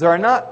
there 0.00 0.10
are 0.10 0.18
not 0.18 0.46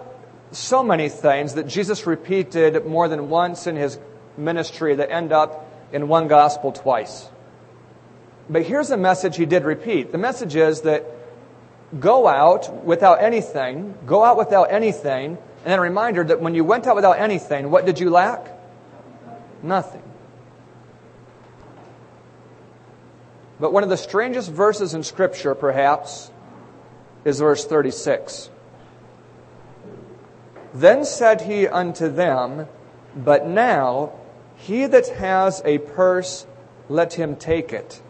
so 0.53 0.83
many 0.83 1.09
things 1.09 1.55
that 1.55 1.67
Jesus 1.67 2.07
repeated 2.07 2.87
more 2.87 3.09
than 3.09 3.29
once 3.29 3.67
in 3.67 3.77
his 3.77 3.99
ministry 4.37 4.95
that 4.97 5.11
end 5.11 5.33
up 5.33 5.71
in 5.93 6.09
one 6.09 6.29
gospel 6.29 6.73
twice. 6.73 7.29
But 8.49 8.63
here's 8.63 8.91
a 8.91 8.97
message 8.97 9.37
he 9.37 9.47
did 9.47 9.65
repeat. 9.65 10.13
The 10.13 10.19
message 10.19 10.55
is 10.55 10.83
that 10.83 11.05
go 11.99 12.27
out 12.27 12.85
without 12.85 13.23
anything, 13.23 13.95
go 14.07 14.25
out 14.25 14.37
without 14.37 14.71
anything, 14.71 15.39
and 15.65 15.73
then 15.73 15.79
a 15.79 15.83
reminder 15.83 16.25
that 16.25 16.41
when 16.41 16.55
you 16.55 16.65
went 16.65 16.87
out 16.87 16.95
without 16.95 17.19
anything, 17.19 17.71
what 17.71 17.87
did 17.87 17.99
you 17.99 18.11
lack? 18.11 18.47
Nothing. 19.63 20.03
But 23.59 23.73
one 23.73 23.83
of 23.83 23.89
the 23.89 23.97
strangest 23.97 24.51
verses 24.51 24.95
in 24.95 25.03
Scripture, 25.05 25.55
perhaps, 25.55 26.31
is 27.25 27.39
verse 27.39 27.65
36. 27.65 28.51
Then 30.75 31.05
said 31.05 31.43
he 31.43 31.69
unto 31.69 32.09
them, 32.09 32.67
But 33.15 33.47
now 33.47 34.13
he 34.57 34.87
that 34.87 35.09
has 35.09 35.63
a 35.65 35.79
purse, 35.79 36.47
let 36.89 37.15
him 37.15 37.37
take 37.37 37.73
it, 37.73 38.03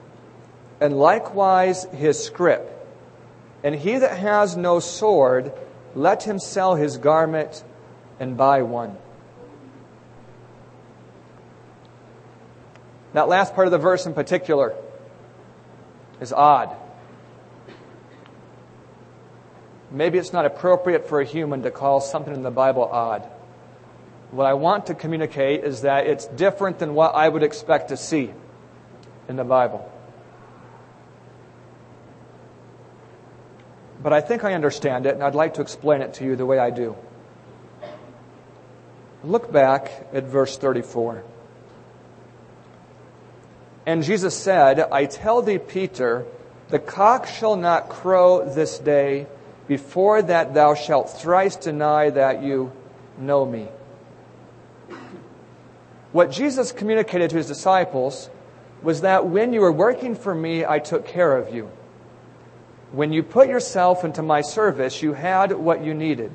and 0.81 0.99
likewise 0.99 1.85
his 1.93 2.23
scrip. 2.25 2.71
And 3.63 3.75
he 3.75 3.99
that 3.99 4.17
has 4.17 4.57
no 4.57 4.81
sword, 4.81 5.53
let 5.95 6.23
him 6.25 6.39
sell 6.39 6.75
his 6.75 6.97
garment 6.97 7.63
and 8.19 8.37
buy 8.37 8.63
one. 8.63 8.97
That 13.13 13.29
last 13.29 13.55
part 13.55 13.67
of 13.67 13.73
the 13.73 13.79
verse 13.79 14.07
in 14.07 14.15
particular 14.15 14.75
is 16.21 16.33
odd. 16.33 16.77
Maybe 19.95 20.19
it's 20.19 20.33
not 20.33 20.45
appropriate 20.45 21.09
for 21.09 21.21
a 21.21 21.25
human 21.25 21.63
to 21.63 21.71
call 21.71 22.01
something 22.01 22.35
in 22.35 22.43
the 22.43 22.51
Bible 22.51 22.83
odd. 22.83 23.23
What 24.33 24.45
I 24.45 24.55
want 24.55 24.87
to 24.87 24.95
communicate 24.95 25.63
is 25.63 25.83
that 25.83 26.09
it's 26.09 26.27
different 26.27 26.81
than 26.81 26.95
what 26.95 27.15
I 27.15 27.29
would 27.29 27.45
expect 27.45 27.91
to 27.91 27.97
see 27.97 28.33
in 29.29 29.37
the 29.37 29.45
Bible. 29.45 29.89
But 34.03 34.13
I 34.13 34.21
think 34.21 34.43
I 34.43 34.55
understand 34.55 35.07
it, 35.07 35.15
and 35.15 35.23
I'd 35.23 35.37
like 35.37 35.55
to 35.55 35.61
explain 35.61 36.03
it 36.03 36.15
to 36.15 36.25
you 36.25 36.35
the 36.35 36.45
way 36.45 36.59
I 36.59 36.71
do. 36.71 36.97
Look 39.23 39.53
back 39.53 40.09
at 40.13 40.25
verse 40.25 40.59
34. 40.59 41.23
And 43.87 44.03
Jesus 44.03 44.37
said, 44.37 44.81
I 44.81 45.07
tell 45.07 45.41
thee, 45.41 45.59
Peter, 45.59 46.27
the 46.69 46.81
cock 46.81 47.29
shall 47.29 47.55
not 47.55 47.89
crow 47.89 48.53
this 48.53 48.79
day 48.81 49.29
before 49.67 50.23
that 50.23 50.55
thou 50.55 50.75
shalt 50.75 51.11
thrice 51.11 51.57
deny 51.57 52.11
that 52.11 52.43
you 52.43 52.73
know 53.19 53.45
me. 53.45 53.69
What 56.13 56.31
Jesus 56.31 56.71
communicated 56.71 57.31
to 57.31 57.37
his 57.37 57.49
disciples 57.49 58.31
was 58.83 59.01
that 59.01 59.27
when 59.27 59.53
you 59.53 59.61
were 59.61 59.73
working 59.73 60.15
for 60.15 60.35
me, 60.35 60.65
I 60.65 60.79
took 60.79 61.07
care 61.07 61.37
of 61.37 61.55
you. 61.55 61.71
When 62.93 63.13
you 63.13 63.23
put 63.23 63.49
yourself 63.49 64.05
into 64.05 64.23
my 64.23 64.43
service, 64.43 65.03
you 65.03 65.15
had 65.15 65.53
what 65.53 65.83
you 65.83 65.95
needed. 65.95 66.31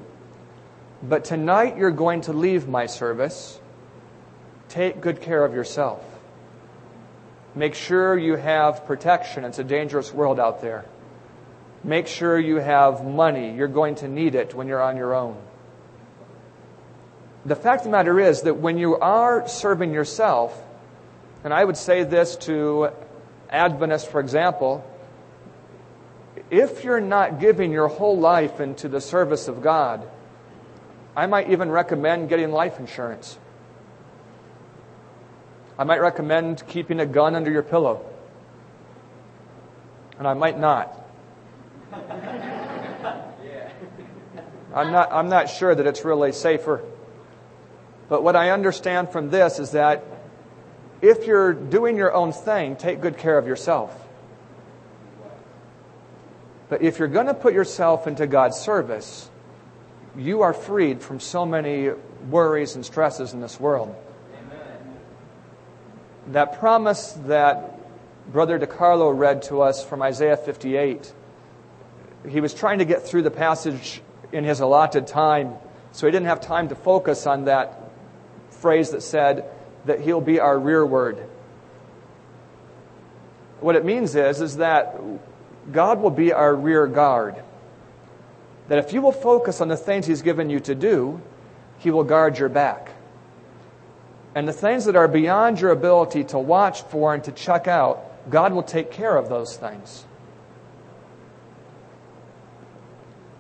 But 1.02 1.24
tonight 1.24 1.78
you're 1.78 1.92
going 1.92 2.22
to 2.22 2.34
leave 2.34 2.68
my 2.68 2.88
service. 2.88 3.60
Take 4.68 5.00
good 5.00 5.22
care 5.22 5.46
of 5.46 5.54
yourself. 5.54 6.04
Make 7.56 7.76
sure 7.76 8.18
you 8.18 8.36
have 8.36 8.86
protection. 8.86 9.46
It's 9.46 9.60
a 9.60 9.64
dangerous 9.64 10.14
world 10.14 10.40
out 10.40 10.62
there. 10.62 10.86
Make 11.84 12.08
sure 12.08 12.38
you 12.38 12.58
have 12.58 13.06
money. 13.06 13.56
You're 13.56 13.68
going 13.68 13.96
to 13.96 14.08
need 14.08 14.36
it 14.36 14.54
when 14.54 14.68
you're 14.68 14.82
on 14.82 14.98
your 14.98 15.16
own. 15.16 15.38
The 17.46 17.56
fact 17.56 17.82
of 17.82 17.86
the 17.86 17.92
matter 17.92 18.20
is 18.20 18.42
that 18.42 18.56
when 18.56 18.78
you 18.78 18.98
are 18.98 19.48
serving 19.48 19.94
yourself, 19.94 20.62
and 21.44 21.54
I 21.54 21.64
would 21.64 21.78
say 21.78 22.04
this 22.04 22.36
to 22.38 22.90
Adventists, 23.50 24.06
for 24.06 24.20
example, 24.20 24.86
if 26.52 26.84
you're 26.84 27.00
not 27.00 27.40
giving 27.40 27.72
your 27.72 27.88
whole 27.88 28.18
life 28.18 28.60
into 28.60 28.90
the 28.90 29.00
service 29.00 29.48
of 29.48 29.62
God, 29.62 30.08
I 31.16 31.28
might 31.28 31.50
even 31.50 31.72
recommend 31.72 32.30
getting 32.30 32.52
life 32.52 32.80
insurance. 32.80 33.38
I 35.78 35.86
might 35.86 36.02
recommend 36.02 36.68
keeping 36.68 37.00
a 37.00 37.06
gun 37.06 37.36
under 37.36 37.50
your 37.50 37.64
pillow. 37.64 38.06
And 40.18 40.28
I 40.28 40.34
might 40.34 40.60
not. 40.60 40.94
I'm 44.74 44.92
not, 44.92 45.12
I'm 45.12 45.30
not 45.30 45.50
sure 45.50 45.74
that 45.74 45.88
it's 45.88 46.06
really 46.06 46.32
safer. 46.32 46.84
But 48.08 48.24
what 48.24 48.36
I 48.36 48.52
understand 48.52 49.12
from 49.12 49.30
this 49.30 49.60
is 49.60 49.72
that 49.72 50.04
if 51.02 51.26
you're 51.28 51.54
doing 51.54 51.96
your 51.98 52.14
own 52.14 52.34
thing, 52.34 52.76
take 52.76 53.02
good 53.02 53.18
care 53.18 53.38
of 53.38 53.48
yourself. 53.48 53.96
But 56.68 56.82
if 56.82 57.00
you're 57.00 57.08
going 57.08 57.28
to 57.28 57.34
put 57.34 57.54
yourself 57.54 58.06
into 58.06 58.28
God's 58.28 58.58
service, 58.58 59.30
you 60.16 60.42
are 60.42 60.54
freed 60.54 61.02
from 61.02 61.20
so 61.20 61.46
many 61.46 61.90
worries 62.30 62.76
and 62.76 62.86
stresses 62.86 63.34
in 63.34 63.42
this 63.42 63.60
world. 63.60 63.96
Amen. 64.38 64.98
That 66.28 66.60
promise 66.60 67.14
that 67.26 67.80
Brother 68.32 68.60
DeCarlo 68.60 69.18
read 69.18 69.44
to 69.44 69.62
us 69.62 69.84
from 69.84 70.02
Isaiah 70.04 70.38
58 70.38 71.14
he 72.28 72.42
was 72.42 72.54
trying 72.54 72.80
to 72.80 72.86
get 72.86 73.04
through 73.04 73.22
the 73.24 73.32
passage 73.32 74.02
in 74.32 74.44
his 74.44 74.60
allotted 74.60 75.08
time, 75.08 75.54
so 75.92 76.06
he 76.06 76.12
didn't 76.12 76.28
have 76.28 76.42
time 76.42 76.70
to 76.70 76.76
focus 76.76 77.26
on 77.26 77.46
that 77.46 77.92
phrase 78.50 78.92
that 78.92 79.02
said 79.02 79.46
that 79.86 80.02
he'll 80.02 80.22
be 80.22 80.40
our 80.40 80.60
rearward. 80.60 81.18
What 83.62 83.76
it 83.76 83.84
means 83.84 84.16
is, 84.16 84.42
is 84.42 84.58
that 84.58 85.00
God 85.72 86.02
will 86.02 86.12
be 86.12 86.32
our 86.34 86.56
rear 86.56 86.88
guard. 86.88 87.36
That 88.68 88.80
if 88.80 88.94
you 88.94 89.02
will 89.02 89.12
focus 89.12 89.62
on 89.62 89.68
the 89.68 89.78
things 89.78 90.06
He's 90.06 90.22
given 90.22 90.50
you 90.50 90.60
to 90.62 90.76
do, 90.76 91.22
He 91.80 91.92
will 91.92 92.04
guard 92.04 92.38
your 92.38 92.50
back. 92.50 92.92
And 94.36 94.48
the 94.48 94.54
things 94.54 94.86
that 94.86 94.96
are 94.96 95.08
beyond 95.08 95.60
your 95.60 95.72
ability 95.72 96.26
to 96.26 96.40
watch 96.40 96.84
for 96.84 97.14
and 97.14 97.24
to 97.24 97.32
check 97.32 97.68
out, 97.68 98.30
God 98.30 98.54
will 98.54 98.64
take 98.64 98.92
care 98.92 99.18
of 99.18 99.28
those 99.28 99.58
things. 99.58 100.06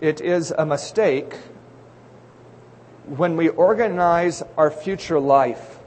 It 0.02 0.22
is 0.22 0.52
a 0.52 0.66
mistake 0.66 1.36
when 3.06 3.36
we 3.36 3.50
organize 3.50 4.44
our 4.56 4.72
future 4.72 5.20
life 5.20 5.80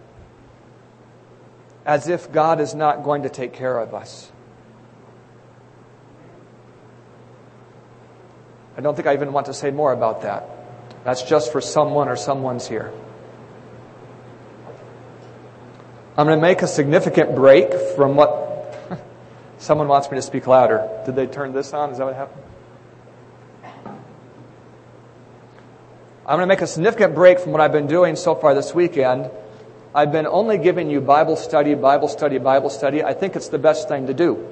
as 1.86 2.08
if 2.08 2.30
God 2.30 2.60
is 2.60 2.74
not 2.74 3.04
going 3.04 3.22
to 3.22 3.28
take 3.28 3.52
care 3.52 3.78
of 3.78 3.94
us. 3.94 4.30
I 8.76 8.80
don't 8.80 8.94
think 8.94 9.06
I 9.06 9.14
even 9.14 9.32
want 9.32 9.46
to 9.46 9.54
say 9.54 9.70
more 9.70 9.92
about 9.92 10.22
that. 10.22 10.48
That's 11.04 11.22
just 11.22 11.52
for 11.52 11.60
someone 11.60 12.08
or 12.08 12.16
someone's 12.16 12.66
here. 12.66 12.92
I'm 16.16 16.26
going 16.26 16.38
to 16.38 16.42
make 16.42 16.62
a 16.62 16.66
significant 16.66 17.34
break 17.34 17.72
from 17.96 18.14
what 18.16 18.76
someone 19.58 19.88
wants 19.88 20.10
me 20.10 20.16
to 20.16 20.22
speak 20.22 20.46
louder. 20.46 20.88
Did 21.06 21.16
they 21.16 21.26
turn 21.26 21.52
this 21.52 21.72
on? 21.72 21.90
Is 21.90 21.98
that 21.98 22.04
what 22.04 22.14
happened? 22.14 22.42
I'm 26.24 26.36
going 26.36 26.40
to 26.40 26.46
make 26.46 26.60
a 26.60 26.68
significant 26.68 27.16
break 27.16 27.40
from 27.40 27.50
what 27.50 27.60
I've 27.60 27.72
been 27.72 27.88
doing 27.88 28.14
so 28.14 28.36
far 28.36 28.54
this 28.54 28.72
weekend. 28.72 29.28
I've 29.92 30.12
been 30.12 30.26
only 30.26 30.56
giving 30.56 30.88
you 30.88 31.00
Bible 31.00 31.34
study, 31.34 31.74
Bible 31.74 32.06
study, 32.06 32.38
Bible 32.38 32.70
study. 32.70 33.02
I 33.02 33.12
think 33.12 33.34
it's 33.34 33.48
the 33.48 33.58
best 33.58 33.88
thing 33.88 34.06
to 34.06 34.14
do. 34.14 34.48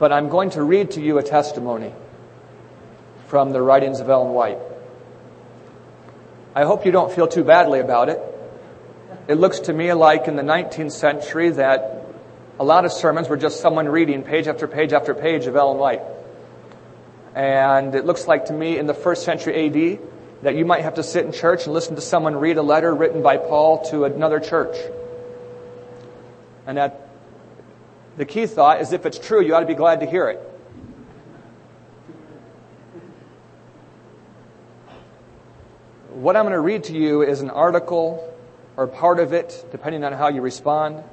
But 0.00 0.12
I'm 0.12 0.28
going 0.28 0.50
to 0.50 0.62
read 0.62 0.90
to 0.92 1.00
you 1.00 1.18
a 1.18 1.22
testimony 1.22 1.92
from 3.28 3.50
the 3.50 3.62
writings 3.62 4.00
of 4.00 4.10
Ellen 4.10 4.32
White. 4.32 4.58
I 6.56 6.64
hope 6.64 6.84
you 6.84 6.90
don't 6.90 7.12
feel 7.12 7.28
too 7.28 7.44
badly 7.44 7.78
about 7.78 8.08
it. 8.08 8.20
It 9.28 9.34
looks 9.34 9.60
to 9.60 9.72
me 9.72 9.92
like 9.92 10.26
in 10.26 10.34
the 10.34 10.42
19th 10.42 10.92
century 10.92 11.50
that 11.50 12.04
a 12.58 12.64
lot 12.64 12.84
of 12.84 12.92
sermons 12.92 13.28
were 13.28 13.36
just 13.36 13.60
someone 13.60 13.88
reading 13.88 14.24
page 14.24 14.48
after 14.48 14.66
page 14.66 14.92
after 14.92 15.14
page 15.14 15.46
of 15.46 15.54
Ellen 15.54 15.78
White. 15.78 16.02
And 17.36 17.94
it 17.94 18.06
looks 18.06 18.26
like 18.26 18.46
to 18.46 18.54
me 18.54 18.78
in 18.78 18.86
the 18.86 18.94
first 18.94 19.24
century 19.24 19.66
AD 19.66 20.00
that 20.42 20.56
you 20.56 20.64
might 20.64 20.82
have 20.82 20.94
to 20.94 21.02
sit 21.02 21.26
in 21.26 21.32
church 21.32 21.66
and 21.66 21.74
listen 21.74 21.94
to 21.96 22.00
someone 22.00 22.34
read 22.34 22.56
a 22.56 22.62
letter 22.62 22.94
written 22.94 23.22
by 23.22 23.36
Paul 23.36 23.84
to 23.90 24.04
another 24.04 24.40
church. 24.40 24.74
And 26.66 26.78
that 26.78 27.08
the 28.16 28.24
key 28.24 28.46
thought 28.46 28.80
is 28.80 28.92
if 28.92 29.04
it's 29.04 29.18
true, 29.18 29.42
you 29.42 29.54
ought 29.54 29.60
to 29.60 29.66
be 29.66 29.74
glad 29.74 30.00
to 30.00 30.06
hear 30.06 30.30
it. 30.30 30.38
What 36.14 36.36
I'm 36.36 36.44
going 36.44 36.54
to 36.54 36.60
read 36.60 36.84
to 36.84 36.94
you 36.94 37.20
is 37.20 37.42
an 37.42 37.50
article 37.50 38.34
or 38.78 38.86
part 38.86 39.20
of 39.20 39.34
it, 39.34 39.66
depending 39.70 40.04
on 40.04 40.14
how 40.14 40.28
you 40.28 40.40
respond, 40.40 41.04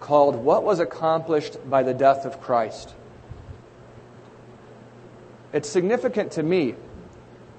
called 0.00 0.36
What 0.36 0.64
Was 0.64 0.80
Accomplished 0.80 1.58
by 1.68 1.82
the 1.82 1.92
Death 1.92 2.24
of 2.24 2.40
Christ. 2.40 2.94
It's 5.52 5.68
significant 5.68 6.32
to 6.32 6.42
me 6.42 6.74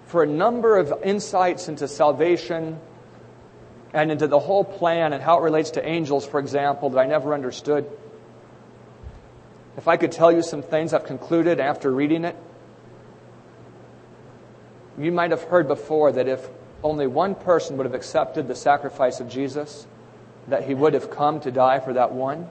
for 0.07 0.23
a 0.23 0.27
number 0.27 0.77
of 0.77 0.93
insights 1.03 1.67
into 1.67 1.87
salvation 1.87 2.79
and 3.93 4.11
into 4.11 4.27
the 4.27 4.39
whole 4.39 4.63
plan 4.63 5.13
and 5.13 5.21
how 5.21 5.37
it 5.39 5.41
relates 5.41 5.71
to 5.71 5.87
angels, 5.87 6.25
for 6.25 6.39
example, 6.39 6.89
that 6.91 6.99
I 6.99 7.05
never 7.05 7.33
understood. 7.33 7.89
If 9.77 9.87
I 9.87 9.97
could 9.97 10.11
tell 10.11 10.31
you 10.31 10.41
some 10.41 10.61
things 10.61 10.93
I've 10.93 11.05
concluded 11.05 11.59
after 11.59 11.91
reading 11.91 12.25
it, 12.25 12.35
you 14.97 15.11
might 15.11 15.31
have 15.31 15.43
heard 15.43 15.67
before 15.67 16.11
that 16.11 16.27
if 16.27 16.47
only 16.83 17.07
one 17.07 17.35
person 17.35 17.77
would 17.77 17.85
have 17.85 17.95
accepted 17.95 18.47
the 18.47 18.55
sacrifice 18.55 19.19
of 19.19 19.29
Jesus, 19.29 19.87
that 20.47 20.65
he 20.65 20.73
would 20.73 20.93
have 20.93 21.09
come 21.09 21.39
to 21.41 21.51
die 21.51 21.79
for 21.79 21.93
that 21.93 22.11
one. 22.11 22.49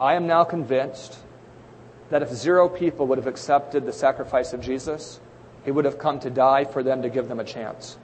I 0.00 0.14
am 0.14 0.26
now 0.26 0.44
convinced 0.44 1.18
that 2.12 2.20
if 2.20 2.28
zero 2.28 2.68
people 2.68 3.06
would 3.06 3.16
have 3.16 3.26
accepted 3.26 3.86
the 3.86 3.92
sacrifice 3.92 4.52
of 4.52 4.60
Jesus, 4.60 5.18
he 5.64 5.70
would 5.70 5.86
have 5.86 5.98
come 5.98 6.20
to 6.20 6.28
die 6.28 6.62
for 6.62 6.82
them 6.82 7.00
to 7.00 7.08
give 7.08 7.26
them 7.26 7.40
a 7.40 7.44
chance. 7.44 7.96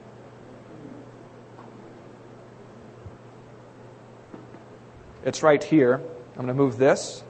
It's 5.23 5.43
right 5.43 5.63
here. 5.63 6.01
I'm 6.29 6.35
going 6.37 6.47
to 6.47 6.55
move 6.55 6.79
this. 6.79 7.23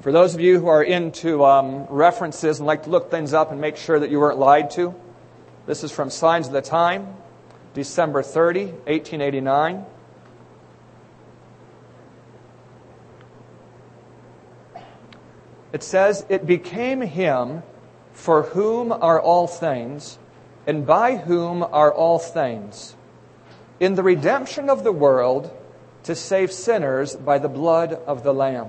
For 0.00 0.10
those 0.10 0.34
of 0.34 0.40
you 0.40 0.58
who 0.58 0.68
are 0.68 0.82
into 0.82 1.44
um, 1.44 1.84
references 1.90 2.58
and 2.58 2.66
like 2.66 2.84
to 2.84 2.90
look 2.90 3.10
things 3.10 3.34
up 3.34 3.52
and 3.52 3.60
make 3.60 3.76
sure 3.76 4.00
that 4.00 4.10
you 4.10 4.18
weren't 4.18 4.38
lied 4.38 4.70
to, 4.70 4.94
this 5.66 5.84
is 5.84 5.92
from 5.92 6.08
Signs 6.08 6.46
of 6.46 6.54
the 6.54 6.62
Time, 6.62 7.16
December 7.74 8.22
30, 8.22 8.64
1889. 8.64 9.84
It 15.76 15.82
says, 15.82 16.24
It 16.30 16.46
became 16.46 17.02
him 17.02 17.62
for 18.14 18.44
whom 18.44 18.90
are 18.90 19.20
all 19.20 19.46
things, 19.46 20.18
and 20.66 20.86
by 20.86 21.16
whom 21.16 21.62
are 21.62 21.92
all 21.92 22.18
things, 22.18 22.96
in 23.78 23.94
the 23.94 24.02
redemption 24.02 24.70
of 24.70 24.84
the 24.84 24.90
world, 24.90 25.54
to 26.04 26.14
save 26.14 26.50
sinners 26.50 27.14
by 27.14 27.36
the 27.36 27.50
blood 27.50 27.92
of 27.92 28.22
the 28.22 28.32
Lamb. 28.32 28.68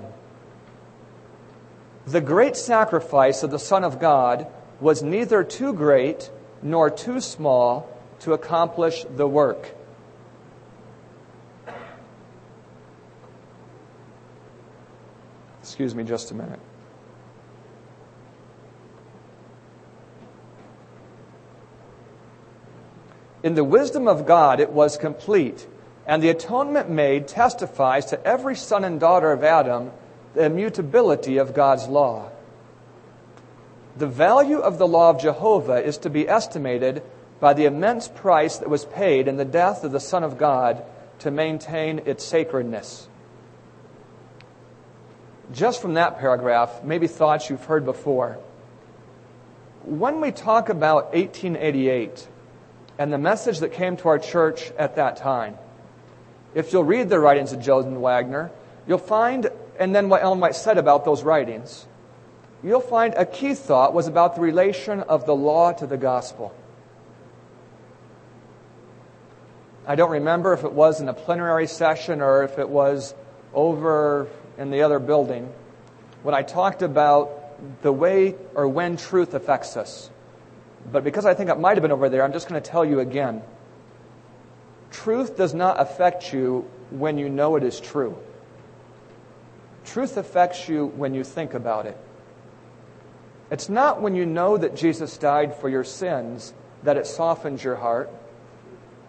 The 2.04 2.20
great 2.20 2.58
sacrifice 2.58 3.42
of 3.42 3.50
the 3.50 3.58
Son 3.58 3.84
of 3.84 3.98
God 3.98 4.46
was 4.78 5.02
neither 5.02 5.42
too 5.42 5.72
great 5.72 6.30
nor 6.60 6.90
too 6.90 7.22
small 7.22 7.88
to 8.20 8.34
accomplish 8.34 9.06
the 9.16 9.26
work. 9.26 9.74
Excuse 15.62 15.94
me 15.94 16.04
just 16.04 16.30
a 16.32 16.34
minute. 16.34 16.60
In 23.42 23.54
the 23.54 23.64
wisdom 23.64 24.08
of 24.08 24.26
God, 24.26 24.58
it 24.58 24.70
was 24.70 24.96
complete, 24.96 25.66
and 26.06 26.22
the 26.22 26.30
atonement 26.30 26.90
made 26.90 27.28
testifies 27.28 28.06
to 28.06 28.26
every 28.26 28.56
son 28.56 28.84
and 28.84 28.98
daughter 28.98 29.30
of 29.30 29.44
Adam 29.44 29.92
the 30.34 30.44
immutability 30.44 31.38
of 31.38 31.54
God's 31.54 31.86
law. 31.86 32.30
The 33.96 34.06
value 34.06 34.58
of 34.58 34.78
the 34.78 34.86
law 34.86 35.10
of 35.10 35.20
Jehovah 35.20 35.82
is 35.84 35.98
to 35.98 36.10
be 36.10 36.28
estimated 36.28 37.02
by 37.40 37.54
the 37.54 37.66
immense 37.66 38.08
price 38.08 38.58
that 38.58 38.68
was 38.68 38.84
paid 38.84 39.28
in 39.28 39.36
the 39.36 39.44
death 39.44 39.84
of 39.84 39.92
the 39.92 40.00
Son 40.00 40.24
of 40.24 40.38
God 40.38 40.84
to 41.20 41.30
maintain 41.30 42.00
its 42.04 42.24
sacredness. 42.24 43.08
Just 45.52 45.80
from 45.80 45.94
that 45.94 46.18
paragraph, 46.18 46.82
maybe 46.84 47.06
thoughts 47.06 47.48
you've 47.48 47.64
heard 47.64 47.84
before. 47.84 48.38
When 49.84 50.20
we 50.20 50.32
talk 50.32 50.68
about 50.68 51.14
1888 51.14 52.28
and 52.98 53.12
the 53.12 53.18
message 53.18 53.60
that 53.60 53.72
came 53.72 53.96
to 53.98 54.08
our 54.08 54.18
church 54.18 54.72
at 54.78 54.96
that 54.96 55.16
time, 55.16 55.56
if 56.54 56.72
you'll 56.72 56.84
read 56.84 57.08
the 57.08 57.18
writings 57.18 57.52
of 57.52 57.60
Joseph 57.60 57.92
Waggoner, 57.92 58.50
you'll 58.86 58.98
find 58.98 59.50
and 59.78 59.94
then 59.94 60.08
what 60.08 60.22
Ellen 60.22 60.40
White 60.40 60.56
said 60.56 60.76
about 60.76 61.04
those 61.04 61.22
writings, 61.22 61.86
you'll 62.62 62.80
find 62.80 63.14
a 63.14 63.24
key 63.24 63.54
thought 63.54 63.94
was 63.94 64.08
about 64.08 64.34
the 64.34 64.40
relation 64.40 65.00
of 65.00 65.24
the 65.24 65.34
law 65.34 65.72
to 65.72 65.86
the 65.86 65.96
gospel. 65.96 66.52
I 69.86 69.94
don't 69.94 70.10
remember 70.10 70.52
if 70.52 70.64
it 70.64 70.72
was 70.72 71.00
in 71.00 71.08
a 71.08 71.14
plenary 71.14 71.66
session 71.66 72.20
or 72.20 72.42
if 72.42 72.58
it 72.58 72.68
was 72.68 73.14
over 73.54 74.28
in 74.58 74.70
the 74.70 74.82
other 74.82 74.98
building 74.98 75.50
when 76.22 76.34
I 76.34 76.42
talked 76.42 76.82
about 76.82 77.30
the 77.82 77.92
way 77.92 78.34
or 78.54 78.68
when 78.68 78.96
truth 78.96 79.34
affects 79.34 79.76
us. 79.76 80.10
But 80.90 81.04
because 81.04 81.26
I 81.26 81.34
think 81.34 81.50
it 81.50 81.58
might 81.58 81.76
have 81.76 81.82
been 81.82 81.92
over 81.92 82.08
there, 82.08 82.22
I'm 82.22 82.32
just 82.32 82.48
going 82.48 82.60
to 82.60 82.70
tell 82.70 82.84
you 82.84 83.00
again. 83.00 83.42
Truth 84.90 85.36
does 85.36 85.54
not 85.54 85.80
affect 85.80 86.32
you 86.32 86.68
when 86.90 87.18
you 87.18 87.28
know 87.28 87.56
it 87.56 87.62
is 87.62 87.78
true. 87.80 88.18
Truth 89.84 90.16
affects 90.16 90.68
you 90.68 90.86
when 90.86 91.14
you 91.14 91.24
think 91.24 91.54
about 91.54 91.86
it. 91.86 91.96
It's 93.50 93.68
not 93.68 94.02
when 94.02 94.14
you 94.14 94.26
know 94.26 94.56
that 94.56 94.76
Jesus 94.76 95.16
died 95.16 95.54
for 95.54 95.68
your 95.68 95.84
sins 95.84 96.52
that 96.82 96.96
it 96.96 97.06
softens 97.06 97.64
your 97.64 97.76
heart. 97.76 98.10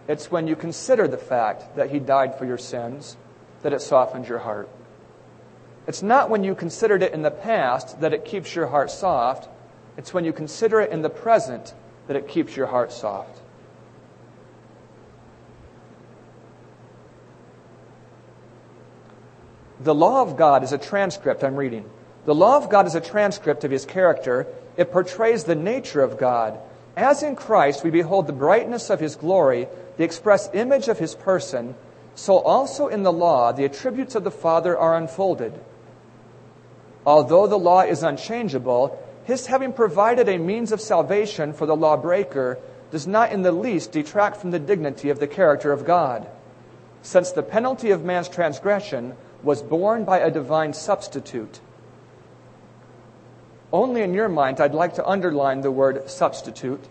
It's 0.08 0.30
when 0.30 0.46
you 0.46 0.56
consider 0.56 1.06
the 1.06 1.18
fact 1.18 1.76
that 1.76 1.90
he 1.90 1.98
died 1.98 2.38
for 2.38 2.44
your 2.44 2.58
sins 2.58 3.16
that 3.62 3.72
it 3.72 3.82
softens 3.82 4.28
your 4.28 4.38
heart. 4.38 4.68
It's 5.86 6.02
not 6.02 6.30
when 6.30 6.44
you 6.44 6.54
considered 6.54 7.02
it 7.02 7.12
in 7.12 7.22
the 7.22 7.30
past 7.30 8.00
that 8.00 8.12
it 8.12 8.24
keeps 8.24 8.54
your 8.54 8.66
heart 8.66 8.90
soft. 8.90 9.48
It's 9.96 10.14
when 10.14 10.24
you 10.24 10.32
consider 10.32 10.80
it 10.80 10.92
in 10.92 11.02
the 11.02 11.10
present 11.10 11.74
that 12.06 12.16
it 12.16 12.28
keeps 12.28 12.56
your 12.56 12.66
heart 12.66 12.92
soft. 12.92 13.40
The 19.80 19.94
law 19.94 20.20
of 20.22 20.36
God 20.36 20.62
is 20.62 20.72
a 20.72 20.78
transcript, 20.78 21.42
I'm 21.42 21.56
reading. 21.56 21.88
The 22.26 22.34
law 22.34 22.58
of 22.58 22.68
God 22.68 22.86
is 22.86 22.94
a 22.94 23.00
transcript 23.00 23.64
of 23.64 23.70
his 23.70 23.86
character. 23.86 24.46
It 24.76 24.92
portrays 24.92 25.44
the 25.44 25.54
nature 25.54 26.02
of 26.02 26.18
God. 26.18 26.58
As 26.96 27.22
in 27.22 27.34
Christ 27.34 27.82
we 27.82 27.90
behold 27.90 28.26
the 28.26 28.32
brightness 28.34 28.90
of 28.90 29.00
his 29.00 29.16
glory, 29.16 29.68
the 29.96 30.04
express 30.04 30.50
image 30.52 30.88
of 30.88 30.98
his 30.98 31.14
person, 31.14 31.74
so 32.14 32.38
also 32.38 32.88
in 32.88 33.02
the 33.02 33.12
law 33.12 33.52
the 33.52 33.64
attributes 33.64 34.14
of 34.14 34.24
the 34.24 34.30
Father 34.30 34.76
are 34.76 34.96
unfolded. 34.96 35.58
Although 37.06 37.46
the 37.46 37.58
law 37.58 37.80
is 37.80 38.02
unchangeable, 38.02 38.98
his 39.30 39.46
having 39.46 39.72
provided 39.72 40.28
a 40.28 40.38
means 40.38 40.72
of 40.72 40.80
salvation 40.80 41.52
for 41.52 41.64
the 41.64 41.76
lawbreaker 41.76 42.58
does 42.90 43.06
not 43.06 43.30
in 43.30 43.42
the 43.42 43.52
least 43.52 43.92
detract 43.92 44.36
from 44.36 44.50
the 44.50 44.58
dignity 44.58 45.08
of 45.08 45.20
the 45.20 45.26
character 45.28 45.70
of 45.70 45.84
God, 45.84 46.26
since 47.02 47.30
the 47.30 47.42
penalty 47.42 47.92
of 47.92 48.04
man's 48.04 48.28
transgression 48.28 49.14
was 49.44 49.62
borne 49.62 50.04
by 50.04 50.18
a 50.18 50.32
divine 50.32 50.72
substitute. 50.72 51.60
Only 53.72 54.02
in 54.02 54.14
your 54.14 54.28
mind, 54.28 54.60
I'd 54.60 54.74
like 54.74 54.94
to 54.94 55.06
underline 55.06 55.60
the 55.60 55.70
word 55.70 56.10
substitute. 56.10 56.88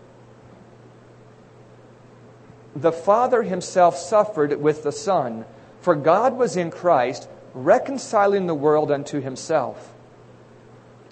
The 2.74 2.90
Father 2.90 3.42
himself 3.42 3.98
suffered 3.98 4.58
with 4.62 4.82
the 4.82 4.92
Son, 4.92 5.44
for 5.82 5.94
God 5.94 6.38
was 6.38 6.56
in 6.56 6.70
Christ, 6.70 7.28
reconciling 7.52 8.46
the 8.46 8.54
world 8.54 8.90
unto 8.90 9.20
himself. 9.20 9.92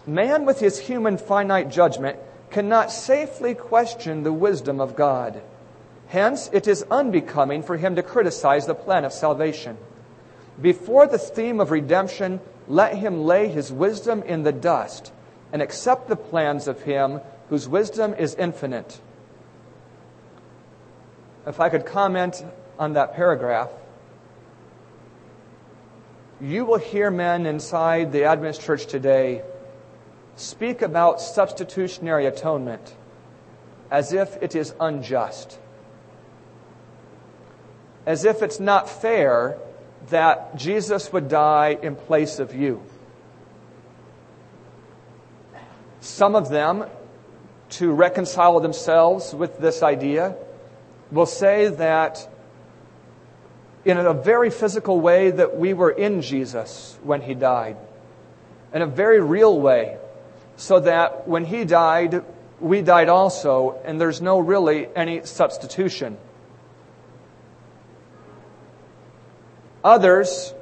Man, 0.07 0.45
with 0.45 0.61
his 0.61 0.79
human 0.79 1.19
finite 1.19 1.71
judgment, 1.71 2.19
cannot 2.51 2.91
safely 2.91 3.55
question 3.55 4.23
the 4.23 4.33
wisdom 4.33 4.81
of 4.81 4.97
God. 4.97 5.43
Hence, 6.09 6.49
it 6.53 6.67
is 6.67 6.85
unbecoming 6.91 7.63
for 7.63 7.77
him 7.77 7.97
to 7.97 8.03
criticize 8.03 8.67
the 8.67 8.75
plan 8.75 9.05
of 9.05 9.13
salvation. 9.13 9.77
Before 10.61 11.07
the 11.07 11.19
theme 11.19 11.61
of 11.61 11.71
redemption, 11.71 12.41
let 12.67 12.97
him 12.97 13.25
lay 13.25 13.49
his 13.49 13.71
wisdom 13.71 14.23
in 14.23 14.43
the 14.43 14.53
dust 14.53 15.13
and 15.53 15.63
accept 15.63 16.09
the 16.09 16.17
plans 16.17 16.69
of 16.69 16.83
him 16.83 17.21
whose 17.49 17.69
wisdom 17.69 18.15
is 18.15 18.35
infinite. 18.35 19.01
If 21.47 21.61
I 21.61 21.69
could 21.69 21.87
comment 21.87 22.45
on 22.79 22.95
that 22.95 23.15
paragraph, 23.15 23.71
you 26.41 26.65
will 26.65 26.79
hear 26.79 27.11
men 27.11 27.47
inside 27.47 28.13
the 28.13 28.25
Adventist 28.25 28.63
church 28.63 28.87
today 28.87 29.43
speak 30.41 30.83
about 30.83 31.21
substitutionary 31.21 32.27
atonement 32.27 32.95
as 33.91 34.13
if 34.13 34.37
it 34.43 34.55
is 34.55 34.75
unjust, 34.81 35.59
as 38.07 38.25
if 38.25 38.43
it's 38.43 38.61
not 38.61 38.89
fair 38.89 39.59
that 40.11 40.57
Jesus 40.57 41.13
would 41.13 41.29
die 41.29 41.79
in 41.83 41.97
place 41.97 42.39
of 42.39 42.55
you. 42.55 42.83
Some 46.01 46.37
of 46.37 46.49
them, 46.49 46.87
to 47.71 47.93
reconcile 47.93 48.61
themselves 48.61 49.35
with 49.35 49.59
this 49.59 49.83
idea, 49.83 50.37
will 51.11 51.27
say 51.27 51.69
that 51.69 52.29
in 53.85 53.99
a 53.99 54.15
very 54.15 54.51
physical 54.51 55.01
way 55.01 55.31
that 55.31 55.59
we 55.59 55.75
were 55.75 55.91
in 55.91 56.23
Jesus 56.23 56.99
when 57.03 57.23
he 57.23 57.35
died. 57.35 57.77
in 58.73 58.83
a 58.83 58.87
very 58.87 59.21
real 59.21 59.59
way, 59.61 59.98
so 60.59 60.81
that 60.81 61.29
when 61.29 61.45
he 61.45 61.65
died, 61.65 62.25
we 62.61 62.83
died 62.83 63.09
also, 63.09 63.81
and 63.85 64.01
there's 64.01 64.21
no 64.21 64.41
really 64.41 64.89
any 64.95 65.25
substitution. 65.25 66.19
Others, 69.85 70.53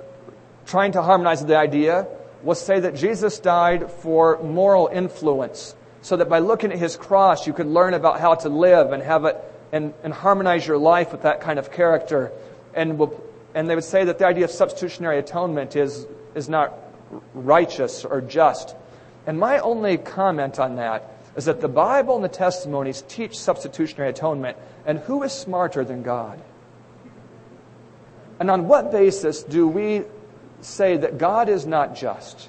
trying 0.67 0.93
to 0.93 1.03
harmonize 1.03 1.45
the 1.45 1.57
idea, 1.57 2.07
will 2.43 2.55
say 2.55 2.79
that 2.79 2.95
Jesus 2.95 3.41
died 3.41 3.91
for 3.91 4.39
moral 4.43 4.89
influence, 4.93 5.75
so 6.03 6.19
that 6.19 6.29
by 6.29 6.41
looking 6.41 6.73
at 6.73 6.79
his 6.79 6.97
cross, 6.97 7.47
you 7.47 7.55
could 7.55 7.67
learn 7.67 7.95
about 7.95 8.21
how 8.21 8.35
to 8.35 8.51
live 8.51 8.93
and 8.93 9.03
have 9.03 9.25
it 9.25 9.43
and, 9.73 9.95
and 10.05 10.13
harmonize 10.13 10.67
your 10.67 10.77
life 10.77 11.11
with 11.11 11.23
that 11.23 11.41
kind 11.41 11.59
of 11.59 11.73
character. 11.73 12.33
And, 12.75 12.99
will, 12.99 13.19
and 13.55 13.69
they 13.69 13.75
would 13.75 13.83
say 13.83 14.05
that 14.05 14.19
the 14.19 14.27
idea 14.27 14.45
of 14.45 14.51
substitutionary 14.51 15.19
atonement 15.19 15.75
is, 15.75 16.07
is 16.35 16.51
not 16.51 16.75
righteous 17.33 18.05
or 18.05 18.21
just. 18.21 18.77
And 19.27 19.39
my 19.39 19.59
only 19.59 19.99
comment 19.99 20.59
on 20.59 20.77
that 20.77 21.11
is 21.37 21.45
that 21.47 21.61
the 21.61 21.69
Bible 21.69 22.15
and 22.15 22.25
the 22.25 22.29
testimonies 22.29 23.03
teach 23.09 23.39
substitutionary 23.39 24.11
atonement, 24.11 24.57
and 24.87 24.99
who 25.01 25.23
is 25.23 25.33
smarter 25.33 25.85
than 25.85 26.03
God? 26.03 26.41
And 28.39 28.51
on 28.51 28.69
what 28.69 28.93
basis 28.93 29.43
do 29.43 29.67
we 29.67 30.05
say 30.61 30.97
that 30.97 31.19
God 31.19 31.49
is 31.49 31.67
not 31.67 31.95
just? 31.97 32.49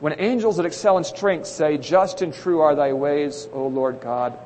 When 0.00 0.18
angels 0.18 0.56
that 0.56 0.66
excel 0.66 0.98
in 0.98 1.04
strength 1.04 1.46
say, 1.46 1.78
Just 1.78 2.22
and 2.22 2.32
true 2.32 2.60
are 2.60 2.74
thy 2.74 2.92
ways, 2.92 3.48
O 3.52 3.66
Lord 3.66 4.00
God. 4.00 4.38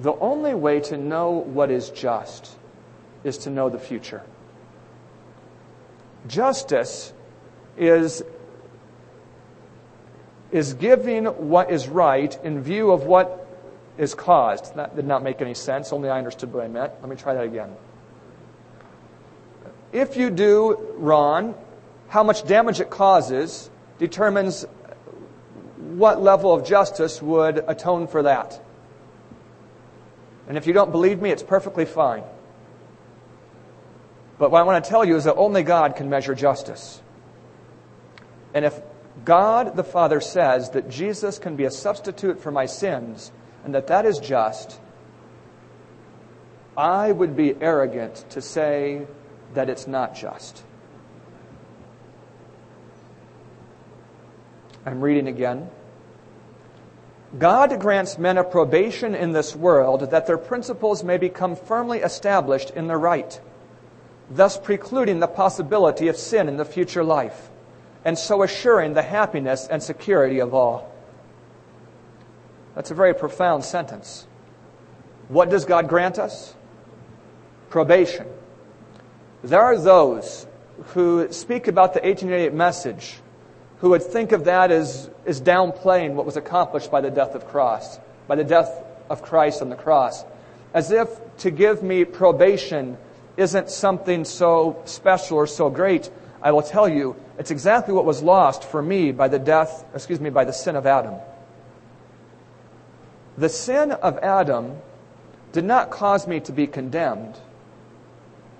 The 0.00 0.14
only 0.14 0.54
way 0.54 0.80
to 0.80 0.96
know 0.96 1.30
what 1.30 1.70
is 1.70 1.90
just 1.90 2.56
is 3.24 3.38
to 3.38 3.50
know 3.50 3.68
the 3.68 3.80
future. 3.80 4.22
Justice 6.28 7.12
is, 7.76 8.22
is 10.52 10.74
giving 10.74 11.26
what 11.26 11.70
is 11.70 11.88
right 11.88 12.38
in 12.44 12.62
view 12.62 12.92
of 12.92 13.04
what 13.04 13.46
is 13.96 14.14
caused. 14.14 14.76
That 14.76 14.94
did 14.94 15.06
not 15.06 15.22
make 15.22 15.40
any 15.40 15.54
sense. 15.54 15.92
Only 15.92 16.08
I 16.08 16.18
understood 16.18 16.52
what 16.52 16.64
I 16.64 16.68
meant. 16.68 16.92
Let 17.00 17.08
me 17.08 17.16
try 17.16 17.34
that 17.34 17.44
again. 17.44 17.74
If 19.92 20.16
you 20.16 20.30
do 20.30 20.94
wrong, 20.96 21.54
how 22.08 22.22
much 22.22 22.46
damage 22.46 22.80
it 22.80 22.90
causes 22.90 23.70
determines 23.98 24.66
what 25.76 26.22
level 26.22 26.52
of 26.52 26.66
justice 26.66 27.22
would 27.22 27.64
atone 27.66 28.06
for 28.06 28.22
that. 28.22 28.60
And 30.46 30.56
if 30.56 30.66
you 30.66 30.72
don't 30.72 30.92
believe 30.92 31.20
me, 31.20 31.30
it's 31.30 31.42
perfectly 31.42 31.84
fine. 31.84 32.22
But 34.38 34.50
what 34.50 34.60
I 34.60 34.62
want 34.62 34.84
to 34.84 34.88
tell 34.88 35.04
you 35.04 35.16
is 35.16 35.24
that 35.24 35.34
only 35.34 35.62
God 35.62 35.96
can 35.96 36.08
measure 36.08 36.34
justice. 36.34 37.02
And 38.54 38.64
if 38.64 38.80
God 39.24 39.76
the 39.76 39.84
Father 39.84 40.20
says 40.20 40.70
that 40.70 40.88
Jesus 40.88 41.38
can 41.38 41.56
be 41.56 41.64
a 41.64 41.70
substitute 41.70 42.40
for 42.40 42.50
my 42.50 42.66
sins 42.66 43.32
and 43.64 43.74
that 43.74 43.88
that 43.88 44.06
is 44.06 44.18
just, 44.18 44.80
I 46.76 47.10
would 47.10 47.36
be 47.36 47.56
arrogant 47.60 48.24
to 48.30 48.40
say 48.40 49.06
that 49.54 49.68
it's 49.68 49.86
not 49.86 50.14
just. 50.14 50.62
I'm 54.86 55.00
reading 55.00 55.26
again. 55.26 55.68
God 57.36 57.78
grants 57.80 58.16
men 58.16 58.38
a 58.38 58.44
probation 58.44 59.14
in 59.14 59.32
this 59.32 59.54
world 59.54 60.12
that 60.12 60.26
their 60.26 60.38
principles 60.38 61.04
may 61.04 61.18
become 61.18 61.56
firmly 61.56 61.98
established 61.98 62.70
in 62.70 62.86
the 62.86 62.96
right, 62.96 63.38
thus 64.30 64.58
precluding 64.58 65.20
the 65.20 65.26
possibility 65.26 66.08
of 66.08 66.16
sin 66.16 66.48
in 66.48 66.56
the 66.56 66.64
future 66.64 67.04
life, 67.04 67.48
and 68.04 68.18
so 68.18 68.42
assuring 68.42 68.94
the 68.94 69.02
happiness 69.02 69.66
and 69.66 69.82
security 69.82 70.40
of 70.40 70.54
all. 70.54 70.92
That's 72.74 72.90
a 72.90 72.94
very 72.94 73.14
profound 73.14 73.64
sentence. 73.64 74.26
What 75.28 75.50
does 75.50 75.64
God 75.64 75.88
grant 75.88 76.18
us? 76.18 76.54
Probation. 77.70 78.26
There 79.42 79.60
are 79.60 79.78
those 79.78 80.46
who 80.94 81.32
speak 81.32 81.68
about 81.68 81.94
the 81.94 82.00
1888 82.00 82.54
message 82.54 83.16
who 83.80 83.90
would 83.90 84.02
think 84.02 84.32
of 84.32 84.44
that 84.44 84.70
as, 84.70 85.10
as 85.26 85.40
downplaying 85.40 86.14
what 86.14 86.26
was 86.26 86.36
accomplished 86.36 86.90
by 86.90 87.00
the 87.00 87.10
death 87.10 87.34
of 87.34 87.46
cross, 87.46 87.98
by 88.26 88.34
the 88.34 88.44
death 88.44 88.70
of 89.08 89.22
Christ 89.22 89.62
on 89.62 89.68
the 89.68 89.76
cross, 89.76 90.24
as 90.74 90.90
if 90.90 91.08
to 91.38 91.50
give 91.50 91.82
me 91.82 92.04
probation 92.04 92.96
isn't 93.38 93.70
something 93.70 94.24
so 94.24 94.82
special 94.84 95.38
or 95.38 95.46
so 95.46 95.70
great. 95.70 96.10
I 96.42 96.52
will 96.52 96.62
tell 96.62 96.88
you, 96.88 97.16
it's 97.38 97.50
exactly 97.50 97.94
what 97.94 98.04
was 98.04 98.22
lost 98.22 98.64
for 98.64 98.82
me 98.82 99.12
by 99.12 99.28
the 99.28 99.38
death, 99.38 99.84
excuse 99.94 100.20
me, 100.20 100.28
by 100.28 100.44
the 100.44 100.52
sin 100.52 100.76
of 100.76 100.86
Adam. 100.86 101.14
The 103.38 103.48
sin 103.48 103.92
of 103.92 104.18
Adam 104.18 104.76
did 105.52 105.64
not 105.64 105.90
cause 105.90 106.26
me 106.26 106.40
to 106.40 106.52
be 106.52 106.66
condemned. 106.66 107.36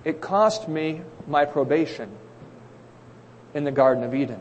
It 0.03 0.21
cost 0.21 0.67
me 0.67 1.01
my 1.27 1.45
probation 1.45 2.09
in 3.53 3.65
the 3.65 3.71
Garden 3.71 4.03
of 4.03 4.15
Eden 4.15 4.39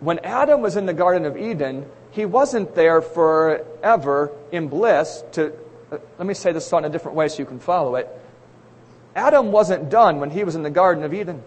when 0.00 0.18
Adam 0.20 0.60
was 0.60 0.76
in 0.76 0.86
the 0.86 0.94
Garden 0.94 1.24
of 1.24 1.36
Eden, 1.36 1.86
he 2.10 2.24
wasn't 2.24 2.74
there 2.74 3.00
forever 3.00 4.32
in 4.52 4.68
bliss 4.68 5.24
to, 5.32 5.52
uh, 5.90 5.98
let 6.18 6.26
me 6.26 6.34
say 6.34 6.52
this 6.52 6.70
in 6.72 6.84
a 6.84 6.88
different 6.88 7.16
way 7.16 7.28
so 7.28 7.38
you 7.38 7.46
can 7.46 7.58
follow 7.58 7.96
it. 7.96 8.08
Adam 9.16 9.50
wasn't 9.50 9.88
done 9.88 10.20
when 10.20 10.30
he 10.30 10.44
was 10.44 10.54
in 10.54 10.62
the 10.62 10.70
Garden 10.70 11.02
of 11.02 11.14
Eden. 11.14 11.42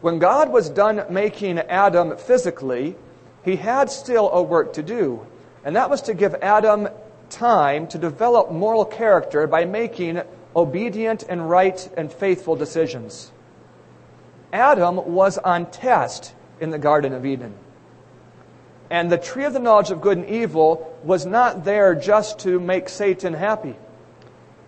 When 0.00 0.20
God 0.20 0.50
was 0.50 0.70
done 0.70 1.04
making 1.10 1.58
Adam 1.58 2.16
physically, 2.16 2.94
he 3.44 3.56
had 3.56 3.90
still 3.90 4.30
a 4.30 4.40
work 4.40 4.74
to 4.74 4.82
do. 4.82 5.26
And 5.64 5.74
that 5.74 5.90
was 5.90 6.02
to 6.02 6.14
give 6.14 6.36
Adam 6.36 6.88
time 7.30 7.88
to 7.88 7.98
develop 7.98 8.52
moral 8.52 8.84
character 8.84 9.48
by 9.48 9.64
making 9.64 10.22
obedient 10.54 11.24
and 11.28 11.50
right 11.50 11.90
and 11.96 12.12
faithful 12.12 12.54
decisions. 12.54 13.32
Adam 14.52 15.14
was 15.14 15.36
on 15.38 15.66
test 15.66 16.32
in 16.60 16.70
the 16.70 16.78
Garden 16.78 17.12
of 17.12 17.26
Eden. 17.26 17.54
And 18.88 19.10
the 19.10 19.18
tree 19.18 19.44
of 19.44 19.52
the 19.52 19.58
knowledge 19.58 19.90
of 19.90 20.00
good 20.00 20.18
and 20.18 20.28
evil 20.28 20.96
was 21.02 21.26
not 21.26 21.64
there 21.64 21.96
just 21.96 22.38
to 22.40 22.60
make 22.60 22.88
Satan 22.88 23.32
happy. 23.32 23.74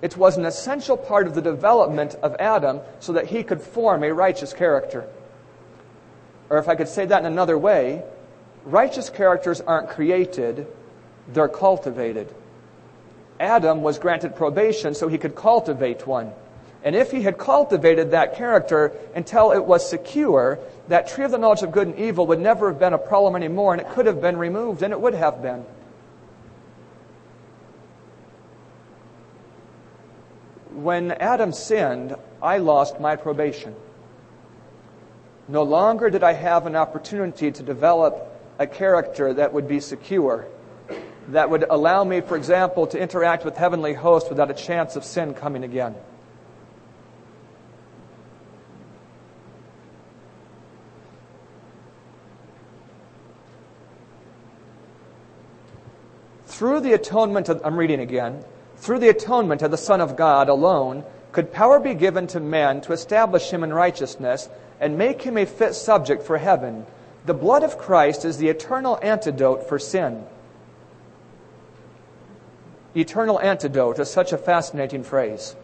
It 0.02 0.16
was 0.16 0.36
an 0.36 0.44
essential 0.44 0.96
part 0.96 1.26
of 1.26 1.34
the 1.34 1.42
development 1.42 2.14
of 2.22 2.36
Adam 2.38 2.80
so 3.00 3.12
that 3.14 3.26
he 3.26 3.42
could 3.42 3.60
form 3.60 4.04
a 4.04 4.12
righteous 4.12 4.52
character. 4.52 5.08
Or 6.50 6.58
if 6.58 6.68
I 6.68 6.74
could 6.74 6.88
say 6.88 7.06
that 7.06 7.20
in 7.20 7.26
another 7.26 7.58
way, 7.58 8.04
righteous 8.64 9.10
characters 9.10 9.60
aren't 9.60 9.88
created, 9.88 10.66
they're 11.28 11.48
cultivated. 11.48 12.32
Adam 13.40 13.82
was 13.82 13.98
granted 13.98 14.36
probation 14.36 14.94
so 14.94 15.08
he 15.08 15.18
could 15.18 15.34
cultivate 15.34 16.06
one. 16.06 16.32
And 16.84 16.94
if 16.94 17.10
he 17.10 17.22
had 17.22 17.36
cultivated 17.36 18.12
that 18.12 18.36
character 18.36 18.92
until 19.14 19.50
it 19.50 19.64
was 19.64 19.88
secure, 19.88 20.58
that 20.88 21.08
tree 21.08 21.24
of 21.24 21.32
the 21.32 21.38
knowledge 21.38 21.62
of 21.62 21.72
good 21.72 21.88
and 21.88 21.98
evil 21.98 22.28
would 22.28 22.38
never 22.38 22.68
have 22.68 22.78
been 22.78 22.92
a 22.92 22.98
problem 22.98 23.34
anymore, 23.34 23.72
and 23.72 23.80
it 23.80 23.88
could 23.90 24.06
have 24.06 24.20
been 24.20 24.36
removed, 24.36 24.82
and 24.82 24.92
it 24.92 25.00
would 25.00 25.14
have 25.14 25.42
been. 25.42 25.64
When 30.76 31.12
Adam 31.12 31.54
sinned, 31.54 32.14
I 32.42 32.58
lost 32.58 33.00
my 33.00 33.16
probation. 33.16 33.74
No 35.48 35.62
longer 35.62 36.10
did 36.10 36.22
I 36.22 36.34
have 36.34 36.66
an 36.66 36.76
opportunity 36.76 37.50
to 37.50 37.62
develop 37.62 38.38
a 38.58 38.66
character 38.66 39.32
that 39.32 39.54
would 39.54 39.66
be 39.66 39.80
secure, 39.80 40.46
that 41.28 41.48
would 41.48 41.64
allow 41.70 42.04
me, 42.04 42.20
for 42.20 42.36
example, 42.36 42.86
to 42.88 42.98
interact 42.98 43.42
with 43.42 43.56
heavenly 43.56 43.94
hosts 43.94 44.28
without 44.28 44.50
a 44.50 44.54
chance 44.54 44.96
of 44.96 45.04
sin 45.04 45.32
coming 45.32 45.64
again. 45.64 45.94
Through 56.44 56.80
the 56.80 56.92
atonement 56.92 57.48
of, 57.48 57.62
I'm 57.64 57.78
reading 57.78 58.00
again, 58.00 58.44
through 58.76 58.98
the 58.98 59.08
atonement 59.08 59.62
of 59.62 59.70
the 59.70 59.76
Son 59.76 60.00
of 60.00 60.16
God 60.16 60.48
alone, 60.48 61.04
could 61.32 61.52
power 61.52 61.80
be 61.80 61.94
given 61.94 62.26
to 62.28 62.40
man 62.40 62.80
to 62.82 62.92
establish 62.92 63.50
him 63.50 63.62
in 63.62 63.72
righteousness 63.72 64.48
and 64.80 64.96
make 64.98 65.22
him 65.22 65.36
a 65.36 65.46
fit 65.46 65.74
subject 65.74 66.22
for 66.22 66.38
heaven. 66.38 66.86
The 67.24 67.34
blood 67.34 67.62
of 67.62 67.78
Christ 67.78 68.24
is 68.24 68.38
the 68.38 68.48
eternal 68.48 68.98
antidote 69.02 69.68
for 69.68 69.78
sin. 69.78 70.24
Eternal 72.94 73.40
antidote 73.40 73.98
is 73.98 74.10
such 74.10 74.32
a 74.32 74.38
fascinating 74.38 75.02
phrase. 75.02 75.54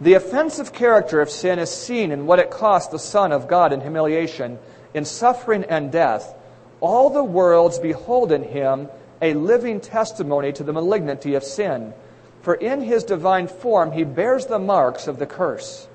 The 0.00 0.14
offensive 0.14 0.72
character 0.72 1.20
of 1.20 1.30
sin 1.30 1.58
is 1.58 1.70
seen 1.70 2.10
in 2.10 2.26
what 2.26 2.40
it 2.40 2.50
cost 2.50 2.90
the 2.90 2.98
Son 2.98 3.32
of 3.32 3.46
God 3.46 3.72
in 3.72 3.80
humiliation, 3.80 4.58
in 4.92 5.04
suffering 5.04 5.64
and 5.64 5.92
death 5.92 6.34
all 6.82 7.10
the 7.10 7.22
worlds 7.22 7.78
behold 7.78 8.32
in 8.32 8.42
him 8.42 8.88
a 9.22 9.34
living 9.34 9.80
testimony 9.80 10.52
to 10.52 10.64
the 10.64 10.72
malignity 10.72 11.34
of 11.34 11.44
sin. 11.44 11.94
For 12.42 12.54
in 12.54 12.82
his 12.82 13.04
divine 13.04 13.46
form 13.46 13.92
he 13.92 14.02
bears 14.02 14.46
the 14.46 14.58
marks 14.58 15.06
of 15.06 15.18
the 15.18 15.26
curse. 15.26 15.86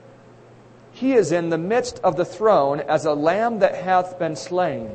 He 0.94 1.14
is 1.14 1.32
in 1.32 1.50
the 1.50 1.58
midst 1.58 2.00
of 2.00 2.16
the 2.16 2.26
throne 2.26 2.80
as 2.80 3.06
a 3.06 3.14
lamb 3.14 3.60
that 3.60 3.76
hath 3.76 4.18
been 4.18 4.36
slain. 4.36 4.90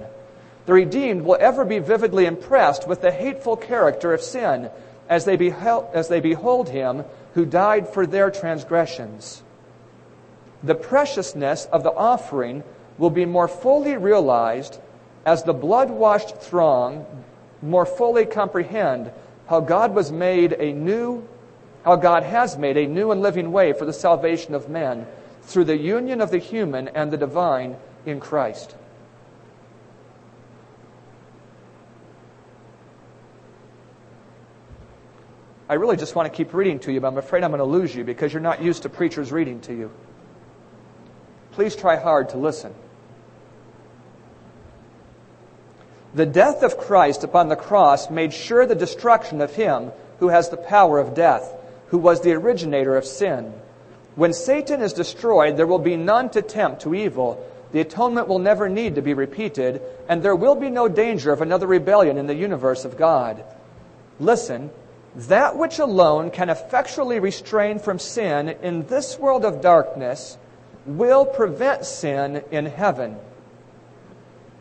The 0.64 0.72
redeemed 0.72 1.22
will 1.22 1.36
ever 1.38 1.64
be 1.64 1.78
vividly 1.78 2.24
impressed 2.24 2.88
with 2.88 3.02
the 3.02 3.12
hateful 3.12 3.56
character 3.56 4.14
of 4.14 4.22
sin 4.22 4.70
as 5.08 5.26
they, 5.26 5.36
behold, 5.36 5.88
as 5.92 6.08
they 6.08 6.20
behold 6.20 6.70
him 6.70 7.04
who 7.34 7.44
died 7.44 7.88
for 7.88 8.06
their 8.06 8.30
transgressions. 8.30 9.42
The 10.62 10.74
preciousness 10.74 11.66
of 11.66 11.82
the 11.82 11.92
offering 11.92 12.64
will 12.96 13.10
be 13.10 13.24
more 13.24 13.48
fully 13.48 13.96
realized 13.96 14.80
as 15.26 15.42
the 15.42 15.52
blood 15.52 15.90
washed 15.90 16.36
throng 16.38 17.06
more 17.62 17.87
fully 17.87 18.26
comprehend 18.26 19.12
how 19.47 19.61
God 19.61 19.95
was 19.95 20.11
made 20.11 20.52
a 20.52 20.73
new, 20.73 21.26
how 21.85 21.97
God 21.97 22.23
has 22.23 22.59
made 22.59 22.76
a 22.76 22.87
new 22.87 23.11
and 23.11 23.23
living 23.23 23.52
way 23.52 23.73
for 23.73 23.85
the 23.85 23.92
salvation 23.92 24.54
of 24.54 24.69
men 24.69 25.07
through 25.42 25.64
the 25.64 25.76
union 25.76 26.21
of 26.21 26.31
the 26.31 26.38
human 26.38 26.88
and 26.88 27.11
the 27.11 27.16
divine 27.16 27.76
in 28.07 28.21
Christ. 28.21 28.75
I 35.69 35.75
really 35.75 35.97
just 35.97 36.14
want 36.14 36.31
to 36.31 36.37
keep 36.37 36.52
reading 36.52 36.78
to 36.81 36.92
you, 36.92 37.00
but 37.00 37.09
I'm 37.09 37.16
afraid 37.16 37.42
I'm 37.45 37.50
going 37.50 37.59
to 37.59 37.64
lose 37.64 37.95
you 37.95 38.04
because 38.04 38.33
you're 38.33 38.42
not 38.42 38.62
used 38.62 38.83
to 38.83 38.90
preachers 38.90 39.33
reading 39.33 39.59
to 39.62 39.75
you. 39.75 39.90
Please 41.52 41.75
try 41.75 41.97
hard 41.97 42.28
to 42.31 42.37
listen. 42.37 42.75
The 46.14 46.26
death 46.26 46.62
of 46.62 46.76
Christ 46.76 47.25
upon 47.25 47.49
the 47.49 47.57
cross 47.57 48.11
made 48.11 48.35
sure 48.35 48.66
the 48.66 48.75
destruction 48.75 49.40
of 49.40 49.54
him 49.54 49.92
who 50.19 50.28
has 50.28 50.50
the 50.50 50.59
power 50.59 50.99
of 50.99 51.14
death, 51.14 51.54
who 51.88 51.99
was 51.99 52.21
the 52.21 52.33
originator 52.33 52.97
of 52.97 53.07
sin. 53.07 53.52
When 54.14 54.35
Satan 54.35 54.83
is 54.83 54.92
destroyed, 54.92 55.57
there 55.57 55.66
will 55.66 55.78
be 55.78 55.97
none 55.97 56.28
to 56.31 56.42
tempt 56.42 56.83
to 56.83 56.95
evil. 56.95 57.42
The 57.73 57.81
atonement 57.81 58.28
will 58.28 58.38
never 58.38 58.69
need 58.69 58.97
to 58.97 59.02
be 59.02 59.14
repeated, 59.14 59.81
and 60.07 60.23
there 60.23 60.37
will 60.37 60.54
be 60.54 60.69
no 60.69 60.87
danger 60.87 61.33
of 61.33 61.40
another 61.40 61.66
rebellion 61.66 62.19
in 62.19 62.26
the 62.26 62.35
universe 62.35 62.85
of 62.85 62.99
God. 62.99 63.42
Listen, 64.21 64.71
that 65.14 65.57
which 65.57 65.78
alone 65.78 66.31
can 66.31 66.50
effectually 66.50 67.21
restrain 67.21 67.78
from 67.78 67.99
sin 67.99 68.50
in 68.62 68.87
this 68.87 69.19
world 69.19 69.47
of 69.47 69.62
darkness 69.62 70.37
will 70.85 71.25
prevent 71.25 71.87
sin 71.87 72.42
in 72.50 72.66
heaven. 72.66 73.16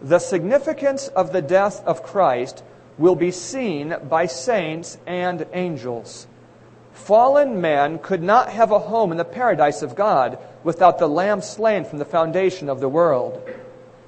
The 0.02 0.20
significance 0.20 1.08
of 1.10 1.32
the 1.32 1.42
death 1.42 1.86
of 1.86 2.04
Christ 2.04 2.64
will 2.98 3.16
be 3.16 3.32
seen 3.32 3.96
by 4.10 4.26
saints 4.26 4.98
and 5.06 5.46
angels. 5.54 6.28
Fallen 6.94 7.62
man 7.62 8.00
could 8.00 8.22
not 8.22 8.50
have 8.50 8.72
a 8.72 8.80
home 8.80 9.12
in 9.12 9.18
the 9.18 9.26
paradise 9.26 9.82
of 9.82 9.96
God 9.96 10.38
without 10.64 11.00
the 11.00 11.08
Lamb 11.08 11.42
slain 11.42 11.86
from 11.86 12.00
the 12.00 12.06
foundation 12.06 12.70
of 12.70 12.80
the 12.80 12.90
world. 12.90 13.42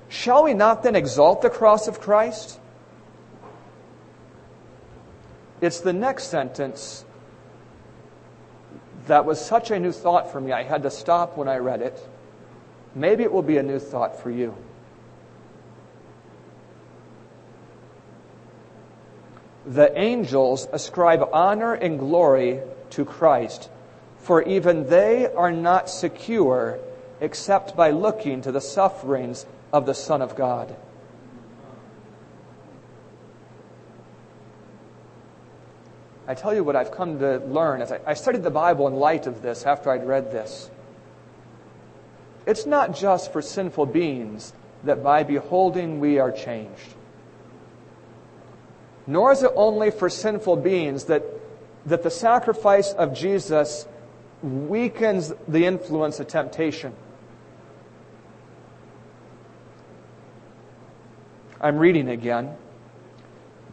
Shall 0.10 0.44
we 0.44 0.54
not 0.54 0.84
then 0.84 0.96
exalt 0.96 1.42
the 1.42 1.50
cross 1.50 1.88
of 1.88 2.00
Christ? 2.00 2.60
It's 5.62 5.80
the 5.80 5.94
next 5.94 6.26
sentence 6.26 7.06
that 9.08 9.26
was 9.26 9.44
such 9.44 9.72
a 9.72 9.80
new 9.80 9.92
thought 9.92 10.32
for 10.32 10.42
me. 10.42 10.52
I 10.52 10.64
had 10.64 10.84
to 10.84 10.92
stop 10.92 11.38
when 11.38 11.48
I 11.48 11.58
read 11.58 11.82
it. 11.82 12.00
Maybe 12.96 13.24
it 13.24 13.32
will 13.32 13.44
be 13.44 13.58
a 13.58 13.64
new 13.64 13.80
thought 13.80 14.22
for 14.22 14.30
you. 14.30 14.56
The 19.66 19.98
angels 19.98 20.68
ascribe 20.72 21.28
honor 21.32 21.74
and 21.74 22.00
glory 22.00 22.62
to 22.92 23.06
Christ, 23.06 23.70
for 24.18 24.42
even 24.44 24.90
they 24.90 25.28
are 25.34 25.52
not 25.52 25.90
secure 25.90 26.80
except 27.22 27.76
by 27.76 27.92
looking 27.92 28.42
to 28.42 28.52
the 28.52 28.62
sufferings 28.62 29.46
of 29.72 29.86
the 29.86 29.94
Son 29.94 30.22
of 30.22 30.36
God. 30.36 30.76
I 36.28 36.36
tell 36.36 36.54
you 36.54 36.64
what 36.64 36.76
I've 36.76 36.92
come 36.92 37.20
to 37.20 37.38
learn 37.40 37.82
as 37.82 37.92
I, 37.92 38.14
studied 38.14 38.44
the 38.44 38.52
Bible 38.52 38.88
in 38.88 38.96
light 38.96 39.28
of 39.28 39.42
this 39.42 39.66
after 39.66 39.92
I'd 39.92 40.08
read 40.08 40.32
this. 40.32 40.70
It's 42.46 42.66
not 42.66 42.96
just 42.96 43.32
for 43.34 43.42
sinful 43.42 43.88
beings 43.88 44.54
that 44.84 45.04
by 45.04 45.24
beholding 45.24 46.00
we 46.00 46.20
are 46.20 46.32
changed 46.32 46.96
nor 49.06 49.32
is 49.32 49.44
it 49.44 49.52
only 49.56 49.92
for 49.92 50.10
sinful 50.10 50.58
beings 50.58 51.06
that, 51.06 51.24
that 51.86 52.04
the 52.04 52.12
sacrifice 52.12 52.94
of 52.94 53.14
Jesus 53.14 53.86
weakens 54.42 55.34
the 55.48 55.66
influence 55.66 56.20
of 56.20 56.28
temptation. 56.28 56.94
I'm 61.60 61.78
reading 61.78 62.10
again. 62.10 62.56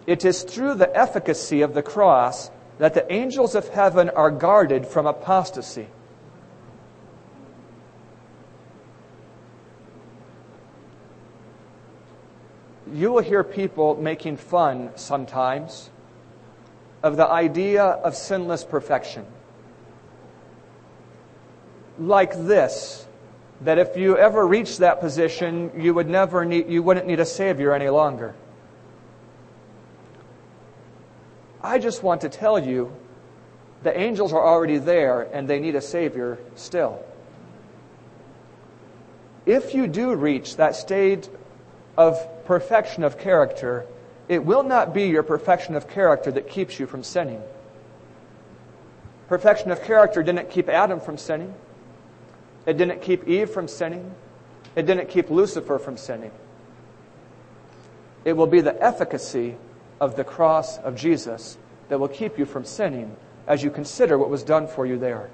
It 0.07 0.25
is 0.25 0.43
through 0.43 0.75
the 0.75 0.97
efficacy 0.97 1.63
of 1.63 1.75
the 1.75 1.83
cross 1.83 2.51
that 2.79 2.95
the 2.95 3.13
angels 3.13 3.55
of 3.55 3.69
heaven 3.69 4.09
are 4.11 4.31
guarded 4.31 4.87
from 4.87 5.07
apostasy. 5.07 5.89
You 12.93 13.13
will 13.13 13.23
hear 13.23 13.45
people 13.45 13.97
making 13.97 14.37
fun 14.37 14.91
sometimes 14.97 15.91
of 17.03 17.17
the 17.17 17.27
idea 17.27 17.83
of 17.83 18.15
sinless 18.15 18.65
perfection. 18.65 19.25
Like 21.99 22.35
this, 22.35 23.07
that 23.63 23.79
if 23.79 23.97
you 23.97 24.17
ever 24.17 24.47
reach 24.47 24.79
that 24.79 25.01
position, 25.01 25.71
you 25.77 25.95
would 25.95 26.09
never 26.09 26.45
need, 26.45 26.69
you 26.69 26.83
wouldn't 26.83 27.07
need 27.07 27.21
a 27.21 27.27
savior 27.27 27.75
any 27.75 27.89
longer. 27.89 28.35
I 31.63 31.79
just 31.79 32.03
want 32.03 32.23
to 32.23 32.29
tell 32.29 32.59
you 32.59 32.93
the 33.83 33.99
angels 33.99 34.33
are 34.33 34.47
already 34.47 34.79
there 34.79 35.23
and 35.23 35.49
they 35.49 35.61
need 35.61 35.75
a 35.75 35.81
savior 35.81 36.39
still. 36.55 37.05
If 39.47 39.75
you 39.75 39.87
do 39.87 40.15
reach 40.15 40.57
that 40.57 40.75
state 40.75 41.29
of 41.97 42.45
perfection 42.45 43.05
of 43.05 43.19
character, 43.19 43.87
it 44.29 44.45
will 44.45 44.63
not 44.63 44.95
be 44.95 45.09
your 45.09 45.23
perfection 45.23 45.75
of 45.75 45.89
character 45.89 46.31
that 46.31 46.49
keeps 46.49 46.79
you 46.79 46.87
from 46.87 47.03
sinning. 47.03 47.43
Perfection 49.29 49.71
of 49.71 49.83
character 49.83 50.23
didn't 50.23 50.51
keep 50.51 50.69
Adam 50.69 51.01
from 51.01 51.19
sinning. 51.19 51.55
It 52.67 52.77
didn't 52.77 53.03
keep 53.03 53.27
Eve 53.29 53.51
from 53.51 53.69
sinning. 53.69 54.15
It 54.77 54.87
didn't 54.87 55.09
keep 55.09 55.31
Lucifer 55.31 55.79
from 55.79 55.97
sinning. 55.97 56.33
It 58.25 58.35
will 58.35 58.47
be 58.47 58.61
the 58.61 58.81
efficacy 58.83 59.57
of 60.01 60.17
the 60.17 60.25
cross 60.25 60.79
of 60.79 60.95
Jesus 60.97 61.57
that 61.89 61.99
will 61.99 62.09
keep 62.09 62.39
you 62.39 62.45
from 62.45 62.65
sinning 62.65 63.17
as 63.47 63.63
you 63.63 63.71
consider 63.71 64.19
what 64.19 64.31
was 64.31 64.43
done 64.43 64.67
for 64.67 64.87
you 64.87 64.99
there. 64.99 65.31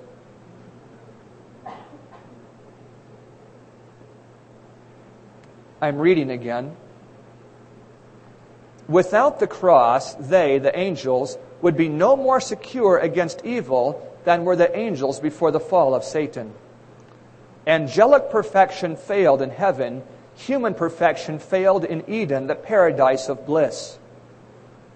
I'm 5.87 5.99
reading 5.99 6.31
again. 6.33 6.75
Without 8.89 9.39
the 9.39 9.47
cross, 9.47 10.17
they, 10.17 10.59
the 10.59 10.77
angels, 10.77 11.39
would 11.63 11.77
be 11.77 11.89
no 11.89 12.17
more 12.17 12.41
secure 12.41 12.99
against 12.99 13.45
evil 13.45 14.05
than 14.25 14.45
were 14.45 14.57
the 14.57 14.77
angels 14.77 15.21
before 15.21 15.53
the 15.53 15.61
fall 15.61 15.95
of 15.95 16.03
Satan. 16.03 16.53
Angelic 17.69 18.31
perfection 18.31 18.97
failed 18.97 19.41
in 19.41 19.51
heaven, 19.51 20.03
human 20.35 20.75
perfection 20.75 21.39
failed 21.39 21.85
in 21.85 22.03
Eden, 22.11 22.49
the 22.49 22.57
paradise 22.57 23.29
of 23.29 23.47
bliss. 23.47 23.97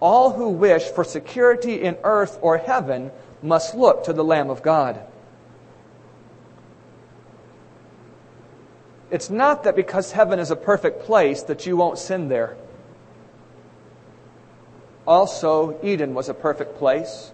All 0.01 0.33
who 0.33 0.49
wish 0.49 0.83
for 0.83 1.05
security 1.05 1.83
in 1.83 1.99
earth 2.03 2.37
or 2.43 2.59
heaven 2.59 3.13
must 3.43 3.77
look 3.77 4.03
to 4.05 4.13
the 4.13 4.25
Lamb 4.25 4.51
of 4.51 4.63
God. 4.63 5.01
It's 9.11 9.29
not 9.29 9.65
that 9.65 9.75
because 9.75 10.13
heaven 10.13 10.39
is 10.39 10.51
a 10.51 10.57
perfect 10.57 11.03
place 11.03 11.43
that 11.45 11.67
you 11.67 11.77
won't 11.77 11.99
sin 11.99 12.29
there. 12.29 12.57
Also, 15.07 15.79
Eden 15.83 16.15
was 16.15 16.29
a 16.29 16.35
perfect 16.35 16.79
place. 16.79 17.33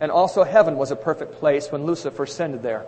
And 0.00 0.10
also, 0.10 0.42
heaven 0.44 0.76
was 0.76 0.90
a 0.90 0.96
perfect 0.96 1.34
place 1.34 1.70
when 1.70 1.84
Lucifer 1.84 2.26
sinned 2.26 2.62
there. 2.62 2.86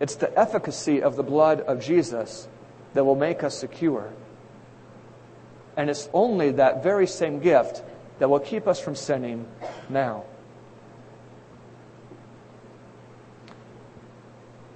It's 0.00 0.14
the 0.14 0.36
efficacy 0.38 1.02
of 1.02 1.16
the 1.16 1.22
blood 1.22 1.60
of 1.60 1.80
Jesus 1.80 2.48
that 2.94 3.04
will 3.04 3.16
make 3.16 3.42
us 3.42 3.58
secure. 3.58 4.10
And 5.76 5.90
it's 5.90 6.08
only 6.12 6.52
that 6.52 6.82
very 6.82 7.06
same 7.06 7.40
gift 7.40 7.82
that 8.18 8.30
will 8.30 8.40
keep 8.40 8.66
us 8.66 8.80
from 8.80 8.94
sinning 8.94 9.46
now. 9.88 10.24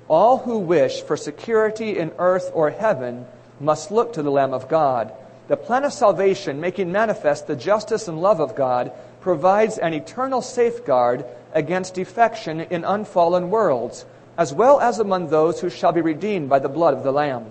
All 0.09 0.38
who 0.38 0.59
wish 0.59 1.03
for 1.03 1.17
security 1.17 1.99
in 1.99 2.12
earth 2.19 2.51
or 2.55 2.71
heaven 2.71 3.27
must 3.61 3.91
look 3.91 4.12
to 4.15 4.23
the 4.23 4.31
Lamb 4.31 4.53
of 4.53 4.69
God 4.69 5.12
the 5.53 5.57
plan 5.59 5.85
of 5.85 5.93
salvation, 5.93 6.61
making 6.61 6.93
manifest 6.93 7.47
the 7.47 7.57
justice 7.57 8.09
and 8.09 8.23
love 8.23 8.41
of 8.41 8.55
God, 8.55 8.93
provides 9.21 9.77
an 9.77 9.93
eternal 9.93 10.41
safeguard 10.41 11.27
against 11.53 11.93
defection 11.93 12.61
in 12.61 12.85
unfallen 12.85 13.51
worlds, 13.51 14.07
as 14.38 14.55
well 14.55 14.81
as 14.81 14.99
among 14.99 15.29
those 15.29 15.61
who 15.61 15.69
shall 15.69 15.93
be 15.93 16.01
redeemed 16.01 16.49
by 16.49 16.59
the 16.59 16.69
blood 16.69 16.95
of 16.95 17.03
the 17.03 17.12
Lamb. 17.12 17.51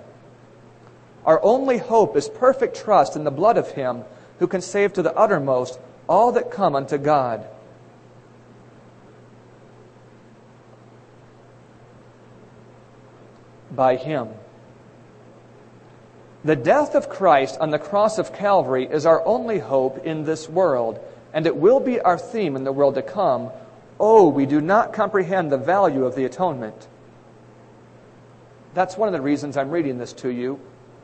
Our 1.25 1.39
only 1.43 1.77
hope 1.77 2.15
is 2.15 2.27
perfect 2.27 2.75
trust 2.75 3.15
in 3.15 3.23
the 3.23 3.29
blood 3.29 3.57
of 3.57 3.69
Him 3.71 4.03
who 4.39 4.47
can 4.47 4.61
save 4.61 4.93
to 4.93 5.03
the 5.03 5.15
uttermost 5.15 5.77
all 6.09 6.31
that 6.31 6.49
come 6.49 6.75
unto 6.75 6.97
God. 6.97 7.45
By 13.71 13.95
Him. 13.95 14.29
The 16.43 16.55
death 16.55 16.95
of 16.95 17.07
Christ 17.07 17.59
on 17.59 17.69
the 17.69 17.79
cross 17.79 18.17
of 18.17 18.33
Calvary 18.33 18.87
is 18.89 19.05
our 19.05 19.23
only 19.25 19.59
hope 19.59 20.05
in 20.05 20.25
this 20.25 20.49
world, 20.49 20.99
and 21.33 21.45
it 21.45 21.55
will 21.55 21.79
be 21.79 21.99
our 21.99 22.17
theme 22.17 22.55
in 22.55 22.63
the 22.63 22.71
world 22.71 22.95
to 22.95 23.03
come. 23.03 23.51
Oh, 23.99 24.27
we 24.27 24.47
do 24.47 24.59
not 24.59 24.93
comprehend 24.93 25.51
the 25.51 25.57
value 25.57 26.03
of 26.03 26.15
the 26.15 26.25
atonement. 26.25 26.87
That's 28.73 28.97
one 28.97 29.07
of 29.07 29.13
the 29.13 29.21
reasons 29.21 29.55
I'm 29.55 29.69
reading 29.69 29.99
this 29.99 30.13
to 30.13 30.29
you. 30.29 30.59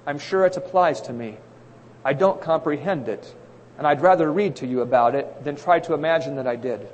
I'm 0.07 0.17
sure 0.17 0.45
it 0.45 0.57
applies 0.57 1.01
to 1.01 1.13
me. 1.13 1.37
I 2.03 2.13
don't 2.13 2.41
comprehend 2.41 3.07
it, 3.07 3.35
and 3.77 3.85
I'd 3.85 4.01
rather 4.01 4.31
read 4.31 4.55
to 4.57 4.65
you 4.65 4.81
about 4.81 5.13
it 5.13 5.43
than 5.43 5.55
try 5.55 5.79
to 5.81 5.93
imagine 5.93 6.37
that 6.37 6.47
I 6.47 6.55
did. 6.55 6.87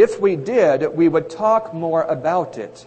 If 0.00 0.18
we 0.18 0.34
did, 0.34 0.96
we 0.96 1.08
would 1.08 1.28
talk 1.28 1.74
more 1.74 2.00
about 2.04 2.56
it. 2.56 2.86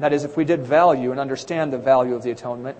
That 0.00 0.12
is, 0.12 0.24
if 0.24 0.36
we 0.36 0.44
did 0.44 0.66
value 0.66 1.12
and 1.12 1.20
understand 1.20 1.72
the 1.72 1.78
value 1.78 2.16
of 2.16 2.24
the 2.24 2.32
atonement. 2.32 2.76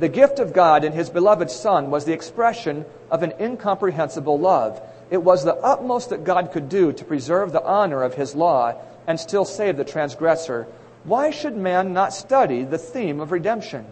The 0.00 0.08
gift 0.08 0.40
of 0.40 0.52
God 0.52 0.82
in 0.82 0.90
His 0.90 1.10
beloved 1.10 1.48
Son 1.48 1.92
was 1.92 2.04
the 2.04 2.12
expression 2.12 2.86
of 3.08 3.22
an 3.22 3.34
incomprehensible 3.38 4.36
love. 4.36 4.82
It 5.12 5.22
was 5.22 5.44
the 5.44 5.54
utmost 5.54 6.10
that 6.10 6.24
God 6.24 6.50
could 6.50 6.68
do 6.68 6.92
to 6.92 7.04
preserve 7.04 7.52
the 7.52 7.62
honor 7.62 8.02
of 8.02 8.14
His 8.14 8.34
law 8.34 8.74
and 9.06 9.20
still 9.20 9.44
save 9.44 9.76
the 9.76 9.84
transgressor. 9.84 10.66
Why 11.04 11.30
should 11.30 11.56
man 11.56 11.92
not 11.92 12.12
study 12.12 12.64
the 12.64 12.78
theme 12.78 13.20
of 13.20 13.30
redemption? 13.30 13.86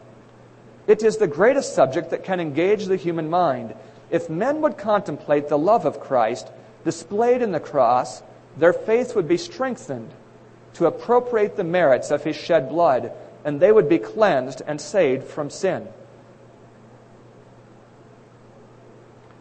It 0.88 1.04
is 1.04 1.18
the 1.18 1.28
greatest 1.28 1.76
subject 1.76 2.10
that 2.10 2.24
can 2.24 2.40
engage 2.40 2.86
the 2.86 2.96
human 2.96 3.30
mind. 3.30 3.72
If 4.10 4.28
men 4.28 4.62
would 4.62 4.78
contemplate 4.78 5.48
the 5.48 5.58
love 5.58 5.84
of 5.84 6.00
Christ 6.00 6.50
displayed 6.84 7.42
in 7.42 7.52
the 7.52 7.60
cross, 7.60 8.22
their 8.56 8.72
faith 8.72 9.14
would 9.14 9.28
be 9.28 9.36
strengthened 9.36 10.10
to 10.74 10.86
appropriate 10.86 11.56
the 11.56 11.64
merits 11.64 12.10
of 12.10 12.24
his 12.24 12.36
shed 12.36 12.68
blood, 12.68 13.12
and 13.44 13.60
they 13.60 13.72
would 13.72 13.88
be 13.88 13.98
cleansed 13.98 14.62
and 14.66 14.80
saved 14.80 15.24
from 15.24 15.50
sin. 15.50 15.86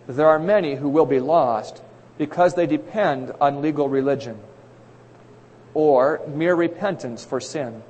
There 0.08 0.28
are 0.28 0.40
many 0.40 0.76
who 0.76 0.90
will 0.90 1.06
be 1.06 1.20
lost 1.20 1.82
because 2.18 2.56
they 2.56 2.66
depend 2.66 3.32
on 3.40 3.62
legal 3.62 3.88
religion 3.88 4.40
or 5.74 6.22
mere 6.28 6.56
repentance 6.56 7.24
for 7.24 7.40
sin. 7.40 7.84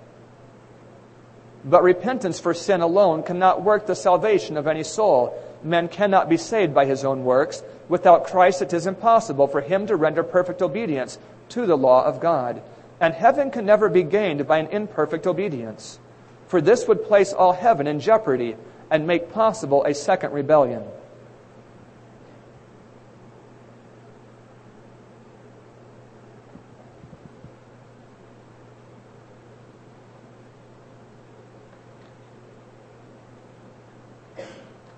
But 1.63 1.83
repentance 1.83 2.39
for 2.39 2.53
sin 2.53 2.81
alone 2.81 3.23
cannot 3.23 3.63
work 3.63 3.85
the 3.85 3.95
salvation 3.95 4.57
of 4.57 4.67
any 4.67 4.83
soul. 4.83 5.33
Man 5.63 5.87
cannot 5.87 6.29
be 6.29 6.37
saved 6.37 6.73
by 6.73 6.85
his 6.85 7.03
own 7.03 7.23
works. 7.23 7.63
Without 7.89 8.25
Christ, 8.25 8.61
it 8.61 8.71
is 8.71 8.87
impossible 8.87 9.47
for 9.47 9.59
him 9.59 9.87
to 9.87 9.97
render 9.97 10.23
perfect 10.23 10.61
obedience 10.61 11.17
to 11.49 11.65
the 11.65 11.75
law 11.75 12.05
of 12.05 12.21
God 12.21 12.61
and 12.99 13.13
heaven 13.13 13.49
can 13.49 13.65
never 13.65 13.89
be 13.89 14.03
gained 14.03 14.45
by 14.47 14.57
an 14.57 14.67
imperfect 14.67 15.25
obedience. 15.25 15.99
For 16.47 16.61
this 16.61 16.87
would 16.87 17.05
place 17.05 17.31
all 17.31 17.53
heaven 17.53 17.87
in 17.87 17.99
jeopardy 17.99 18.55
and 18.91 19.07
make 19.07 19.31
possible 19.31 19.83
a 19.85 19.93
second 19.93 20.33
rebellion. 20.33 20.83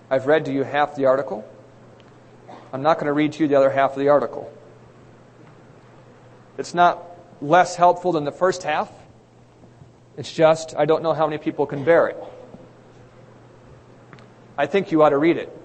I've 0.10 0.28
read 0.28 0.46
to 0.46 0.52
you 0.52 0.64
half 0.64 0.96
the 0.96 1.06
article. 1.06 1.46
I'm 2.74 2.82
not 2.82 2.96
going 2.96 3.08
to 3.08 3.14
read 3.14 3.34
to 3.34 3.44
you 3.44 3.48
the 3.48 3.56
other 3.56 3.70
half 3.70 3.92
of 3.92 4.00
the 4.00 4.10
article. 4.10 4.52
It's 6.58 6.74
not 6.74 7.04
less 7.42 7.76
helpful 7.76 8.12
than 8.12 8.24
the 8.24 8.32
first 8.32 8.64
half. 8.64 8.90
It's 10.18 10.32
just, 10.32 10.76
I 10.76 10.86
don't 10.86 11.04
know 11.04 11.14
how 11.14 11.26
many 11.26 11.38
people 11.38 11.66
can 11.66 11.84
bear 11.84 12.08
it. 12.08 12.24
I 14.58 14.68
think 14.68 14.92
you 14.92 15.02
ought 15.04 15.10
to 15.10 15.18
read 15.18 15.38
it. 15.38 15.58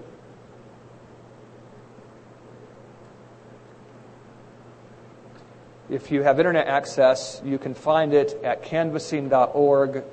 If 5.89 6.11
you 6.11 6.23
have 6.23 6.39
internet 6.39 6.67
access, 6.67 7.41
you 7.45 7.57
can 7.57 7.73
find 7.73 8.13
it 8.13 8.41
at 8.43 8.63
canvassing.org. 8.63 10.03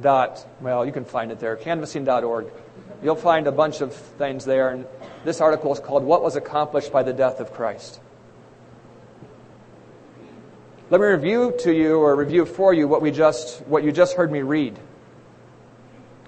Dot, 0.00 0.46
well, 0.60 0.86
you 0.86 0.92
can 0.92 1.04
find 1.04 1.32
it 1.32 1.40
there, 1.40 1.56
canvassing.org. 1.56 2.46
You'll 3.02 3.16
find 3.16 3.46
a 3.46 3.52
bunch 3.52 3.80
of 3.80 3.94
things 3.94 4.44
there. 4.44 4.70
And 4.70 4.86
this 5.24 5.40
article 5.40 5.72
is 5.72 5.80
called 5.80 6.04
What 6.04 6.22
Was 6.22 6.36
Accomplished 6.36 6.92
by 6.92 7.02
the 7.02 7.12
Death 7.12 7.40
of 7.40 7.52
Christ. 7.52 8.00
Let 10.90 11.00
me 11.00 11.06
review 11.06 11.54
to 11.60 11.72
you 11.72 11.98
or 11.98 12.16
review 12.16 12.44
for 12.44 12.74
you 12.74 12.88
what 12.88 13.00
we 13.00 13.12
just 13.12 13.60
what 13.66 13.84
you 13.84 13.92
just 13.92 14.16
heard 14.16 14.32
me 14.32 14.42
read. 14.42 14.76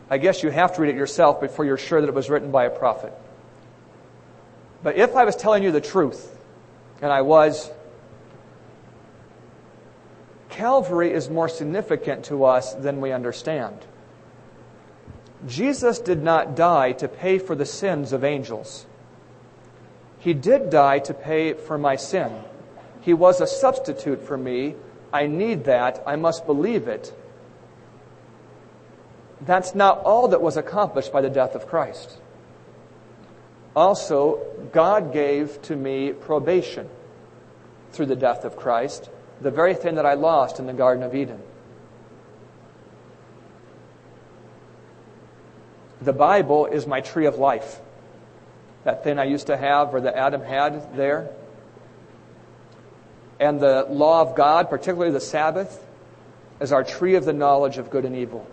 I 0.09 0.19
guess 0.19 0.43
you 0.43 0.51
have 0.51 0.77
to 0.77 0.83
read 0.83 0.91
it 0.91 0.97
yourself 0.97 1.41
before 1.41 1.65
you're 1.65 1.79
sure 1.79 2.01
that 2.01 2.07
it 2.07 2.15
was 2.15 2.31
written 2.31 2.53
by 2.53 2.67
a 2.67 2.71
prophet. 2.71 3.13
But 4.83 4.97
if 4.97 5.17
I 5.17 5.25
was 5.25 5.35
telling 5.37 5.63
you 5.63 5.73
the 5.73 5.81
truth, 5.81 6.37
and 7.01 7.11
I 7.11 7.23
was, 7.23 7.71
Calvary 10.49 11.13
is 11.13 11.29
more 11.31 11.49
significant 11.49 12.27
to 12.27 12.45
us 12.45 12.75
than 12.75 13.01
we 13.01 13.11
understand. 13.11 13.79
Jesus 15.47 15.99
did 15.99 16.23
not 16.23 16.55
die 16.55 16.93
to 16.93 17.09
pay 17.09 17.39
for 17.39 17.55
the 17.55 17.67
sins 17.67 18.13
of 18.13 18.25
angels. 18.25 18.87
He 20.19 20.35
did 20.35 20.71
die 20.71 21.01
to 21.01 21.15
pay 21.15 21.55
for 21.55 21.77
my 21.77 21.97
sin. 21.97 22.33
He 23.01 23.13
was 23.13 23.41
a 23.41 23.47
substitute 23.47 24.23
for 24.23 24.37
me. 24.37 24.77
I 25.13 25.27
need 25.27 25.65
that. 25.65 26.03
I 26.07 26.15
must 26.17 26.47
believe 26.47 26.87
it. 26.87 27.13
That's 29.41 29.75
not 29.75 29.99
all 29.99 30.29
that 30.29 30.41
was 30.41 30.57
accomplished 30.57 31.13
by 31.13 31.21
the 31.21 31.31
death 31.31 31.57
of 31.57 31.67
Christ. 31.67 32.19
Also, 33.75 34.47
God 34.73 35.13
gave 35.13 35.61
to 35.63 35.75
me 35.75 36.13
probation 36.13 36.89
through 37.91 38.07
the 38.07 38.17
death 38.17 38.45
of 38.45 38.57
Christ, 38.57 39.11
the 39.41 39.51
very 39.51 39.75
thing 39.75 39.97
that 39.97 40.07
I 40.07 40.15
lost 40.15 40.61
in 40.61 40.67
the 40.67 40.73
Garden 40.73 41.03
of 41.03 41.15
Eden. 41.15 41.43
The 46.03 46.13
Bible 46.13 46.67
is 46.67 46.87
my 46.87 47.01
tree 47.01 47.27
of 47.27 47.37
life. 47.39 47.81
That 48.85 49.05
thing 49.05 49.19
I 49.19 49.25
used 49.25 49.47
to 49.47 49.57
have 49.57 49.95
or 49.95 50.01
that 50.01 50.17
Adam 50.17 50.43
had 50.43 50.97
there 50.97 51.31
and 53.43 53.59
the 53.59 53.87
law 53.91 54.21
of 54.21 54.37
God, 54.37 54.71
particularly 54.71 55.13
the 55.13 55.21
Sabbath, 55.21 55.85
is 56.61 56.71
our 56.71 56.85
tree 56.85 57.17
of 57.17 57.25
the 57.25 57.33
knowledge 57.33 57.77
of 57.77 57.91
good 57.91 58.05
and 58.05 58.15
evil. 58.15 58.47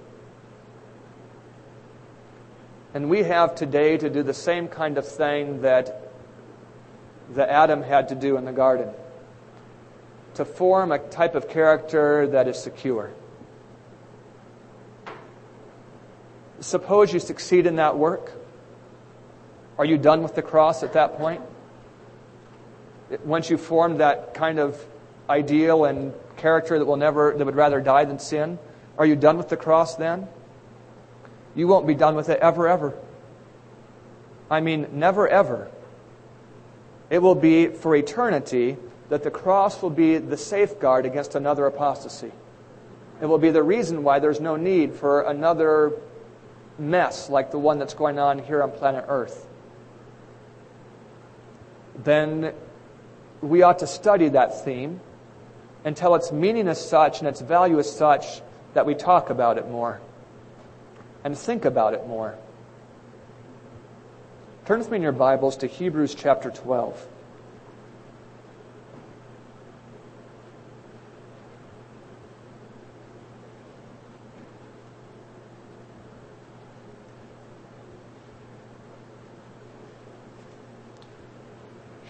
And 2.95 3.07
we 3.07 3.21
have 3.21 3.53
today 3.53 3.97
to 3.97 4.09
do 4.09 4.23
the 4.23 4.33
same 4.33 4.67
kind 4.67 4.97
of 4.97 5.07
thing 5.07 5.61
that 5.61 6.11
the 7.31 7.47
Adam 7.49 7.83
had 7.83 8.09
to 8.09 8.15
do 8.15 8.35
in 8.37 8.45
the 8.45 8.51
garden 8.51 8.89
to 10.33 10.43
form 10.43 10.91
a 10.91 10.97
type 10.97 11.35
of 11.35 11.47
character 11.47 12.25
that 12.25 12.47
is 12.47 12.57
secure. 12.57 13.11
Suppose 16.61 17.13
you 17.13 17.19
succeed 17.19 17.65
in 17.65 17.77
that 17.77 17.97
work. 17.97 18.31
Are 19.77 19.85
you 19.85 19.97
done 19.97 20.23
with 20.23 20.35
the 20.35 20.41
cross 20.41 20.83
at 20.83 20.93
that 20.93 21.17
point? 21.17 21.41
once 23.25 23.49
you 23.49 23.57
form 23.57 23.97
that 23.97 24.33
kind 24.33 24.59
of 24.59 24.79
ideal 25.29 25.85
and 25.85 26.13
character 26.37 26.77
that 26.77 26.85
will 26.85 26.97
never 26.97 27.35
that 27.35 27.45
would 27.45 27.55
rather 27.55 27.81
die 27.81 28.05
than 28.05 28.19
sin, 28.19 28.59
are 28.97 29.05
you 29.05 29.15
done 29.15 29.37
with 29.37 29.49
the 29.49 29.57
cross 29.57 29.95
then? 29.95 30.27
You 31.55 31.67
won't 31.67 31.87
be 31.87 31.95
done 31.95 32.15
with 32.15 32.29
it 32.29 32.39
ever 32.39 32.67
ever. 32.67 32.97
I 34.49 34.61
mean, 34.61 34.87
never 34.93 35.27
ever. 35.27 35.69
It 37.09 37.19
will 37.19 37.35
be 37.35 37.67
for 37.67 37.95
eternity 37.95 38.77
that 39.09 39.23
the 39.23 39.31
cross 39.31 39.81
will 39.81 39.89
be 39.89 40.17
the 40.17 40.37
safeguard 40.37 41.05
against 41.05 41.35
another 41.35 41.65
apostasy. 41.65 42.31
It 43.21 43.25
will 43.25 43.39
be 43.39 43.49
the 43.49 43.63
reason 43.63 44.03
why 44.03 44.19
there's 44.19 44.39
no 44.39 44.55
need 44.55 44.93
for 44.93 45.21
another 45.21 45.93
mess 46.79 47.29
like 47.29 47.51
the 47.51 47.59
one 47.59 47.79
that's 47.79 47.93
going 47.93 48.19
on 48.19 48.39
here 48.39 48.63
on 48.63 48.71
planet 48.71 49.05
Earth. 49.07 49.47
Then 52.03 52.53
we 53.41 53.61
ought 53.61 53.79
to 53.79 53.87
study 53.87 54.29
that 54.29 54.63
theme 54.63 55.01
until 55.83 56.15
its 56.15 56.31
meaning 56.31 56.67
is 56.67 56.77
such 56.77 57.19
and 57.19 57.27
its 57.27 57.41
value 57.41 57.79
is 57.79 57.91
such 57.91 58.41
that 58.73 58.85
we 58.85 58.95
talk 58.95 59.29
about 59.29 59.57
it 59.57 59.67
more 59.67 59.99
and 61.23 61.37
think 61.37 61.65
about 61.65 61.93
it 61.93 62.07
more. 62.07 62.35
Turn 64.65 64.79
with 64.79 64.91
me 64.91 64.97
in 64.97 65.01
your 65.01 65.11
Bibles 65.11 65.57
to 65.57 65.67
Hebrews 65.67 66.15
chapter 66.15 66.51
12. 66.51 67.07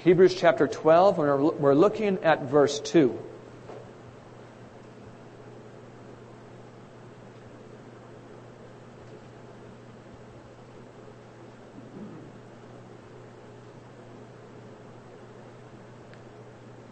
Hebrews 0.05 0.33
chapter 0.33 0.65
12, 0.65 1.19
and 1.19 1.59
we're 1.59 1.73
looking 1.73 2.19
at 2.23 2.43
verse 2.43 2.79
2. 2.79 3.19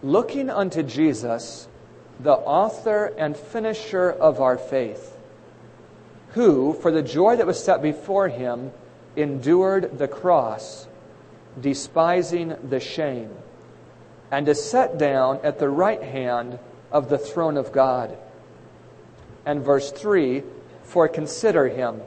Looking 0.03 0.49
unto 0.49 0.83
Jesus, 0.83 1.69
the 2.19 2.33
author 2.33 3.05
and 3.17 3.37
finisher 3.37 4.11
of 4.11 4.41
our 4.41 4.57
faith, 4.57 5.17
who, 6.31 6.73
for 6.73 6.91
the 6.91 7.01
joy 7.01 7.37
that 7.37 7.47
was 7.47 7.63
set 7.63 7.81
before 7.81 8.27
him, 8.27 8.71
endured 9.15 9.97
the 9.97 10.09
cross 10.09 10.87
despising 11.59 12.55
the 12.69 12.79
shame, 12.79 13.31
and 14.31 14.47
is 14.47 14.63
set 14.63 14.97
down 14.97 15.39
at 15.43 15.59
the 15.59 15.69
right 15.69 16.01
hand 16.01 16.59
of 16.91 17.09
the 17.09 17.17
throne 17.17 17.57
of 17.57 17.71
God. 17.71 18.17
And 19.45 19.63
verse 19.63 19.91
3 19.91 20.43
For 20.83 21.07
consider 21.07 21.67
him. 21.67 22.01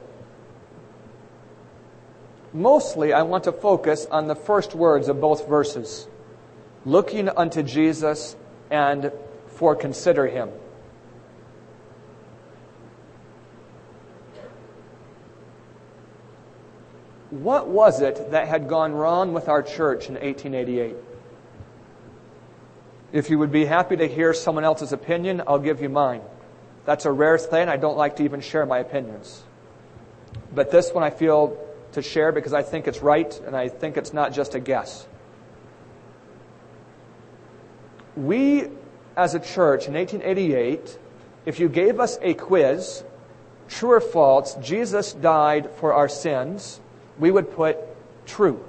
Mostly, 2.53 3.13
I 3.13 3.23
want 3.23 3.45
to 3.45 3.51
focus 3.51 4.05
on 4.11 4.27
the 4.27 4.35
first 4.35 4.75
words 4.75 5.07
of 5.07 5.21
both 5.21 5.47
verses 5.47 6.07
looking 6.85 7.29
unto 7.29 7.63
Jesus 7.63 8.35
and 8.69 9.11
for 9.47 9.75
consider 9.75 10.27
him. 10.27 10.49
What 17.31 17.67
was 17.69 18.01
it 18.01 18.31
that 18.31 18.49
had 18.49 18.67
gone 18.67 18.91
wrong 18.91 19.33
with 19.33 19.47
our 19.47 19.63
church 19.63 20.09
in 20.09 20.15
1888? 20.15 20.95
If 23.13 23.29
you 23.29 23.39
would 23.39 23.51
be 23.51 23.65
happy 23.65 23.95
to 23.95 24.07
hear 24.07 24.33
someone 24.33 24.65
else's 24.65 24.91
opinion, 24.91 25.41
I'll 25.47 25.59
give 25.59 25.81
you 25.81 25.87
mine. 25.87 26.21
That's 26.85 27.05
a 27.05 27.11
rare 27.11 27.37
thing. 27.37 27.69
I 27.69 27.77
don't 27.77 27.97
like 27.97 28.17
to 28.17 28.23
even 28.23 28.41
share 28.41 28.65
my 28.65 28.79
opinions. 28.79 29.43
But 30.53 30.71
this 30.71 30.91
one 30.91 31.03
I 31.03 31.09
feel 31.09 31.57
to 31.93 32.01
share 32.01 32.33
because 32.33 32.53
I 32.53 32.63
think 32.63 32.87
it's 32.87 33.01
right 33.01 33.39
and 33.45 33.55
I 33.55 33.69
think 33.69 33.95
it's 33.95 34.11
not 34.11 34.33
just 34.33 34.53
a 34.53 34.59
guess. 34.59 35.07
We, 38.17 38.67
as 39.15 39.35
a 39.35 39.39
church 39.39 39.87
in 39.87 39.93
1888, 39.93 40.99
if 41.45 41.61
you 41.61 41.69
gave 41.69 42.01
us 42.01 42.19
a 42.21 42.33
quiz, 42.33 43.05
true 43.69 43.91
or 43.93 44.01
false, 44.01 44.55
Jesus 44.55 45.13
died 45.13 45.69
for 45.77 45.93
our 45.93 46.09
sins, 46.09 46.80
we 47.19 47.31
would 47.31 47.53
put 47.53 47.77
true. 48.25 48.63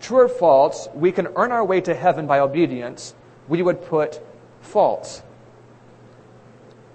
True 0.00 0.20
or 0.20 0.28
false, 0.28 0.88
we 0.94 1.12
can 1.12 1.28
earn 1.36 1.52
our 1.52 1.64
way 1.64 1.80
to 1.80 1.94
heaven 1.94 2.26
by 2.26 2.40
obedience, 2.40 3.14
we 3.48 3.62
would 3.62 3.84
put 3.84 4.20
false. 4.60 5.22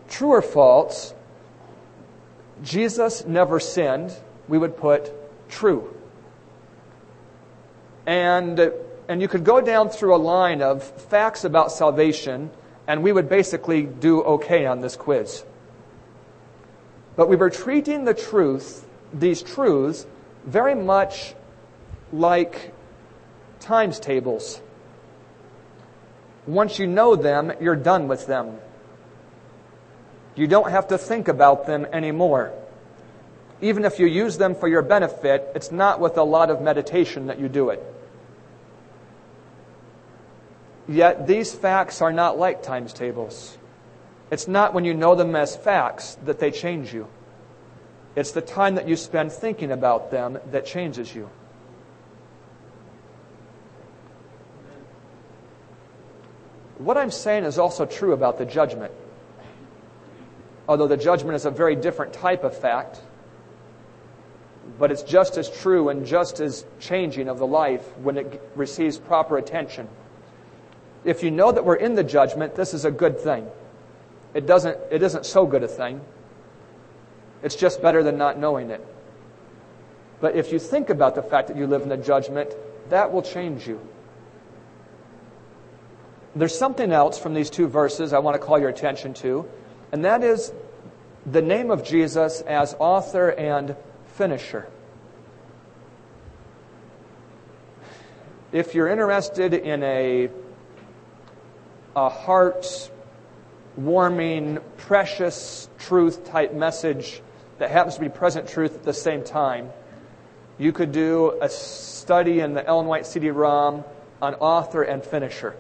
True 0.09 0.29
or 0.29 0.41
false, 0.41 1.13
Jesus 2.63 3.25
never 3.25 3.59
sinned, 3.59 4.13
we 4.47 4.57
would 4.57 4.77
put 4.77 5.11
true. 5.49 5.93
And, 8.05 8.71
and 9.07 9.21
you 9.21 9.27
could 9.27 9.43
go 9.43 9.61
down 9.61 9.89
through 9.89 10.15
a 10.15 10.17
line 10.17 10.61
of 10.61 10.83
facts 10.83 11.43
about 11.43 11.71
salvation, 11.71 12.49
and 12.87 13.03
we 13.03 13.11
would 13.11 13.29
basically 13.29 13.83
do 13.83 14.23
okay 14.23 14.65
on 14.65 14.81
this 14.81 14.95
quiz. 14.95 15.43
But 17.15 17.27
we 17.27 17.35
were 17.35 17.49
treating 17.49 18.05
the 18.05 18.13
truth 18.13 18.86
these 19.19 19.41
truths 19.41 20.05
very 20.45 20.75
much 20.75 21.35
like 22.13 22.73
times 23.59 23.99
tables. 23.99 24.61
Once 26.45 26.79
you 26.79 26.87
know 26.87 27.15
them, 27.15 27.51
you're 27.59 27.75
done 27.75 28.07
with 28.07 28.25
them. 28.27 28.57
You 30.35 30.47
don't 30.47 30.69
have 30.69 30.89
to 30.89 30.97
think 30.97 31.27
about 31.27 31.65
them 31.65 31.85
anymore. 31.91 32.53
Even 33.59 33.85
if 33.85 33.99
you 33.99 34.05
use 34.05 34.37
them 34.37 34.55
for 34.55 34.67
your 34.67 34.83
benefit, 34.83 35.49
it's 35.55 35.71
not 35.71 35.99
with 35.99 36.17
a 36.17 36.23
lot 36.23 36.49
of 36.49 36.61
meditation 36.61 37.27
that 37.27 37.39
you 37.39 37.49
do 37.49 37.69
it. 37.69 37.83
Yet 40.87 41.27
these 41.27 41.53
facts 41.53 42.01
are 42.01 42.13
not 42.13 42.37
like 42.37 42.63
times 42.63 42.93
tables. 42.93 43.57
It's 44.31 44.47
not 44.47 44.73
when 44.73 44.85
you 44.85 44.93
know 44.93 45.15
them 45.15 45.35
as 45.35 45.55
facts 45.55 46.15
that 46.25 46.39
they 46.39 46.51
change 46.51 46.93
you. 46.93 47.07
It's 48.17 48.31
the 48.31 48.41
time 48.41 48.73
that 48.75 48.87
you 48.87 48.95
spend 48.95 49.31
thinking 49.31 49.71
about 49.71 50.09
them 50.09 50.39
that 50.49 50.65
changes 50.65 51.13
you. 51.13 51.29
What 56.79 56.97
I'm 56.97 57.11
saying 57.11 57.43
is 57.43 57.59
also 57.59 57.85
true 57.85 58.13
about 58.13 58.39
the 58.39 58.45
judgment. 58.45 58.91
Although 60.67 60.87
the 60.87 60.97
judgment 60.97 61.35
is 61.35 61.45
a 61.45 61.51
very 61.51 61.75
different 61.75 62.11
type 62.11 62.43
of 62.43 62.57
fact, 62.57 62.99
but 64.79 64.91
it's 64.91 65.03
just 65.03 65.37
as 65.37 65.47
true 65.47 65.89
and 65.89 66.03
just 66.03 66.39
as 66.39 66.65
changing 66.79 67.29
of 67.29 67.37
the 67.37 67.45
life 67.45 67.85
when 67.99 68.17
it 68.17 68.41
receives 68.55 68.97
proper 68.97 69.37
attention. 69.37 69.87
If 71.05 71.21
you 71.21 71.29
know 71.29 71.51
that 71.51 71.63
we're 71.63 71.75
in 71.75 71.93
the 71.93 72.03
judgment, 72.03 72.55
this 72.55 72.73
is 72.73 72.83
a 72.83 72.89
good 72.91 73.19
thing. 73.19 73.47
It 74.33 74.47
doesn't, 74.47 74.75
it 74.89 75.03
isn't 75.03 75.27
so 75.27 75.45
good 75.45 75.61
a 75.61 75.67
thing. 75.67 76.01
It's 77.43 77.55
just 77.55 77.81
better 77.81 78.03
than 78.03 78.17
not 78.17 78.39
knowing 78.39 78.69
it. 78.69 78.85
But 80.19 80.35
if 80.35 80.51
you 80.51 80.59
think 80.59 80.89
about 80.89 81.15
the 81.15 81.21
fact 81.21 81.47
that 81.49 81.57
you 81.57 81.67
live 81.67 81.83
in 81.83 81.89
the 81.89 81.97
judgment, 81.97 82.55
that 82.89 83.11
will 83.11 83.21
change 83.21 83.67
you. 83.67 83.79
There's 86.35 86.57
something 86.57 86.91
else 86.91 87.17
from 87.17 87.33
these 87.33 87.49
two 87.49 87.67
verses 87.67 88.13
I 88.13 88.19
want 88.19 88.39
to 88.39 88.45
call 88.45 88.59
your 88.59 88.69
attention 88.69 89.13
to, 89.15 89.49
and 89.91 90.05
that 90.05 90.23
is 90.23 90.51
the 91.25 91.41
name 91.41 91.71
of 91.71 91.83
Jesus 91.83 92.41
as 92.41 92.75
author 92.79 93.29
and 93.29 93.75
finisher. 94.15 94.67
If 98.51 98.75
you're 98.75 98.87
interested 98.87 99.53
in 99.53 99.83
a, 99.83 100.29
a 101.95 102.09
heart 102.09 102.89
warming, 103.75 104.59
precious 104.77 105.69
truth 105.77 106.25
type 106.25 106.53
message, 106.53 107.21
that 107.59 107.71
happens 107.71 107.95
to 107.95 108.01
be 108.01 108.09
present 108.09 108.47
truth 108.47 108.75
at 108.75 108.83
the 108.83 108.93
same 108.93 109.23
time. 109.23 109.71
You 110.57 110.71
could 110.71 110.91
do 110.91 111.37
a 111.41 111.49
study 111.49 112.39
in 112.39 112.53
the 112.53 112.65
Ellen 112.65 112.87
White 112.87 113.05
CD-ROM 113.05 113.83
on 114.21 114.33
author 114.35 114.83
and 114.83 115.03
finisher. 115.03 115.55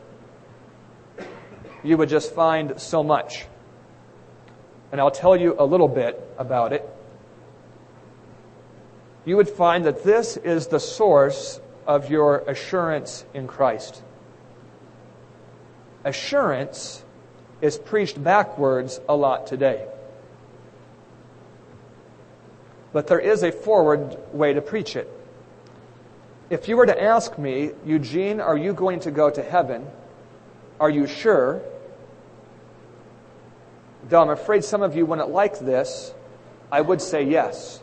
You 1.83 1.97
would 1.97 2.09
just 2.09 2.33
find 2.33 2.79
so 2.81 3.03
much. 3.03 3.45
And 4.91 4.99
I'll 4.99 5.11
tell 5.11 5.35
you 5.35 5.55
a 5.57 5.65
little 5.65 5.87
bit 5.87 6.19
about 6.37 6.73
it. 6.73 6.87
You 9.25 9.35
would 9.35 9.49
find 9.49 9.85
that 9.85 10.03
this 10.03 10.37
is 10.37 10.67
the 10.67 10.79
source 10.79 11.59
of 11.85 12.09
your 12.09 12.39
assurance 12.39 13.25
in 13.33 13.47
Christ. 13.47 14.01
Assurance 16.03 17.03
is 17.61 17.77
preached 17.77 18.23
backwards 18.23 18.99
a 19.09 19.15
lot 19.15 19.47
today. 19.47 19.87
But 22.93 23.07
there 23.07 23.19
is 23.19 23.43
a 23.43 23.51
forward 23.51 24.17
way 24.33 24.53
to 24.53 24.61
preach 24.61 24.95
it. 24.95 25.11
If 26.49 26.67
you 26.67 26.77
were 26.77 26.85
to 26.85 27.01
ask 27.01 27.37
me, 27.37 27.71
Eugene, 27.85 28.39
are 28.39 28.57
you 28.57 28.73
going 28.73 29.01
to 29.01 29.11
go 29.11 29.29
to 29.29 29.43
heaven? 29.43 29.85
Are 30.79 30.89
you 30.89 31.05
sure? 31.05 31.61
Though 34.07 34.21
I'm 34.21 34.29
afraid 34.29 34.63
some 34.63 34.81
of 34.81 34.95
you 34.95 35.05
wouldn't 35.05 35.29
like 35.29 35.59
this, 35.59 36.13
I 36.71 36.81
would 36.81 37.01
say 37.01 37.23
yes. 37.23 37.81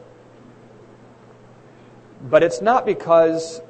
But 2.23 2.43
it's 2.43 2.63
not 2.63 2.87
because 2.87 3.61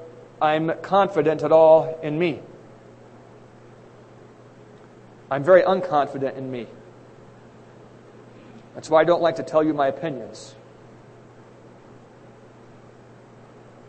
I'm 0.40 0.72
confident 0.82 1.42
at 1.42 1.50
all 1.50 1.98
in 2.02 2.18
me. 2.18 2.40
I'm 5.30 5.42
very 5.42 5.62
unconfident 5.62 6.36
in 6.36 6.50
me. 6.50 6.68
That's 8.74 8.88
why 8.88 9.00
I 9.00 9.04
don't 9.04 9.22
like 9.22 9.36
to 9.36 9.42
tell 9.42 9.64
you 9.64 9.74
my 9.74 9.88
opinions. 9.88 10.54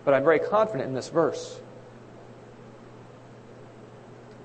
But 0.05 0.13
I'm 0.13 0.23
very 0.23 0.39
confident 0.39 0.87
in 0.87 0.93
this 0.93 1.09
verse. 1.09 1.59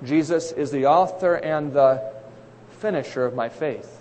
Jesus 0.02 0.50
is 0.50 0.70
the 0.70 0.86
author 0.86 1.34
and 1.34 1.72
the 1.72 2.12
finisher 2.78 3.24
of 3.24 3.34
my 3.34 3.48
faith. 3.50 3.98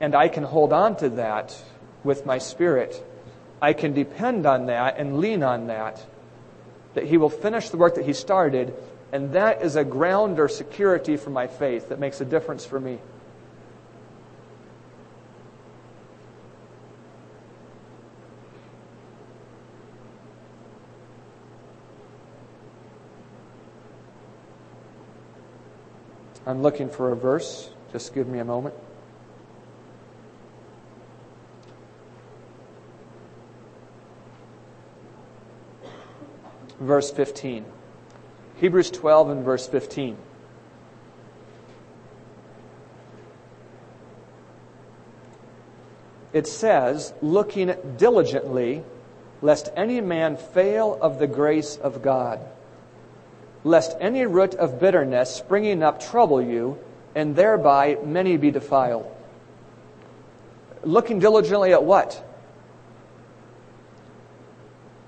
And 0.00 0.14
I 0.14 0.28
can 0.28 0.44
hold 0.44 0.72
on 0.72 0.96
to 0.98 1.08
that 1.10 1.60
with 2.04 2.26
my 2.26 2.38
spirit 2.38 3.02
I 3.62 3.74
can 3.74 3.92
depend 3.92 4.44
on 4.44 4.66
that 4.66 4.98
and 4.98 5.20
lean 5.20 5.44
on 5.44 5.68
that, 5.68 6.04
that 6.94 7.04
He 7.04 7.16
will 7.16 7.30
finish 7.30 7.68
the 7.70 7.76
work 7.76 7.94
that 7.94 8.04
He 8.04 8.12
started, 8.12 8.74
and 9.12 9.34
that 9.34 9.62
is 9.62 9.76
a 9.76 9.84
ground 9.84 10.40
or 10.40 10.48
security 10.48 11.16
for 11.16 11.30
my 11.30 11.46
faith 11.46 11.90
that 11.90 12.00
makes 12.00 12.20
a 12.20 12.24
difference 12.24 12.66
for 12.66 12.80
me. 12.80 12.98
I'm 26.46 26.62
looking 26.62 26.88
for 26.88 27.12
a 27.12 27.16
verse. 27.16 27.70
Just 27.92 28.14
give 28.14 28.26
me 28.26 28.40
a 28.40 28.44
moment. 28.44 28.74
Verse 36.80 37.12
15. 37.12 37.64
Hebrews 38.56 38.90
12 38.90 39.30
and 39.30 39.44
verse 39.44 39.68
15. 39.68 40.16
It 46.32 46.46
says, 46.48 47.12
looking 47.20 47.74
diligently, 47.98 48.82
lest 49.42 49.68
any 49.76 50.00
man 50.00 50.36
fail 50.36 50.98
of 51.00 51.18
the 51.18 51.26
grace 51.26 51.76
of 51.76 52.02
God 52.02 52.40
lest 53.64 53.96
any 54.00 54.26
root 54.26 54.54
of 54.54 54.80
bitterness 54.80 55.34
springing 55.34 55.82
up 55.82 56.00
trouble 56.00 56.42
you, 56.42 56.78
and 57.14 57.36
thereby 57.36 57.98
many 58.04 58.36
be 58.36 58.50
defiled. 58.50 59.06
Looking 60.82 61.18
diligently 61.18 61.72
at 61.72 61.84
what? 61.84 62.24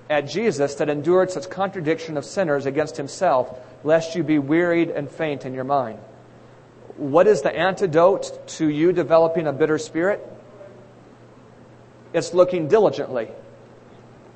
At 0.09 0.29
Jesus 0.29 0.77
that 0.77 0.89
endured 0.89 1.31
such 1.31 1.51
contradiction 1.51 2.17
of 2.17 2.25
sinners 2.25 2.67
against 2.67 2.97
himself, 2.97 3.59
lest 3.83 4.15
you 4.15 4.23
be 4.23 4.39
wearied 4.39 4.91
and 4.91 5.11
faint 5.11 5.45
in 5.45 5.55
your 5.55 5.65
mind. 5.65 5.99
What 6.97 7.27
is 7.27 7.43
the 7.43 7.55
antidote 7.55 8.47
to 8.49 8.69
you 8.69 8.93
developing 8.93 9.47
a 9.47 9.53
bitter 9.53 9.79
spirit? 9.79 10.25
It's 12.13 12.33
looking 12.33 12.69
diligently. 12.69 13.29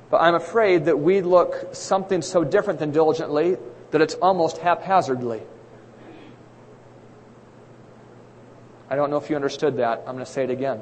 But 0.09 0.17
I'm 0.17 0.35
afraid 0.35 0.85
that 0.85 0.99
we 0.99 1.21
look 1.21 1.73
something 1.73 2.21
so 2.21 2.43
different 2.43 2.79
than 2.79 2.91
diligently 2.91 3.57
that 3.91 4.01
it's 4.01 4.15
almost 4.15 4.57
haphazardly. 4.57 5.41
I 8.89 8.95
don't 8.95 9.11
know 9.11 9.17
if 9.17 9.29
you 9.29 9.35
understood 9.35 9.77
that. 9.77 9.99
I'm 9.99 10.13
going 10.15 10.25
to 10.25 10.31
say 10.31 10.43
it 10.43 10.49
again. 10.49 10.81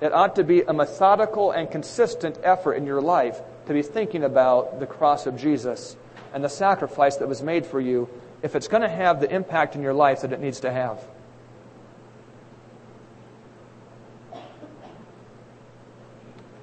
It 0.00 0.12
ought 0.12 0.36
to 0.36 0.44
be 0.44 0.60
a 0.60 0.74
methodical 0.74 1.50
and 1.50 1.70
consistent 1.70 2.38
effort 2.42 2.74
in 2.74 2.84
your 2.84 3.00
life 3.00 3.40
to 3.66 3.72
be 3.72 3.82
thinking 3.82 4.24
about 4.24 4.78
the 4.78 4.86
cross 4.86 5.26
of 5.26 5.38
Jesus 5.38 5.96
and 6.34 6.44
the 6.44 6.48
sacrifice 6.48 7.16
that 7.16 7.28
was 7.28 7.42
made 7.42 7.64
for 7.64 7.80
you 7.80 8.08
if 8.42 8.54
it's 8.54 8.68
going 8.68 8.82
to 8.82 8.88
have 8.88 9.20
the 9.20 9.34
impact 9.34 9.74
in 9.74 9.82
your 9.82 9.94
life 9.94 10.20
that 10.20 10.32
it 10.32 10.40
needs 10.40 10.60
to 10.60 10.70
have. 10.70 11.02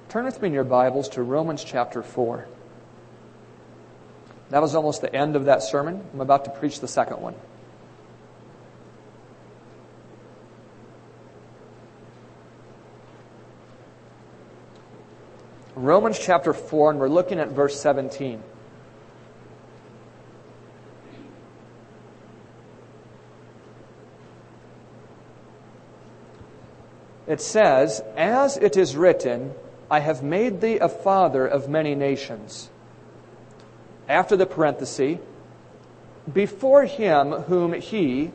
Turn 0.08 0.26
with 0.26 0.40
me 0.40 0.46
in 0.46 0.54
your 0.54 0.62
Bibles 0.62 1.08
to 1.10 1.24
Romans 1.24 1.64
chapter 1.64 2.00
4. 2.00 2.46
That 4.54 4.62
was 4.62 4.76
almost 4.76 5.00
the 5.00 5.12
end 5.12 5.34
of 5.34 5.46
that 5.46 5.64
sermon. 5.64 6.00
I'm 6.12 6.20
about 6.20 6.44
to 6.44 6.50
preach 6.52 6.78
the 6.78 6.86
second 6.86 7.20
one. 7.20 7.34
Romans 15.74 16.20
chapter 16.20 16.52
4, 16.52 16.92
and 16.92 17.00
we're 17.00 17.08
looking 17.08 17.40
at 17.40 17.48
verse 17.48 17.80
17. 17.80 18.44
It 27.26 27.40
says, 27.40 28.04
As 28.16 28.56
it 28.56 28.76
is 28.76 28.94
written, 28.96 29.52
I 29.90 29.98
have 29.98 30.22
made 30.22 30.60
thee 30.60 30.78
a 30.78 30.88
father 30.88 31.44
of 31.44 31.68
many 31.68 31.96
nations 31.96 32.70
after 34.08 34.36
the 34.36 34.46
parenthesis, 34.46 35.18
before 36.32 36.84
him 36.84 37.32
whom 37.32 37.72
he, 37.74 38.30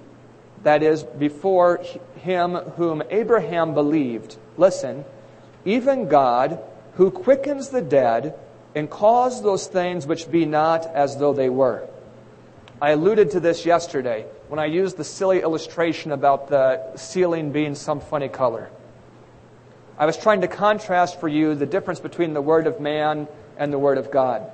that 0.63 0.83
is, 0.83 1.03
before 1.03 1.83
him 2.17 2.55
whom 2.55 3.01
Abraham 3.09 3.73
believed, 3.73 4.37
listen, 4.57 5.05
even 5.65 6.07
God 6.07 6.59
who 6.95 7.11
quickens 7.11 7.69
the 7.69 7.81
dead 7.81 8.35
and 8.75 8.89
calls 8.89 9.41
those 9.41 9.67
things 9.67 10.05
which 10.05 10.29
be 10.29 10.45
not 10.45 10.85
as 10.85 11.17
though 11.17 11.33
they 11.33 11.49
were. 11.49 11.87
I 12.81 12.91
alluded 12.91 13.31
to 13.31 13.39
this 13.39 13.65
yesterday 13.65 14.25
when 14.47 14.59
I 14.59 14.65
used 14.65 14.97
the 14.97 15.03
silly 15.03 15.41
illustration 15.41 16.11
about 16.11 16.47
the 16.49 16.95
ceiling 16.95 17.51
being 17.51 17.75
some 17.75 17.99
funny 17.99 18.29
color. 18.29 18.69
I 19.97 20.05
was 20.05 20.17
trying 20.17 20.41
to 20.41 20.47
contrast 20.47 21.19
for 21.19 21.27
you 21.27 21.55
the 21.55 21.65
difference 21.65 21.99
between 21.99 22.33
the 22.33 22.41
Word 22.41 22.67
of 22.67 22.79
man 22.79 23.27
and 23.57 23.73
the 23.73 23.79
Word 23.79 23.97
of 23.97 24.11
God 24.11 24.49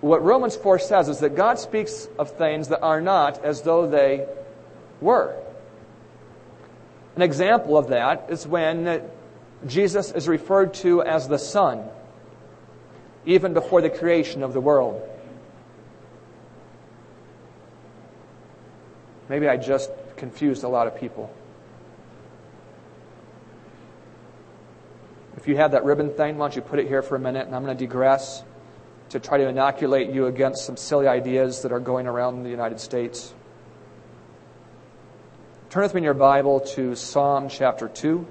what 0.00 0.22
Romans 0.22 0.56
4 0.56 0.78
says 0.78 1.08
is 1.08 1.20
that 1.20 1.34
God 1.34 1.58
speaks 1.58 2.08
of 2.18 2.32
things 2.32 2.68
that 2.68 2.80
are 2.80 3.00
not 3.00 3.44
as 3.44 3.62
though 3.62 3.86
they 3.88 4.26
were. 5.00 5.34
An 7.16 7.22
example 7.22 7.78
of 7.78 7.88
that 7.88 8.26
is 8.28 8.46
when 8.46 9.02
Jesus 9.66 10.12
is 10.12 10.28
referred 10.28 10.74
to 10.74 11.02
as 11.02 11.28
the 11.28 11.38
Son, 11.38 11.84
even 13.24 13.54
before 13.54 13.80
the 13.80 13.88
creation 13.88 14.42
of 14.42 14.52
the 14.52 14.60
world. 14.60 15.02
Maybe 19.28 19.48
I 19.48 19.56
just 19.56 19.90
confused 20.16 20.62
a 20.62 20.68
lot 20.68 20.86
of 20.86 21.00
people. 21.00 21.34
If 25.36 25.48
you 25.48 25.56
have 25.56 25.72
that 25.72 25.84
ribbon 25.84 26.10
thing, 26.10 26.38
why 26.38 26.46
don't 26.46 26.56
you 26.56 26.62
put 26.62 26.78
it 26.78 26.86
here 26.86 27.02
for 27.02 27.16
a 27.16 27.18
minute 27.18 27.46
and 27.46 27.56
I'm 27.56 27.64
going 27.64 27.76
to 27.76 27.84
digress 27.84 28.42
to 29.10 29.20
try 29.20 29.38
to 29.38 29.48
inoculate 29.48 30.10
you 30.10 30.26
against 30.26 30.64
some 30.64 30.76
silly 30.76 31.06
ideas 31.06 31.62
that 31.62 31.72
are 31.72 31.80
going 31.80 32.06
around 32.06 32.42
the 32.42 32.50
United 32.50 32.80
States. 32.80 33.32
Turn 35.70 35.82
with 35.82 35.94
me 35.94 35.98
in 35.98 36.04
your 36.04 36.14
Bible 36.14 36.60
to 36.60 36.94
Psalm 36.94 37.48
chapter 37.48 37.88
2. 37.88 38.26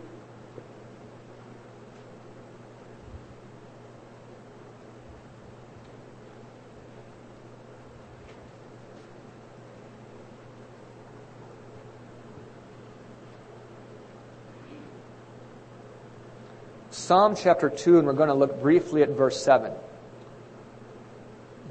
Psalm 16.89 17.35
chapter 17.35 17.69
2, 17.69 17.99
and 17.99 18.07
we're 18.07 18.13
going 18.13 18.29
to 18.29 18.33
look 18.33 18.59
briefly 18.61 19.03
at 19.03 19.09
verse 19.09 19.39
7. 19.43 19.71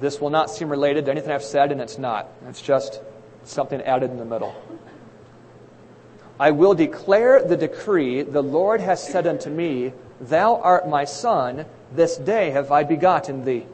This 0.01 0.21
will 0.21 0.31
not 0.31 0.51
seem 0.51 0.69
related 0.69 1.05
to 1.05 1.11
anything 1.11 1.33
I've 1.33 1.45
said, 1.45 1.73
and 1.73 1.81
it's 1.81 1.99
not. 1.99 2.29
It's 2.49 2.63
just 2.63 3.01
something 3.45 3.81
added 3.83 4.11
in 4.11 4.19
the 4.19 4.25
middle. 4.25 4.55
I 6.39 6.51
will 6.51 6.75
declare 6.75 7.43
the 7.43 7.57
decree, 7.57 8.23
the 8.23 8.43
Lord 8.43 8.81
has 8.81 9.03
said 9.03 9.27
unto 9.27 9.51
me, 9.51 9.93
Thou 10.21 10.57
art 10.57 10.89
my 10.89 11.05
son, 11.05 11.67
this 11.93 12.17
day 12.17 12.51
have 12.51 12.73
I 12.73 12.83
begotten 12.83 13.45
thee. 13.45 13.67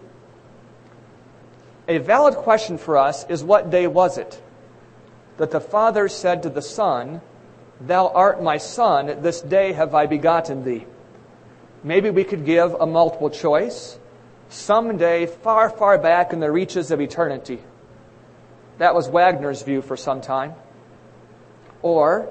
A 1.89 1.99
valid 1.99 2.37
question 2.37 2.77
for 2.79 2.99
us 2.99 3.25
is 3.29 3.43
what 3.43 3.71
day 3.71 3.87
was 3.87 4.19
it? 4.19 4.41
That 5.39 5.51
the 5.51 5.61
Father 5.61 6.09
said 6.09 6.43
to 6.43 6.51
the 6.51 6.63
Son, 6.63 7.23
Thou 7.81 8.09
art 8.09 8.43
my 8.43 8.59
son, 8.59 9.23
this 9.23 9.41
day 9.41 9.73
have 9.73 9.95
I 9.95 10.05
begotten 10.07 10.65
thee. 10.65 10.85
Maybe 11.83 12.11
we 12.11 12.25
could 12.25 12.45
give 12.45 12.75
a 12.75 12.87
multiple 12.87 13.31
choice 13.31 13.99
someday 14.51 15.27
far, 15.27 15.71
far 15.71 15.97
back 15.97 16.33
in 16.33 16.41
the 16.41 16.51
reaches 16.51 16.91
of 16.91 17.01
eternity. 17.01 17.61
That 18.79 18.95
was 18.95 19.09
Waggoner's 19.09 19.63
view 19.63 19.81
for 19.81 19.97
some 19.97 20.21
time. 20.21 20.55
Or 21.83 22.29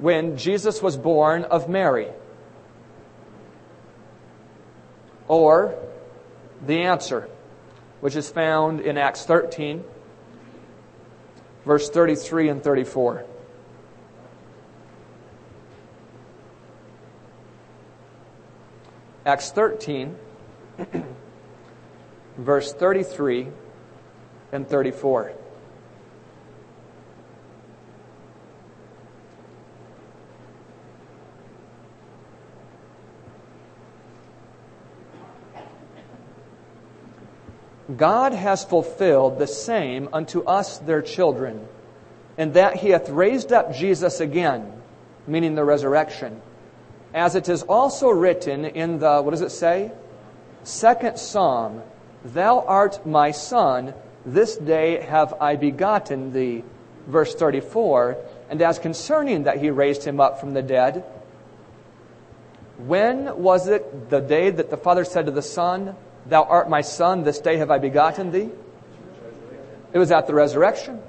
when 0.00 0.36
Jesus 0.36 0.82
was 0.82 0.96
born 0.96 1.44
of 1.44 1.68
Mary. 1.68 2.08
Or 5.28 5.78
the 6.66 6.82
answer, 6.82 7.28
which 8.00 8.16
is 8.16 8.30
found 8.30 8.80
in 8.80 8.96
Acts 8.96 9.24
13, 9.24 9.84
verse 11.64 11.90
33 11.90 12.48
and 12.48 12.62
34. 12.62 13.24
Acts 19.26 19.50
13 19.50 20.16
verse 22.38 22.72
33 22.72 23.48
and 24.52 24.66
34. 24.66 25.32
God 37.96 38.32
has 38.32 38.64
fulfilled 38.64 39.38
the 39.38 39.46
same 39.46 40.08
unto 40.12 40.42
us 40.44 40.78
their 40.78 41.02
children, 41.02 41.66
in 42.36 42.52
that 42.52 42.76
he 42.76 42.90
hath 42.90 43.08
raised 43.08 43.50
up 43.52 43.74
Jesus 43.74 44.20
again, 44.20 44.72
meaning 45.26 45.54
the 45.54 45.64
resurrection, 45.64 46.40
as 47.14 47.34
it 47.34 47.48
is 47.48 47.62
also 47.62 48.10
written 48.10 48.66
in 48.66 48.98
the, 48.98 49.22
what 49.22 49.30
does 49.30 49.40
it 49.40 49.50
say? 49.50 49.90
Second 50.64 51.18
Psalm, 51.18 51.82
Thou 52.24 52.60
art 52.60 53.06
my 53.06 53.30
son, 53.30 53.94
this 54.26 54.56
day 54.56 55.00
have 55.00 55.34
I 55.40 55.56
begotten 55.56 56.32
thee. 56.32 56.64
Verse 57.06 57.34
34, 57.34 58.18
and 58.50 58.60
as 58.60 58.78
concerning 58.78 59.44
that 59.44 59.58
he 59.58 59.70
raised 59.70 60.04
him 60.04 60.20
up 60.20 60.40
from 60.40 60.52
the 60.52 60.62
dead, 60.62 61.04
when 62.78 63.42
was 63.42 63.66
it 63.66 64.10
the 64.10 64.20
day 64.20 64.50
that 64.50 64.70
the 64.70 64.76
Father 64.76 65.04
said 65.04 65.26
to 65.26 65.32
the 65.32 65.42
Son, 65.42 65.96
Thou 66.26 66.44
art 66.44 66.68
my 66.68 66.82
Son, 66.82 67.24
this 67.24 67.40
day 67.40 67.56
have 67.56 67.70
I 67.70 67.78
begotten 67.78 68.30
thee? 68.30 68.50
It 69.92 69.98
was 69.98 70.12
at 70.12 70.26
the 70.26 70.34
resurrection. 70.34 71.00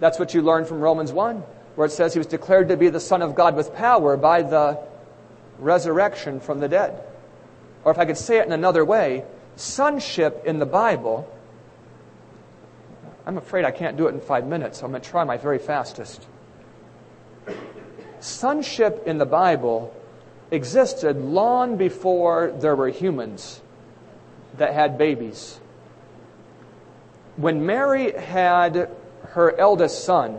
That's 0.00 0.18
what 0.18 0.34
you 0.34 0.42
learn 0.42 0.64
from 0.64 0.80
Romans 0.80 1.12
1, 1.12 1.36
where 1.76 1.86
it 1.86 1.92
says 1.92 2.12
he 2.12 2.18
was 2.18 2.26
declared 2.26 2.68
to 2.68 2.76
be 2.76 2.88
the 2.88 3.00
Son 3.00 3.22
of 3.22 3.34
God 3.34 3.56
with 3.56 3.74
power 3.74 4.16
by 4.16 4.42
the 4.42 4.78
resurrection 5.58 6.40
from 6.40 6.60
the 6.60 6.68
dead. 6.68 7.02
Or 7.84 7.92
if 7.92 7.98
I 7.98 8.04
could 8.04 8.18
say 8.18 8.38
it 8.38 8.46
in 8.46 8.52
another 8.52 8.84
way, 8.84 9.24
sonship 9.56 10.42
in 10.44 10.58
the 10.58 10.66
Bible, 10.66 11.28
I'm 13.26 13.38
afraid 13.38 13.64
I 13.64 13.70
can't 13.70 13.96
do 13.96 14.08
it 14.08 14.14
in 14.14 14.20
five 14.20 14.46
minutes, 14.46 14.78
so 14.78 14.86
I'm 14.86 14.92
going 14.92 15.02
to 15.02 15.08
try 15.08 15.24
my 15.24 15.36
very 15.36 15.58
fastest. 15.58 16.26
Sonship 18.20 19.04
in 19.06 19.18
the 19.18 19.26
Bible 19.26 19.94
existed 20.50 21.16
long 21.16 21.76
before 21.76 22.52
there 22.58 22.76
were 22.76 22.88
humans 22.88 23.60
that 24.58 24.74
had 24.74 24.98
babies. 24.98 25.58
When 27.36 27.64
Mary 27.64 28.12
had 28.12 28.90
her 29.30 29.58
eldest 29.58 30.04
son, 30.04 30.38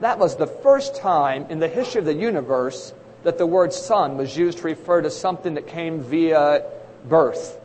that 0.00 0.18
was 0.18 0.36
the 0.36 0.46
first 0.46 0.96
time 0.96 1.46
in 1.50 1.60
the 1.60 1.68
history 1.68 2.00
of 2.00 2.04
the 2.04 2.14
universe 2.14 2.92
that 3.22 3.38
the 3.38 3.46
word 3.46 3.72
son 3.72 4.16
was 4.16 4.36
used 4.36 4.58
to 4.58 4.64
refer 4.64 5.00
to 5.00 5.10
something 5.10 5.54
that 5.54 5.66
came 5.66 6.00
via 6.00 6.64
birth. 7.04 7.58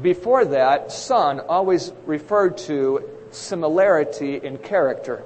Before 0.00 0.44
that, 0.44 0.92
son 0.92 1.40
always 1.40 1.92
referred 2.06 2.58
to 2.58 3.08
similarity 3.32 4.36
in 4.36 4.58
character. 4.58 5.22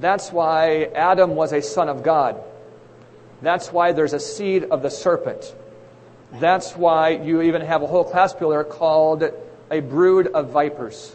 That's 0.00 0.30
why 0.30 0.84
Adam 0.94 1.34
was 1.34 1.52
a 1.52 1.60
son 1.60 1.88
of 1.88 2.02
God. 2.02 2.40
That's 3.42 3.72
why 3.72 3.92
there's 3.92 4.12
a 4.12 4.20
seed 4.20 4.64
of 4.64 4.82
the 4.82 4.90
serpent. 4.90 5.54
That's 6.32 6.76
why 6.76 7.10
you 7.10 7.42
even 7.42 7.62
have 7.62 7.82
a 7.82 7.86
whole 7.86 8.04
class 8.04 8.34
pillar 8.34 8.62
called 8.62 9.24
a 9.70 9.80
brood 9.80 10.28
of 10.28 10.50
vipers. 10.50 11.14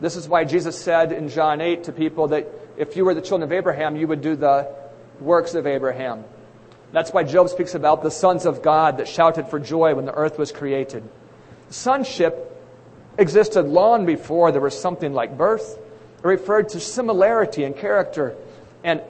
This 0.00 0.16
is 0.16 0.28
why 0.28 0.44
Jesus 0.44 0.80
said 0.80 1.12
in 1.12 1.28
John 1.28 1.60
8 1.60 1.84
to 1.84 1.92
people 1.92 2.28
that 2.28 2.48
if 2.76 2.96
you 2.96 3.04
were 3.04 3.14
the 3.14 3.20
children 3.20 3.42
of 3.42 3.52
Abraham, 3.52 3.96
you 3.96 4.08
would 4.08 4.22
do 4.22 4.34
the 4.34 4.74
works 5.20 5.54
of 5.54 5.66
Abraham. 5.66 6.24
That's 6.92 7.12
why 7.12 7.22
Job 7.22 7.48
speaks 7.48 7.74
about 7.74 8.02
the 8.02 8.10
sons 8.10 8.46
of 8.46 8.62
God 8.62 8.98
that 8.98 9.08
shouted 9.08 9.46
for 9.46 9.60
joy 9.60 9.94
when 9.94 10.06
the 10.06 10.14
earth 10.14 10.38
was 10.38 10.50
created. 10.50 11.08
Sonship 11.70 12.46
existed 13.16 13.62
long 13.62 14.06
before 14.06 14.50
there 14.50 14.60
was 14.60 14.78
something 14.78 15.12
like 15.12 15.36
birth. 15.36 15.78
It 16.18 16.26
referred 16.26 16.70
to 16.70 16.80
similarity 16.80 17.64
in 17.64 17.74
character. 17.74 18.36
And 18.82 19.02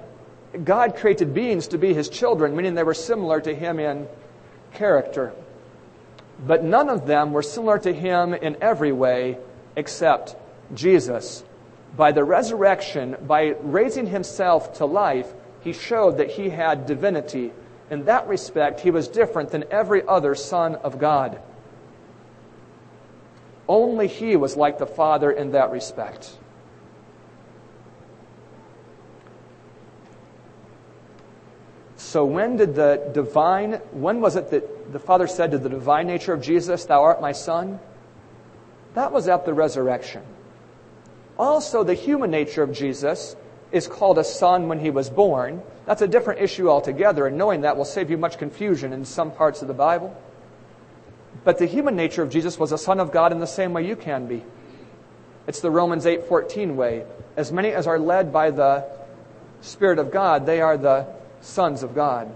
God 0.65 0.97
created 0.97 1.33
beings 1.33 1.69
to 1.69 1.79
be 1.79 1.95
his 1.95 2.09
children, 2.09 2.55
meaning 2.55 2.75
they 2.75 2.83
were 2.83 2.95
similar 2.95 3.41
to 3.41 3.55
him 3.55 3.79
in 3.79 4.09
character. 4.75 5.33
But 6.47 6.65
none 6.65 6.89
of 6.89 7.07
them 7.07 7.33
were 7.33 7.43
similar 7.43 7.79
to 7.79 7.93
him 7.93 8.35
in 8.35 8.57
every 8.61 8.93
way 8.93 9.39
except 9.77 10.37
Jesus. 10.75 11.45
By 11.97 12.13
the 12.13 12.25
resurrection, 12.25 13.17
by 13.27 13.55
raising 13.61 14.07
himself 14.07 14.75
to 14.75 14.87
life, 14.87 15.33
he 15.61 15.73
showed 15.73 16.19
that 16.19 16.31
he 16.31 16.49
had 16.49 16.87
divinity. 16.87 17.53
In 17.91 18.05
that 18.05 18.29
respect, 18.29 18.81
he 18.81 18.93
was 18.93 19.09
different 19.09 19.51
than 19.51 19.65
every 19.71 20.07
other 20.07 20.37
son 20.37 20.77
of 20.77 20.99
God. 20.99 21.41
Only 23.69 24.07
he 24.07 24.37
was 24.37 24.57
like 24.57 24.79
the 24.79 24.87
Father 24.87 25.31
in 25.31 25.53
that 25.53 25.73
respect. 25.73 26.37
So 31.97 32.25
when 32.25 32.57
did 32.57 32.75
the 32.75 33.11
divine, 33.13 33.75
when 33.93 34.21
was 34.21 34.35
it 34.35 34.51
that 34.51 34.93
the 34.93 34.99
Father 34.99 35.27
said 35.27 35.53
to 35.53 35.59
the 35.59 35.69
divine 35.69 36.07
nature 36.07 36.33
of 36.33 36.43
Jesus, 36.43 36.85
Thou 36.85 37.03
art 37.03 37.21
my 37.21 37.33
Son? 37.33 37.79
That 38.95 39.13
was 39.13 39.29
at 39.29 39.45
the 39.45 39.55
resurrection. 39.55 40.23
Also, 41.39 41.85
the 41.85 41.95
human 41.95 42.31
nature 42.31 42.63
of 42.63 42.73
Jesus 42.73 43.37
is 43.73 43.87
called 43.87 44.19
a 44.19 44.25
son 44.25 44.69
when 44.69 44.81
he 44.81 44.91
was 44.91 45.11
born. 45.11 45.63
That's 45.87 46.03
a 46.03 46.09
different 46.09 46.41
issue 46.41 46.69
altogether, 46.69 47.27
and 47.27 47.39
knowing 47.39 47.63
that 47.63 47.77
will 47.77 47.85
save 47.85 48.11
you 48.11 48.19
much 48.19 48.39
confusion 48.39 48.93
in 48.93 49.05
some 49.05 49.31
parts 49.31 49.63
of 49.63 49.69
the 49.69 49.75
Bible. 49.75 50.17
But 51.45 51.59
the 51.59 51.67
human 51.67 51.97
nature 51.97 52.23
of 52.23 52.31
Jesus 52.31 52.59
was 52.59 52.73
a 52.73 52.79
son 52.79 53.01
of 53.01 53.13
God 53.13 53.33
in 53.33 53.39
the 53.39 53.47
same 53.47 53.73
way 53.73 53.87
you 53.87 53.97
can 53.97 54.27
be. 54.27 54.43
It's 55.47 55.61
the 55.61 55.71
Romans 55.71 56.07
8:14 56.07 56.77
way. 56.77 57.05
As 57.37 57.53
many 57.53 57.73
as 57.73 57.87
are 57.87 57.99
led 57.99 58.33
by 58.33 58.51
the 58.51 58.85
Spirit 59.61 59.99
of 59.99 60.11
God, 60.11 60.47
they 60.47 60.61
are 60.61 60.77
the 60.77 61.07
sons 61.41 61.83
of 61.83 61.95
God. 61.95 62.31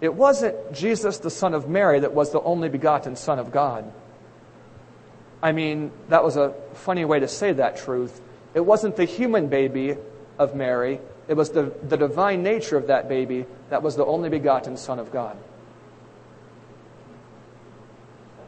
It 0.00 0.14
wasn't 0.14 0.72
Jesus, 0.72 1.18
the 1.18 1.30
son 1.30 1.54
of 1.54 1.68
Mary, 1.68 2.00
that 2.00 2.12
was 2.12 2.30
the 2.30 2.40
only 2.42 2.68
begotten 2.68 3.16
son 3.16 3.38
of 3.38 3.50
God. 3.50 3.90
I 5.42 5.52
mean, 5.52 5.92
that 6.08 6.24
was 6.24 6.36
a 6.36 6.54
funny 6.74 7.04
way 7.04 7.20
to 7.20 7.28
say 7.28 7.52
that 7.52 7.76
truth. 7.76 8.20
It 8.54 8.60
wasn't 8.60 8.96
the 8.96 9.04
human 9.04 9.48
baby 9.48 9.96
of 10.38 10.54
Mary, 10.54 11.00
it 11.28 11.34
was 11.34 11.50
the, 11.50 11.72
the 11.82 11.96
divine 11.96 12.42
nature 12.42 12.76
of 12.76 12.88
that 12.88 13.08
baby 13.08 13.46
that 13.70 13.82
was 13.82 13.96
the 13.96 14.04
only 14.04 14.28
begotten 14.28 14.76
son 14.76 14.98
of 14.98 15.12
God. 15.12 15.36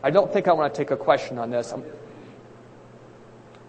I 0.02 0.10
don't 0.10 0.32
think 0.32 0.46
I 0.46 0.52
want 0.52 0.72
to 0.72 0.78
take 0.78 0.90
a 0.90 0.96
question 0.96 1.38
on 1.38 1.50
this. 1.50 1.72
I'm, 1.72 1.84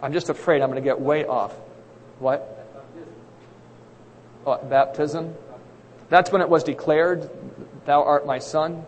I'm 0.01 0.13
just 0.13 0.29
afraid 0.29 0.61
I'm 0.61 0.69
going 0.69 0.81
to 0.81 0.87
get 0.87 0.99
way 0.99 1.25
off. 1.25 1.53
What? 2.19 2.53
Oh, 4.45 4.57
baptism? 4.63 5.35
That's 6.09 6.31
when 6.31 6.41
it 6.41 6.49
was 6.49 6.63
declared, 6.63 7.29
Thou 7.85 8.03
art 8.03 8.25
my 8.25 8.39
son. 8.39 8.85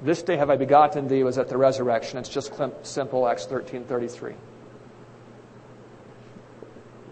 This 0.00 0.22
day 0.22 0.36
have 0.36 0.48
I 0.48 0.56
begotten 0.56 1.08
thee 1.08 1.24
was 1.24 1.38
at 1.38 1.48
the 1.48 1.56
resurrection. 1.56 2.18
It's 2.18 2.28
just 2.28 2.52
simple, 2.82 3.26
Acts 3.26 3.46
13 3.46 3.84
33. 3.84 4.34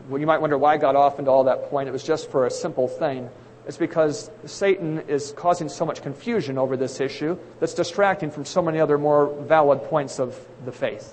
Well, 0.08 0.20
you 0.20 0.26
might 0.26 0.40
wonder 0.40 0.56
why 0.56 0.74
I 0.74 0.76
got 0.76 0.94
off 0.94 1.18
into 1.18 1.32
all 1.32 1.44
that 1.44 1.64
point. 1.68 1.88
It 1.88 1.92
was 1.92 2.04
just 2.04 2.30
for 2.30 2.46
a 2.46 2.50
simple 2.50 2.86
thing. 2.86 3.28
It's 3.66 3.76
because 3.76 4.30
Satan 4.44 5.00
is 5.08 5.32
causing 5.32 5.68
so 5.68 5.84
much 5.84 6.00
confusion 6.00 6.58
over 6.58 6.76
this 6.76 7.00
issue 7.00 7.36
that's 7.58 7.74
distracting 7.74 8.30
from 8.30 8.44
so 8.44 8.62
many 8.62 8.78
other 8.78 8.98
more 8.98 9.26
valid 9.42 9.82
points 9.84 10.20
of 10.20 10.38
the 10.64 10.70
faith. 10.70 11.12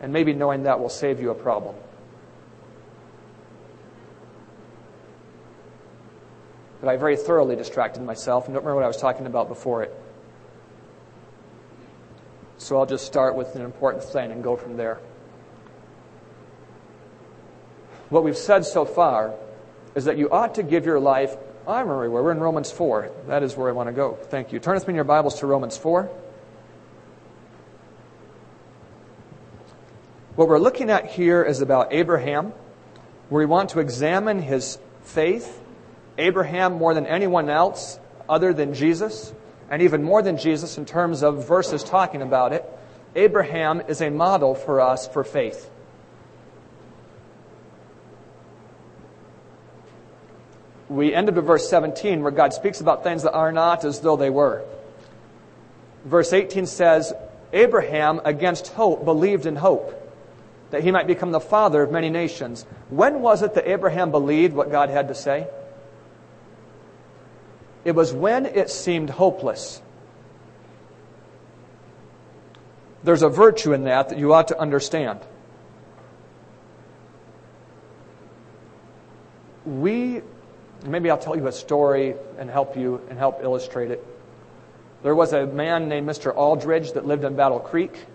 And 0.00 0.12
maybe 0.12 0.32
knowing 0.32 0.62
that 0.64 0.78
will 0.78 0.88
save 0.88 1.20
you 1.20 1.30
a 1.30 1.34
problem. 1.34 1.74
But 6.80 6.90
I 6.90 6.96
very 6.96 7.16
thoroughly 7.16 7.56
distracted 7.56 8.02
myself 8.02 8.46
and 8.46 8.54
don't 8.54 8.62
remember 8.62 8.76
what 8.76 8.84
I 8.84 8.88
was 8.88 8.98
talking 8.98 9.26
about 9.26 9.48
before 9.48 9.82
it. 9.82 9.92
So 12.58 12.78
I'll 12.78 12.86
just 12.86 13.06
start 13.06 13.36
with 13.36 13.54
an 13.54 13.62
important 13.62 14.04
thing 14.04 14.30
and 14.32 14.42
go 14.42 14.56
from 14.56 14.76
there. 14.76 14.98
What 18.08 18.24
we've 18.24 18.36
said 18.36 18.64
so 18.64 18.84
far 18.84 19.34
is 19.94 20.04
that 20.04 20.16
you 20.16 20.30
ought 20.30 20.54
to 20.54 20.62
give 20.62 20.86
your 20.86 21.00
life. 21.00 21.36
I 21.66 21.80
remember 21.80 22.08
where 22.08 22.22
we're 22.22 22.32
in 22.32 22.40
Romans 22.40 22.70
4. 22.70 23.10
That 23.26 23.42
is 23.42 23.56
where 23.56 23.68
I 23.68 23.72
want 23.72 23.88
to 23.88 23.92
go. 23.92 24.14
Thank 24.14 24.52
you. 24.52 24.60
Turn 24.60 24.74
with 24.74 24.86
me 24.86 24.92
in 24.92 24.94
your 24.94 25.04
Bibles 25.04 25.40
to 25.40 25.46
Romans 25.46 25.76
4. 25.76 26.08
What 30.36 30.48
we're 30.48 30.58
looking 30.58 30.90
at 30.90 31.06
here 31.06 31.42
is 31.42 31.62
about 31.62 31.92
Abraham, 31.92 32.52
where 33.30 33.40
we 33.40 33.46
want 33.46 33.70
to 33.70 33.80
examine 33.80 34.40
his 34.40 34.78
faith. 35.02 35.60
Abraham, 36.18 36.74
more 36.74 36.94
than 36.94 37.06
anyone 37.06 37.48
else 37.50 37.98
other 38.28 38.52
than 38.52 38.74
Jesus, 38.74 39.32
and 39.70 39.82
even 39.82 40.02
more 40.02 40.22
than 40.22 40.38
Jesus 40.38 40.78
in 40.78 40.84
terms 40.84 41.22
of 41.22 41.46
verses 41.46 41.82
talking 41.82 42.22
about 42.22 42.52
it, 42.52 42.64
Abraham 43.14 43.80
is 43.88 44.00
a 44.00 44.10
model 44.10 44.54
for 44.54 44.80
us 44.80 45.08
for 45.08 45.24
faith. 45.24 45.70
We 50.88 51.14
ended 51.14 51.34
with 51.34 51.46
verse 51.46 51.68
17 51.68 52.22
where 52.22 52.30
God 52.30 52.52
speaks 52.52 52.80
about 52.80 53.02
things 53.02 53.24
that 53.24 53.32
are 53.32 53.50
not 53.50 53.84
as 53.84 54.00
though 54.00 54.16
they 54.16 54.30
were. 54.30 54.64
Verse 56.04 56.32
18 56.32 56.66
says, 56.66 57.12
Abraham, 57.52 58.20
against 58.24 58.68
hope, 58.68 59.04
believed 59.04 59.46
in 59.46 59.56
hope 59.56 60.02
that 60.70 60.84
he 60.84 60.90
might 60.90 61.06
become 61.06 61.32
the 61.32 61.40
father 61.40 61.82
of 61.82 61.90
many 61.90 62.10
nations. 62.10 62.64
When 62.90 63.20
was 63.20 63.42
it 63.42 63.54
that 63.54 63.68
Abraham 63.68 64.10
believed 64.10 64.54
what 64.54 64.70
God 64.70 64.90
had 64.90 65.08
to 65.08 65.14
say? 65.14 65.48
It 67.86 67.94
was 67.94 68.12
when 68.12 68.46
it 68.46 68.68
seemed 68.68 69.10
hopeless. 69.10 69.80
There's 73.04 73.22
a 73.22 73.28
virtue 73.28 73.74
in 73.74 73.84
that 73.84 74.08
that 74.08 74.18
you 74.18 74.34
ought 74.34 74.48
to 74.48 74.58
understand. 74.58 75.20
We, 79.64 80.20
maybe 80.84 81.12
I'll 81.12 81.16
tell 81.16 81.36
you 81.36 81.46
a 81.46 81.52
story 81.52 82.16
and 82.38 82.50
help 82.50 82.76
you 82.76 83.00
and 83.08 83.20
help 83.20 83.44
illustrate 83.44 83.92
it. 83.92 84.04
There 85.04 85.14
was 85.14 85.32
a 85.32 85.46
man 85.46 85.88
named 85.88 86.08
Mr. 86.08 86.36
Aldridge 86.36 86.94
that 86.94 87.06
lived 87.06 87.22
in 87.22 87.36
Battle 87.36 87.60
Creek. 87.60 88.06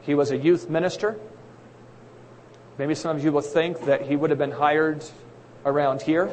He 0.00 0.14
was 0.14 0.30
a 0.30 0.38
youth 0.38 0.70
minister. 0.70 1.20
Maybe 2.78 2.94
some 2.94 3.14
of 3.14 3.22
you 3.22 3.32
will 3.32 3.42
think 3.42 3.84
that 3.84 4.06
he 4.06 4.16
would 4.16 4.30
have 4.30 4.38
been 4.38 4.52
hired 4.52 5.04
around 5.66 6.00
here. 6.00 6.30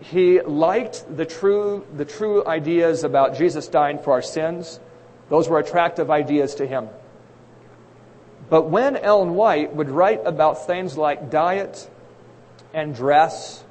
He 0.00 0.40
liked 0.40 1.04
the 1.16 1.24
true, 1.24 1.86
the 1.94 2.04
true 2.04 2.46
ideas 2.46 3.04
about 3.04 3.36
Jesus 3.36 3.68
dying 3.68 3.98
for 3.98 4.12
our 4.12 4.22
sins. 4.22 4.78
Those 5.28 5.48
were 5.48 5.58
attractive 5.58 6.10
ideas 6.10 6.56
to 6.56 6.66
him. 6.66 6.88
But 8.48 8.70
when 8.70 8.96
Ellen 8.96 9.34
White 9.34 9.74
would 9.74 9.90
write 9.90 10.20
about 10.24 10.66
things 10.66 10.96
like 10.96 11.30
diet 11.30 11.90
and 12.72 12.94
dress, 12.94 13.64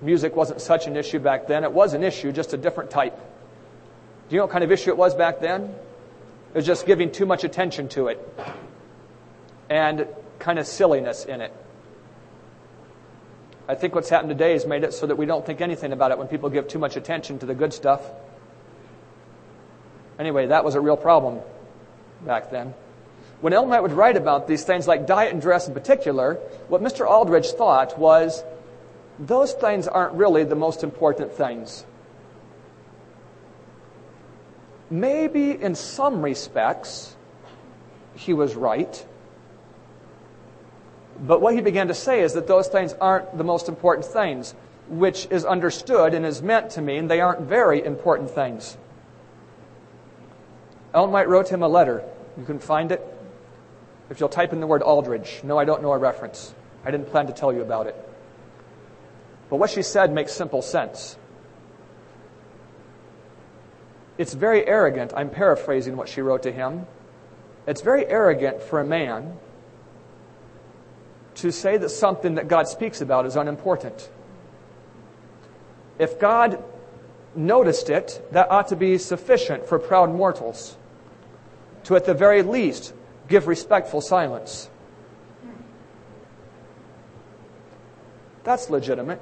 music 0.00 0.34
wasn't 0.34 0.60
such 0.60 0.86
an 0.86 0.96
issue 0.96 1.18
back 1.18 1.46
then. 1.46 1.64
It 1.64 1.72
was 1.72 1.92
an 1.92 2.02
issue, 2.02 2.32
just 2.32 2.54
a 2.54 2.56
different 2.56 2.90
type. 2.90 3.18
Do 4.28 4.34
you 4.34 4.38
know 4.38 4.44
what 4.44 4.52
kind 4.52 4.64
of 4.64 4.72
issue 4.72 4.90
it 4.90 4.96
was 4.96 5.14
back 5.14 5.40
then? 5.40 5.64
It 5.64 6.54
was 6.54 6.66
just 6.66 6.86
giving 6.86 7.12
too 7.12 7.26
much 7.26 7.44
attention 7.44 7.88
to 7.90 8.08
it 8.08 8.26
and 9.68 10.06
kind 10.38 10.58
of 10.58 10.66
silliness 10.66 11.24
in 11.24 11.40
it. 11.40 11.52
I 13.68 13.74
think 13.74 13.94
what's 13.94 14.08
happened 14.08 14.30
today 14.30 14.52
has 14.52 14.66
made 14.66 14.84
it 14.84 14.94
so 14.94 15.06
that 15.06 15.16
we 15.16 15.26
don't 15.26 15.44
think 15.44 15.60
anything 15.60 15.92
about 15.92 16.10
it 16.10 16.18
when 16.18 16.28
people 16.28 16.50
give 16.50 16.68
too 16.68 16.78
much 16.78 16.96
attention 16.96 17.38
to 17.38 17.46
the 17.46 17.54
good 17.54 17.72
stuff. 17.72 18.02
Anyway, 20.18 20.46
that 20.46 20.64
was 20.64 20.74
a 20.74 20.80
real 20.80 20.96
problem 20.96 21.40
back 22.26 22.50
then. 22.50 22.74
When 23.40 23.52
Ellen 23.52 23.70
White 23.70 23.82
would 23.82 23.92
write 23.92 24.16
about 24.16 24.46
these 24.46 24.64
things 24.64 24.86
like 24.86 25.06
diet 25.06 25.32
and 25.32 25.40
dress 25.40 25.66
in 25.66 25.72
particular, 25.72 26.34
what 26.68 26.82
Mr. 26.82 27.08
Aldridge 27.08 27.52
thought 27.52 27.98
was 27.98 28.44
those 29.18 29.52
things 29.52 29.88
aren't 29.88 30.14
really 30.14 30.44
the 30.44 30.54
most 30.54 30.82
important 30.82 31.32
things. 31.32 31.84
Maybe 34.90 35.52
in 35.52 35.74
some 35.74 36.22
respects, 36.22 37.14
he 38.14 38.34
was 38.34 38.54
right. 38.56 39.06
But 41.20 41.42
what 41.42 41.54
he 41.54 41.60
began 41.60 41.88
to 41.88 41.94
say 41.94 42.22
is 42.22 42.32
that 42.32 42.46
those 42.46 42.68
things 42.68 42.94
aren't 43.00 43.36
the 43.36 43.44
most 43.44 43.68
important 43.68 44.06
things, 44.06 44.54
which 44.88 45.26
is 45.30 45.44
understood 45.44 46.14
and 46.14 46.24
is 46.24 46.42
meant 46.42 46.70
to 46.70 46.82
mean 46.82 47.08
they 47.08 47.20
aren't 47.20 47.42
very 47.42 47.84
important 47.84 48.30
things. 48.30 48.76
Ellen 50.94 51.12
White 51.12 51.28
wrote 51.28 51.48
him 51.48 51.62
a 51.62 51.68
letter. 51.68 52.02
You 52.38 52.44
can 52.44 52.58
find 52.58 52.90
it 52.90 53.06
if 54.08 54.18
you'll 54.18 54.30
type 54.30 54.52
in 54.52 54.60
the 54.60 54.66
word 54.66 54.82
Aldridge. 54.82 55.40
No, 55.44 55.58
I 55.58 55.64
don't 55.64 55.82
know 55.82 55.92
a 55.92 55.98
reference. 55.98 56.54
I 56.84 56.90
didn't 56.90 57.10
plan 57.10 57.26
to 57.26 57.32
tell 57.32 57.52
you 57.52 57.60
about 57.60 57.86
it. 57.86 57.94
But 59.50 59.56
what 59.56 59.70
she 59.70 59.82
said 59.82 60.12
makes 60.12 60.32
simple 60.32 60.62
sense. 60.62 61.16
It's 64.16 64.32
very 64.32 64.66
arrogant. 64.66 65.12
I'm 65.14 65.30
paraphrasing 65.30 65.96
what 65.96 66.08
she 66.08 66.22
wrote 66.22 66.42
to 66.44 66.52
him. 66.52 66.86
It's 67.66 67.82
very 67.82 68.06
arrogant 68.06 68.62
for 68.62 68.80
a 68.80 68.84
man 68.84 69.38
to 71.36 71.52
say 71.52 71.76
that 71.76 71.90
something 71.90 72.34
that 72.34 72.48
God 72.48 72.68
speaks 72.68 73.00
about 73.00 73.26
is 73.26 73.36
unimportant. 73.36 74.10
If 75.98 76.18
God 76.18 76.62
noticed 77.34 77.90
it, 77.90 78.26
that 78.32 78.50
ought 78.50 78.68
to 78.68 78.76
be 78.76 78.98
sufficient 78.98 79.66
for 79.66 79.78
proud 79.78 80.10
mortals 80.10 80.76
to, 81.84 81.96
at 81.96 82.04
the 82.04 82.14
very 82.14 82.42
least, 82.42 82.92
give 83.28 83.46
respectful 83.46 84.00
silence. 84.00 84.68
That's 88.44 88.70
legitimate. 88.70 89.20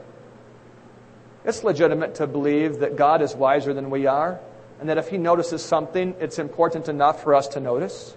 It's 1.44 1.64
legitimate 1.64 2.16
to 2.16 2.26
believe 2.26 2.80
that 2.80 2.96
God 2.96 3.22
is 3.22 3.34
wiser 3.34 3.74
than 3.74 3.90
we 3.90 4.06
are, 4.06 4.40
and 4.80 4.88
that 4.88 4.98
if 4.98 5.08
He 5.08 5.18
notices 5.18 5.64
something, 5.64 6.14
it's 6.20 6.38
important 6.38 6.88
enough 6.88 7.22
for 7.22 7.34
us 7.34 7.48
to 7.48 7.60
notice. 7.60 8.16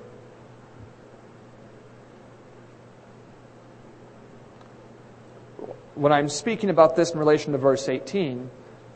When 5.95 6.11
I'm 6.11 6.29
speaking 6.29 6.69
about 6.69 6.95
this 6.95 7.11
in 7.11 7.19
relation 7.19 7.51
to 7.51 7.57
verse 7.57 7.89
18, 7.89 8.49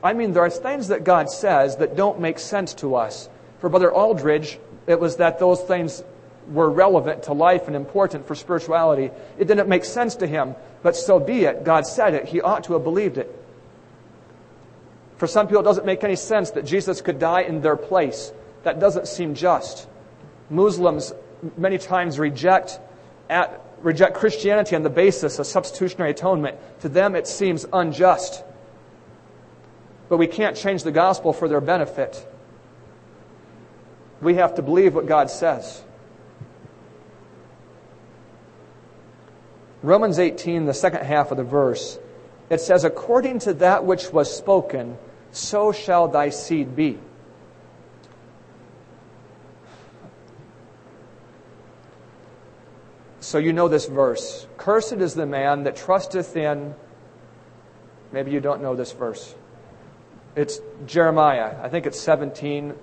I 0.04 0.14
mean 0.14 0.34
there 0.34 0.44
are 0.44 0.50
things 0.50 0.90
that 0.90 1.04
God 1.04 1.30
says 1.30 1.78
that 1.78 1.96
don't 1.96 2.20
make 2.20 2.40
sense 2.40 2.74
to 2.76 2.96
us. 2.96 3.30
For 3.60 3.70
Brother 3.70 3.92
Aldridge, 3.92 4.60
it 4.88 5.00
was 5.00 5.18
that 5.18 5.40
those 5.40 5.62
things 5.62 6.04
were 6.50 6.70
relevant 6.70 7.24
to 7.24 7.34
life 7.34 7.68
and 7.68 7.76
important 7.76 8.28
for 8.28 8.36
spirituality. 8.36 9.12
It 9.38 9.48
didn't 9.48 9.68
make 9.68 9.84
sense 9.84 10.16
to 10.16 10.28
him, 10.28 10.56
but 10.84 10.96
so 10.96 11.20
be 11.20 11.46
it. 11.46 11.64
God 11.64 11.88
said 11.88 12.14
it. 12.14 12.26
He 12.26 12.42
ought 12.42 12.66
to 12.66 12.74
have 12.74 12.84
believed 12.84 13.18
it. 13.18 13.34
For 15.18 15.28
some 15.28 15.48
people, 15.48 15.62
it 15.62 15.66
doesn't 15.66 15.86
make 15.86 16.04
any 16.04 16.16
sense 16.16 16.52
that 16.52 16.66
Jesus 16.66 17.02
could 17.02 17.20
die 17.20 17.42
in 17.42 17.62
their 17.62 17.78
place. 17.78 18.32
That 18.64 18.80
doesn't 18.80 19.08
seem 19.08 19.34
just. 19.34 19.88
Muslims 20.50 21.14
many 21.58 21.78
times 21.78 22.20
reject 22.20 22.80
at, 23.30 23.62
reject 23.86 24.16
Christianity 24.16 24.76
on 24.76 24.82
the 24.82 24.90
basis 24.90 25.38
of 25.38 25.46
substitutionary 25.46 26.10
atonement. 26.10 26.58
To 26.82 26.90
them, 26.90 27.16
it 27.16 27.28
seems 27.28 27.68
unjust. 27.72 28.44
But 30.10 30.18
we 30.18 30.26
can't 30.26 30.58
change 30.58 30.82
the 30.82 30.92
gospel 30.92 31.34
for 31.34 31.48
their 31.48 31.62
benefit. 31.62 32.28
We 34.22 34.36
have 34.36 34.56
to 34.56 34.64
believe 34.64 34.96
what 34.96 35.06
God 35.06 35.30
says. 35.30 35.84
Romans 39.84 40.18
18, 40.18 40.66
the 40.66 40.74
second 40.74 41.06
half 41.06 41.30
of 41.30 41.38
the 41.38 41.44
verse, 41.44 42.00
it 42.50 42.62
says, 42.62 42.86
According 42.86 43.40
to 43.40 43.54
that 43.54 43.86
which 43.86 44.12
was 44.12 44.36
spoken, 44.36 44.98
so 45.32 45.72
shall 45.72 46.08
thy 46.08 46.30
seed 46.30 46.76
be. 46.76 46.98
So 53.26 53.40
you 53.40 53.54
know 53.54 53.68
this 53.68 53.88
verse. 53.88 54.46
Cursed 54.56 54.94
is 54.94 55.16
the 55.16 55.26
man 55.26 55.64
that 55.64 55.76
trusteth 55.76 56.38
in. 56.38 56.76
Maybe 58.12 58.30
you 58.30 58.40
don't 58.40 58.62
know 58.62 58.76
this 58.76 58.92
verse. 58.92 59.34
It's 60.36 60.62
Jeremiah. 60.86 61.56
I 61.60 61.68
think 61.70 61.88
it's 61.88 62.00
17. 62.00 62.76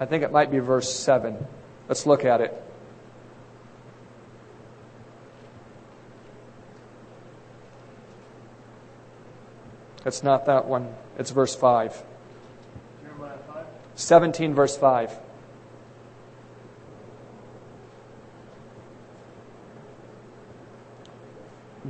I 0.00 0.06
think 0.06 0.24
it 0.24 0.32
might 0.32 0.50
be 0.50 0.58
verse 0.58 0.90
7. 0.90 1.36
Let's 1.86 2.06
look 2.06 2.24
at 2.24 2.40
it. 2.40 2.64
It's 10.06 10.22
not 10.22 10.46
that 10.46 10.64
one. 10.64 10.94
It's 11.18 11.30
verse 11.30 11.54
5. 11.54 12.02
Jeremiah 13.02 13.36
5? 13.52 13.66
17, 13.96 14.54
verse 14.54 14.78
5. 14.78 15.18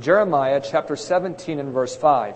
Jeremiah 0.01 0.59
chapter 0.63 0.95
17 0.95 1.59
and 1.59 1.71
verse 1.71 1.95
5. 1.95 2.35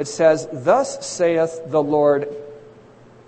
It 0.00 0.08
says, 0.08 0.48
Thus 0.52 1.06
saith 1.06 1.60
the 1.68 1.82
Lord, 1.82 2.28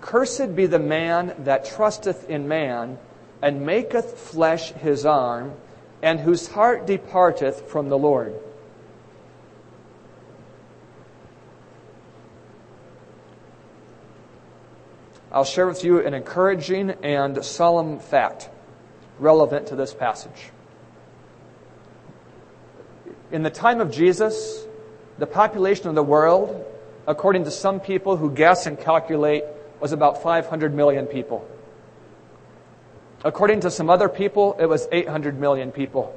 Cursed 0.01 0.53
be 0.53 0.65
the 0.65 0.79
man 0.79 1.33
that 1.39 1.63
trusteth 1.63 2.29
in 2.29 2.49
man, 2.49 2.97
and 3.41 3.65
maketh 3.65 4.19
flesh 4.19 4.73
his 4.73 5.05
arm, 5.05 5.53
and 6.01 6.19
whose 6.19 6.49
heart 6.49 6.85
departeth 6.85 7.69
from 7.69 7.87
the 7.87 7.97
Lord. 7.97 8.35
I'll 15.31 15.45
share 15.45 15.67
with 15.67 15.85
you 15.85 16.05
an 16.05 16.13
encouraging 16.13 16.91
and 17.01 17.43
solemn 17.45 17.99
fact 17.99 18.49
relevant 19.19 19.67
to 19.67 19.75
this 19.77 19.93
passage. 19.93 20.51
In 23.31 23.43
the 23.43 23.49
time 23.49 23.81
of 23.81 23.91
Jesus, 23.91 24.65
the 25.17 25.25
population 25.25 25.87
of 25.87 25.95
the 25.95 26.03
world, 26.03 26.65
according 27.07 27.45
to 27.45 27.51
some 27.51 27.79
people 27.79 28.17
who 28.17 28.31
guess 28.31 28.65
and 28.65 28.79
calculate, 28.79 29.43
was 29.79 29.91
about 29.91 30.21
500 30.21 30.73
million 30.73 31.05
people. 31.05 31.47
According 33.23 33.61
to 33.61 33.71
some 33.71 33.89
other 33.89 34.09
people, 34.09 34.55
it 34.59 34.67
was 34.67 34.87
800 34.91 35.39
million 35.39 35.71
people. 35.71 36.15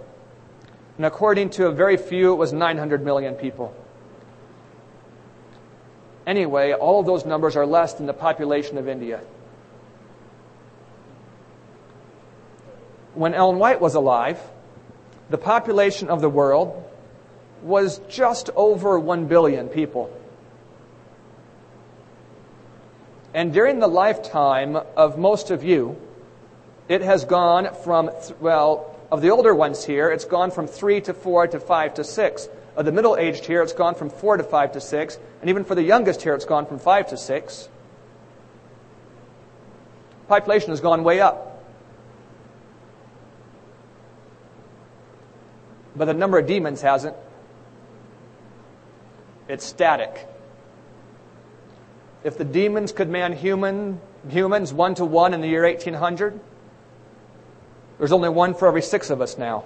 And 0.96 1.06
according 1.06 1.50
to 1.50 1.66
a 1.66 1.72
very 1.72 1.96
few, 1.96 2.32
it 2.32 2.36
was 2.36 2.52
900 2.52 3.04
million 3.04 3.34
people. 3.34 3.74
Anyway, 6.26 6.72
all 6.72 7.00
of 7.00 7.06
those 7.06 7.24
numbers 7.24 7.56
are 7.56 7.64
less 7.64 7.94
than 7.94 8.06
the 8.06 8.12
population 8.12 8.76
of 8.76 8.88
India. 8.88 9.22
when 13.18 13.34
Ellen 13.34 13.58
White 13.58 13.80
was 13.80 13.96
alive, 13.96 14.40
the 15.28 15.38
population 15.38 16.08
of 16.08 16.20
the 16.20 16.28
world 16.28 16.87
was 17.62 17.98
just 18.08 18.50
over 18.56 18.98
1 18.98 19.26
billion 19.26 19.68
people. 19.68 20.10
And 23.34 23.52
during 23.52 23.78
the 23.78 23.88
lifetime 23.88 24.76
of 24.96 25.18
most 25.18 25.50
of 25.50 25.62
you, 25.62 25.96
it 26.88 27.02
has 27.02 27.24
gone 27.24 27.74
from, 27.84 28.10
well, 28.40 28.96
of 29.10 29.22
the 29.22 29.30
older 29.30 29.54
ones 29.54 29.84
here, 29.84 30.10
it's 30.10 30.24
gone 30.24 30.50
from 30.50 30.66
3 30.66 31.00
to 31.02 31.14
4 31.14 31.48
to 31.48 31.60
5 31.60 31.94
to 31.94 32.04
6. 32.04 32.48
Of 32.76 32.84
the 32.84 32.92
middle 32.92 33.16
aged 33.16 33.44
here, 33.44 33.62
it's 33.62 33.72
gone 33.72 33.94
from 33.94 34.10
4 34.10 34.38
to 34.38 34.44
5 34.44 34.72
to 34.72 34.80
6. 34.80 35.18
And 35.40 35.50
even 35.50 35.64
for 35.64 35.74
the 35.74 35.82
youngest 35.82 36.22
here, 36.22 36.34
it's 36.34 36.44
gone 36.44 36.66
from 36.66 36.78
5 36.78 37.08
to 37.08 37.16
6. 37.16 37.68
Population 40.28 40.70
has 40.70 40.80
gone 40.80 41.04
way 41.04 41.20
up. 41.20 41.64
But 45.96 46.04
the 46.04 46.14
number 46.14 46.38
of 46.38 46.46
demons 46.46 46.80
hasn't. 46.80 47.16
It's 49.48 49.64
static. 49.64 50.28
If 52.22 52.36
the 52.36 52.44
demons 52.44 52.92
could 52.92 53.08
man 53.08 53.32
human, 53.32 54.00
humans 54.28 54.72
one 54.72 54.94
to 54.96 55.04
one 55.04 55.32
in 55.32 55.40
the 55.40 55.48
year 55.48 55.64
1800, 55.64 56.38
there's 57.98 58.12
only 58.12 58.28
one 58.28 58.54
for 58.54 58.68
every 58.68 58.82
six 58.82 59.10
of 59.10 59.20
us 59.20 59.38
now. 59.38 59.64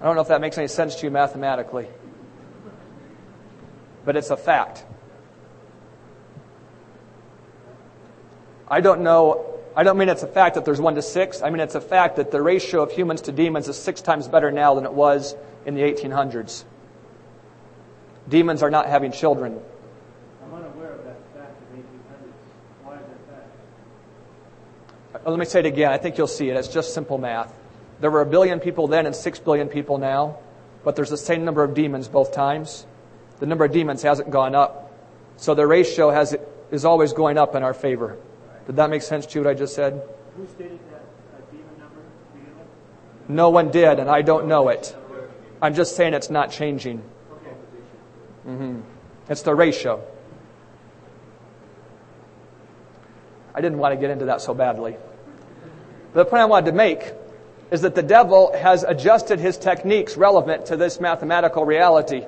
I 0.00 0.04
don't 0.04 0.16
know 0.16 0.22
if 0.22 0.28
that 0.28 0.40
makes 0.40 0.58
any 0.58 0.68
sense 0.68 0.96
to 0.96 1.06
you 1.06 1.10
mathematically, 1.10 1.86
but 4.04 4.16
it's 4.16 4.30
a 4.30 4.36
fact. 4.36 4.84
I 8.68 8.80
don't 8.80 9.02
know 9.02 9.54
I 9.76 9.82
don't 9.82 9.98
mean 9.98 10.08
it's 10.08 10.22
a 10.22 10.28
fact 10.28 10.54
that 10.54 10.64
there's 10.64 10.80
one 10.80 10.94
to 10.94 11.02
six. 11.02 11.42
I 11.42 11.50
mean 11.50 11.60
it's 11.60 11.74
a 11.74 11.80
fact 11.80 12.16
that 12.16 12.30
the 12.30 12.40
ratio 12.40 12.82
of 12.82 12.92
humans 12.92 13.22
to 13.22 13.32
demons 13.32 13.68
is 13.68 13.76
six 13.76 14.00
times 14.00 14.28
better 14.28 14.52
now 14.52 14.74
than 14.74 14.84
it 14.84 14.92
was 14.92 15.34
in 15.66 15.74
the 15.74 15.82
1800s. 15.82 16.64
Demons 18.28 18.62
are 18.62 18.70
not 18.70 18.86
having 18.86 19.12
children. 19.12 19.60
I'm 20.42 20.54
unaware 20.54 20.92
of 20.92 21.04
that 21.04 21.16
fact 21.34 21.60
in 21.72 21.82
1800s. 21.82 22.84
Why 22.84 22.94
is 22.94 23.00
that 23.00 23.34
fact? 23.34 25.26
Uh, 25.26 25.30
let 25.30 25.38
me 25.38 25.44
say 25.44 25.60
it 25.60 25.66
again. 25.66 25.92
I 25.92 25.98
think 25.98 26.16
you'll 26.16 26.26
see 26.26 26.48
it. 26.48 26.56
It's 26.56 26.68
just 26.68 26.94
simple 26.94 27.18
math. 27.18 27.54
There 28.00 28.10
were 28.10 28.22
a 28.22 28.26
billion 28.26 28.60
people 28.60 28.88
then 28.88 29.06
and 29.06 29.14
six 29.14 29.38
billion 29.38 29.68
people 29.68 29.98
now, 29.98 30.38
but 30.84 30.96
there's 30.96 31.10
the 31.10 31.18
same 31.18 31.44
number 31.44 31.62
of 31.62 31.74
demons 31.74 32.08
both 32.08 32.32
times. 32.32 32.86
The 33.40 33.46
number 33.46 33.64
of 33.64 33.72
demons 33.72 34.02
hasn't 34.02 34.30
gone 34.30 34.54
up. 34.54 34.92
So 35.36 35.54
the 35.54 35.66
ratio 35.66 36.10
has, 36.10 36.36
is 36.70 36.84
always 36.84 37.12
going 37.12 37.38
up 37.38 37.54
in 37.54 37.62
our 37.62 37.74
favor. 37.74 38.18
Did 38.66 38.76
that 38.76 38.88
make 38.88 39.02
sense 39.02 39.26
to 39.26 39.38
you 39.38 39.44
what 39.44 39.50
I 39.50 39.54
just 39.54 39.74
said? 39.74 40.02
Who 40.36 40.46
stated 40.46 40.78
that 40.90 41.02
uh, 41.36 41.50
demon 41.50 41.78
number 41.78 42.00
No 43.28 43.50
one 43.50 43.70
did, 43.70 43.98
and 43.98 44.08
I 44.08 44.22
don't 44.22 44.46
know 44.46 44.68
it. 44.68 44.96
I'm 45.60 45.74
just 45.74 45.96
saying 45.96 46.14
it's 46.14 46.30
not 46.30 46.50
changing. 46.50 47.02
Mm-hmm. 48.46 48.80
It's 49.28 49.42
the 49.42 49.54
ratio. 49.54 50.02
I 53.54 53.60
didn't 53.60 53.78
want 53.78 53.92
to 53.92 54.00
get 54.00 54.10
into 54.10 54.26
that 54.26 54.40
so 54.40 54.52
badly. 54.52 54.96
But 56.12 56.24
the 56.24 56.30
point 56.30 56.42
I 56.42 56.46
wanted 56.46 56.70
to 56.70 56.76
make 56.76 57.12
is 57.70 57.82
that 57.82 57.94
the 57.94 58.02
devil 58.02 58.52
has 58.56 58.82
adjusted 58.82 59.40
his 59.40 59.56
techniques 59.56 60.16
relevant 60.16 60.66
to 60.66 60.76
this 60.76 61.00
mathematical 61.00 61.64
reality. 61.64 62.24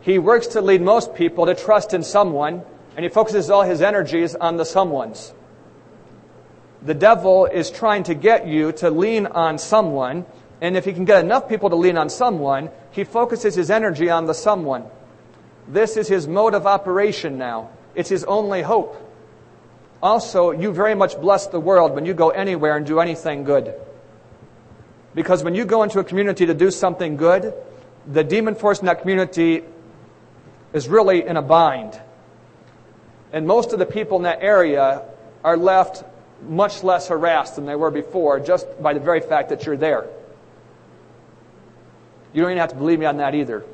He 0.00 0.18
works 0.18 0.48
to 0.48 0.60
lead 0.60 0.80
most 0.80 1.14
people 1.14 1.46
to 1.46 1.54
trust 1.54 1.92
in 1.92 2.02
someone 2.02 2.62
and 2.96 3.04
he 3.04 3.08
focuses 3.08 3.50
all 3.50 3.62
his 3.62 3.82
energies 3.82 4.34
on 4.34 4.56
the 4.56 4.64
someones. 4.64 5.32
The 6.82 6.94
devil 6.94 7.46
is 7.46 7.70
trying 7.70 8.04
to 8.04 8.14
get 8.14 8.46
you 8.46 8.72
to 8.72 8.90
lean 8.90 9.26
on 9.26 9.58
someone, 9.58 10.24
and 10.60 10.76
if 10.76 10.84
he 10.84 10.92
can 10.92 11.04
get 11.04 11.24
enough 11.24 11.48
people 11.48 11.70
to 11.70 11.76
lean 11.76 11.96
on 11.96 12.10
someone, 12.10 12.70
he 12.90 13.04
focuses 13.04 13.54
his 13.54 13.70
energy 13.70 14.10
on 14.10 14.26
the 14.26 14.34
someone. 14.34 14.84
This 15.66 15.96
is 15.96 16.08
his 16.08 16.26
mode 16.26 16.54
of 16.54 16.66
operation 16.66 17.38
now. 17.38 17.70
It's 17.94 18.10
his 18.10 18.24
only 18.24 18.62
hope. 18.62 19.06
Also, 20.02 20.50
you 20.50 20.72
very 20.72 20.94
much 20.94 21.20
bless 21.20 21.46
the 21.46 21.60
world 21.60 21.94
when 21.94 22.06
you 22.06 22.14
go 22.14 22.30
anywhere 22.30 22.76
and 22.76 22.86
do 22.86 23.00
anything 23.00 23.44
good. 23.44 23.74
Because 25.14 25.42
when 25.42 25.54
you 25.54 25.64
go 25.64 25.82
into 25.82 25.98
a 25.98 26.04
community 26.04 26.46
to 26.46 26.54
do 26.54 26.70
something 26.70 27.16
good, 27.16 27.52
the 28.06 28.24
demon 28.24 28.54
force 28.54 28.80
in 28.80 28.86
that 28.86 29.00
community 29.00 29.64
is 30.72 30.88
really 30.88 31.26
in 31.26 31.36
a 31.36 31.42
bind. 31.42 32.00
And 33.32 33.46
most 33.46 33.72
of 33.72 33.78
the 33.78 33.86
people 33.86 34.18
in 34.18 34.22
that 34.24 34.42
area 34.42 35.02
are 35.44 35.56
left 35.56 36.04
much 36.48 36.82
less 36.82 37.08
harassed 37.08 37.56
than 37.56 37.66
they 37.66 37.76
were 37.76 37.90
before 37.90 38.40
just 38.40 38.66
by 38.82 38.94
the 38.94 39.00
very 39.00 39.20
fact 39.20 39.50
that 39.50 39.66
you're 39.66 39.76
there. 39.76 40.06
You 42.32 42.42
don't 42.42 42.50
even 42.50 42.60
have 42.60 42.70
to 42.70 42.76
believe 42.76 42.98
me 42.98 43.06
on 43.06 43.16
that 43.18 43.34
either. 43.34 43.64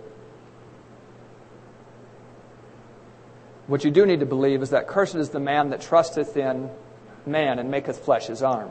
What 3.66 3.84
you 3.84 3.90
do 3.90 4.06
need 4.06 4.20
to 4.20 4.26
believe 4.26 4.62
is 4.62 4.70
that 4.70 4.86
cursed 4.86 5.16
is 5.16 5.30
the 5.30 5.40
man 5.40 5.70
that 5.70 5.80
trusteth 5.80 6.36
in 6.36 6.70
man 7.26 7.58
and 7.58 7.70
maketh 7.70 7.98
flesh 8.04 8.28
his 8.28 8.42
arm. 8.42 8.70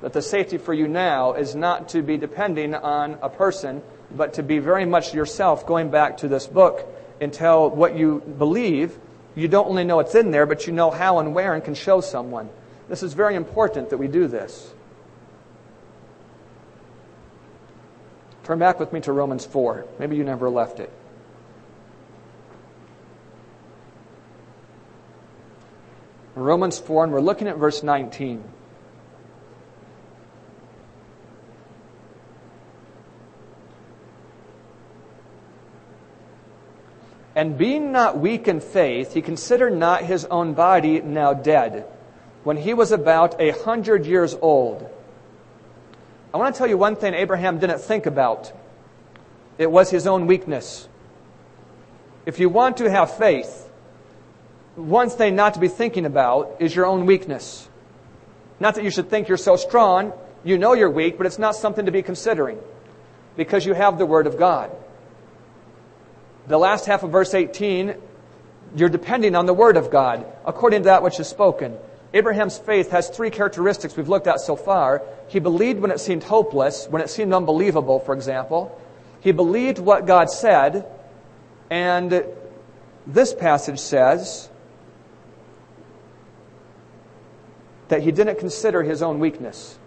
That 0.00 0.12
the 0.12 0.22
safety 0.22 0.58
for 0.58 0.74
you 0.74 0.88
now 0.88 1.34
is 1.34 1.54
not 1.54 1.90
to 1.90 2.02
be 2.02 2.16
depending 2.16 2.74
on 2.74 3.18
a 3.22 3.28
person, 3.28 3.82
but 4.10 4.34
to 4.34 4.42
be 4.42 4.58
very 4.58 4.84
much 4.84 5.14
yourself 5.14 5.64
going 5.64 5.90
back 5.90 6.18
to 6.18 6.28
this 6.28 6.46
book 6.48 6.84
until 7.20 7.70
what 7.70 7.96
you 7.96 8.20
believe 8.38 8.98
you 9.34 9.48
don't 9.48 9.68
only 9.68 9.84
know 9.84 10.00
it's 10.00 10.14
in 10.14 10.30
there, 10.30 10.46
but 10.46 10.66
you 10.66 10.72
know 10.72 10.90
how 10.90 11.18
and 11.18 11.34
where 11.34 11.54
and 11.54 11.64
can 11.64 11.74
show 11.74 12.00
someone. 12.00 12.50
This 12.88 13.02
is 13.02 13.14
very 13.14 13.34
important 13.34 13.90
that 13.90 13.96
we 13.96 14.08
do 14.08 14.26
this. 14.28 14.72
Turn 18.44 18.58
back 18.58 18.80
with 18.80 18.92
me 18.92 19.00
to 19.02 19.12
Romans 19.12 19.46
4. 19.46 19.86
Maybe 19.98 20.16
you 20.16 20.24
never 20.24 20.50
left 20.50 20.80
it. 20.80 20.90
Romans 26.34 26.78
4, 26.78 27.04
and 27.04 27.12
we're 27.12 27.20
looking 27.20 27.46
at 27.46 27.58
verse 27.58 27.82
19. 27.82 28.42
And 37.34 37.56
being 37.56 37.92
not 37.92 38.18
weak 38.18 38.48
in 38.48 38.60
faith, 38.60 39.14
he 39.14 39.22
considered 39.22 39.76
not 39.76 40.02
his 40.04 40.24
own 40.26 40.54
body 40.54 41.00
now 41.00 41.32
dead, 41.32 41.86
when 42.44 42.56
he 42.56 42.74
was 42.74 42.92
about 42.92 43.40
a 43.40 43.50
hundred 43.50 44.04
years 44.04 44.34
old. 44.40 44.88
I 46.32 46.38
want 46.38 46.54
to 46.54 46.58
tell 46.58 46.66
you 46.66 46.78
one 46.78 46.96
thing 46.96 47.14
Abraham 47.14 47.58
didn't 47.58 47.80
think 47.80 48.06
about. 48.06 48.52
It 49.58 49.70
was 49.70 49.90
his 49.90 50.06
own 50.06 50.26
weakness. 50.26 50.88
If 52.24 52.40
you 52.40 52.48
want 52.48 52.78
to 52.78 52.90
have 52.90 53.16
faith, 53.16 53.68
one 54.76 55.10
thing 55.10 55.36
not 55.36 55.54
to 55.54 55.60
be 55.60 55.68
thinking 55.68 56.06
about 56.06 56.56
is 56.60 56.74
your 56.74 56.86
own 56.86 57.04
weakness. 57.06 57.68
Not 58.60 58.76
that 58.76 58.84
you 58.84 58.90
should 58.90 59.10
think 59.10 59.28
you're 59.28 59.36
so 59.36 59.56
strong. 59.56 60.12
You 60.44 60.56
know 60.56 60.72
you're 60.72 60.90
weak, 60.90 61.18
but 61.18 61.26
it's 61.26 61.38
not 61.38 61.54
something 61.56 61.86
to 61.86 61.92
be 61.92 62.02
considering 62.02 62.58
because 63.36 63.66
you 63.66 63.74
have 63.74 63.98
the 63.98 64.06
Word 64.06 64.26
of 64.26 64.38
God 64.38 64.70
the 66.46 66.58
last 66.58 66.86
half 66.86 67.02
of 67.02 67.10
verse 67.10 67.34
18, 67.34 67.94
you're 68.76 68.88
depending 68.88 69.36
on 69.36 69.46
the 69.46 69.54
Word 69.54 69.76
of 69.76 69.90
God, 69.90 70.26
according 70.44 70.82
to 70.82 70.84
that 70.86 71.02
which 71.02 71.20
is 71.20 71.28
spoken. 71.28 71.76
Abraham's 72.14 72.58
faith 72.58 72.90
has 72.90 73.08
three 73.08 73.30
characteristics 73.30 73.96
we've 73.96 74.08
looked 74.08 74.26
at 74.26 74.40
so 74.40 74.54
far. 74.54 75.02
He 75.28 75.38
believed 75.38 75.80
when 75.80 75.90
it 75.90 75.98
seemed 75.98 76.24
hopeless, 76.24 76.86
when 76.88 77.00
it 77.00 77.08
seemed 77.08 77.32
unbelievable, 77.32 78.00
for 78.00 78.14
example. 78.14 78.78
He 79.20 79.32
believed 79.32 79.78
what 79.78 80.06
God 80.06 80.30
said, 80.30 80.86
and 81.70 82.24
this 83.06 83.32
passage 83.32 83.78
says 83.78 84.50
that 87.88 88.02
he 88.02 88.12
didn't 88.12 88.38
consider 88.38 88.82
his 88.82 89.02
own 89.02 89.18
weakness. 89.18 89.78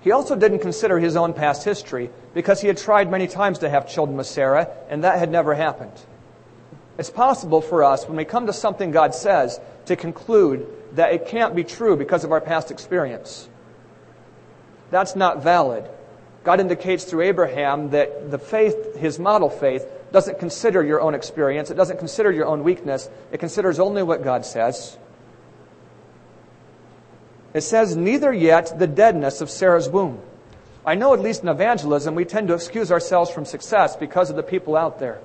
He 0.00 0.12
also 0.12 0.36
didn't 0.36 0.58
consider 0.58 0.98
his 0.98 1.16
own 1.16 1.32
past 1.32 1.64
history 1.64 2.10
because 2.34 2.60
he 2.60 2.68
had 2.68 2.76
tried 2.76 3.10
many 3.10 3.26
times 3.26 3.60
to 3.60 3.70
have 3.70 3.88
children 3.88 4.16
with 4.16 4.26
Sarah, 4.26 4.70
and 4.90 5.02
that 5.02 5.18
had 5.18 5.30
never 5.30 5.54
happened. 5.54 5.92
It's 6.98 7.10
possible 7.10 7.60
for 7.60 7.82
us, 7.82 8.06
when 8.06 8.16
we 8.16 8.24
come 8.24 8.46
to 8.46 8.52
something 8.52 8.90
God 8.90 9.14
says, 9.14 9.60
to 9.86 9.96
conclude 9.96 10.66
that 10.92 11.12
it 11.12 11.26
can't 11.26 11.56
be 11.56 11.64
true 11.64 11.96
because 11.96 12.24
of 12.24 12.32
our 12.32 12.40
past 12.40 12.70
experience. 12.70 13.48
That's 14.90 15.16
not 15.16 15.42
valid. 15.42 15.88
God 16.44 16.60
indicates 16.60 17.04
through 17.04 17.22
Abraham 17.22 17.90
that 17.90 18.30
the 18.30 18.38
faith, 18.38 18.96
his 18.96 19.18
model 19.18 19.50
faith, 19.50 19.86
doesn't 20.12 20.38
consider 20.38 20.84
your 20.84 21.00
own 21.00 21.14
experience. 21.14 21.70
It 21.70 21.74
doesn't 21.74 21.98
consider 21.98 22.30
your 22.30 22.46
own 22.46 22.62
weakness. 22.62 23.08
It 23.32 23.38
considers 23.38 23.80
only 23.80 24.04
what 24.04 24.22
God 24.22 24.46
says. 24.46 24.96
It 27.54 27.62
says, 27.62 27.96
neither 27.96 28.32
yet 28.32 28.78
the 28.78 28.86
deadness 28.86 29.40
of 29.40 29.50
Sarah's 29.50 29.88
womb. 29.88 30.20
I 30.86 30.94
know 30.94 31.14
at 31.14 31.20
least 31.20 31.42
in 31.42 31.48
evangelism, 31.48 32.14
we 32.14 32.24
tend 32.24 32.48
to 32.48 32.54
excuse 32.54 32.92
ourselves 32.92 33.30
from 33.30 33.44
success 33.44 33.96
because 33.96 34.30
of 34.30 34.36
the 34.36 34.42
people 34.42 34.76
out 34.76 35.00
there. 35.00 35.18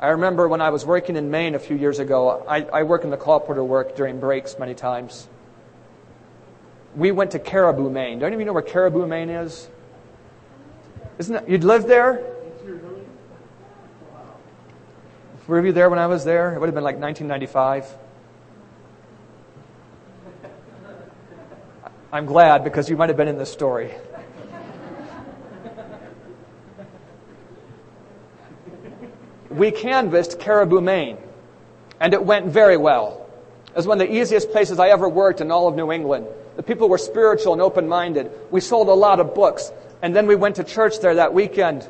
I 0.00 0.08
remember 0.08 0.46
when 0.46 0.60
I 0.60 0.70
was 0.70 0.86
working 0.86 1.16
in 1.16 1.30
Maine 1.30 1.54
a 1.54 1.58
few 1.58 1.76
years 1.76 1.98
ago, 1.98 2.44
I, 2.48 2.62
I 2.62 2.82
work 2.84 3.02
in 3.02 3.10
the 3.10 3.16
colporteur 3.16 3.66
work 3.66 3.96
during 3.96 4.20
breaks 4.20 4.58
many 4.58 4.74
times. 4.74 5.26
We 6.94 7.10
went 7.10 7.32
to 7.32 7.38
Caribou, 7.38 7.90
Maine. 7.90 8.18
Don't 8.18 8.32
even 8.32 8.46
know 8.46 8.52
where 8.52 8.62
Caribou, 8.62 9.06
Maine 9.06 9.30
is? 9.30 9.68
Isn't 11.18 11.36
it? 11.36 11.48
You'd 11.48 11.64
live 11.64 11.86
there? 11.86 12.24
Were 15.48 15.64
you 15.64 15.72
there 15.72 15.88
when 15.88 15.98
I 15.98 16.06
was 16.06 16.24
there? 16.24 16.54
It 16.54 16.60
would 16.60 16.66
have 16.66 16.74
been 16.74 16.84
like 16.84 16.98
1995. 16.98 17.96
I'm 22.12 22.26
glad 22.26 22.64
because 22.64 22.88
you 22.88 22.96
might 22.96 23.08
have 23.08 23.16
been 23.16 23.28
in 23.28 23.38
this 23.38 23.50
story. 23.50 23.92
We 29.50 29.70
canvassed 29.70 30.38
Caribou, 30.38 30.80
Maine, 30.80 31.18
and 32.00 32.12
it 32.12 32.22
went 32.22 32.46
very 32.46 32.76
well. 32.76 33.26
It 33.68 33.76
was 33.76 33.86
one 33.86 34.00
of 34.00 34.06
the 34.06 34.14
easiest 34.14 34.50
places 34.50 34.78
I 34.78 34.88
ever 34.88 35.08
worked 35.08 35.40
in 35.40 35.50
all 35.50 35.68
of 35.68 35.74
New 35.74 35.92
England. 35.92 36.26
The 36.56 36.62
people 36.62 36.88
were 36.88 36.98
spiritual 36.98 37.52
and 37.52 37.62
open 37.62 37.88
minded. 37.88 38.30
We 38.50 38.60
sold 38.60 38.88
a 38.88 38.94
lot 38.94 39.20
of 39.20 39.34
books, 39.34 39.70
and 40.02 40.14
then 40.14 40.26
we 40.26 40.34
went 40.34 40.56
to 40.56 40.64
church 40.64 41.00
there 41.00 41.14
that 41.14 41.32
weekend. 41.32 41.88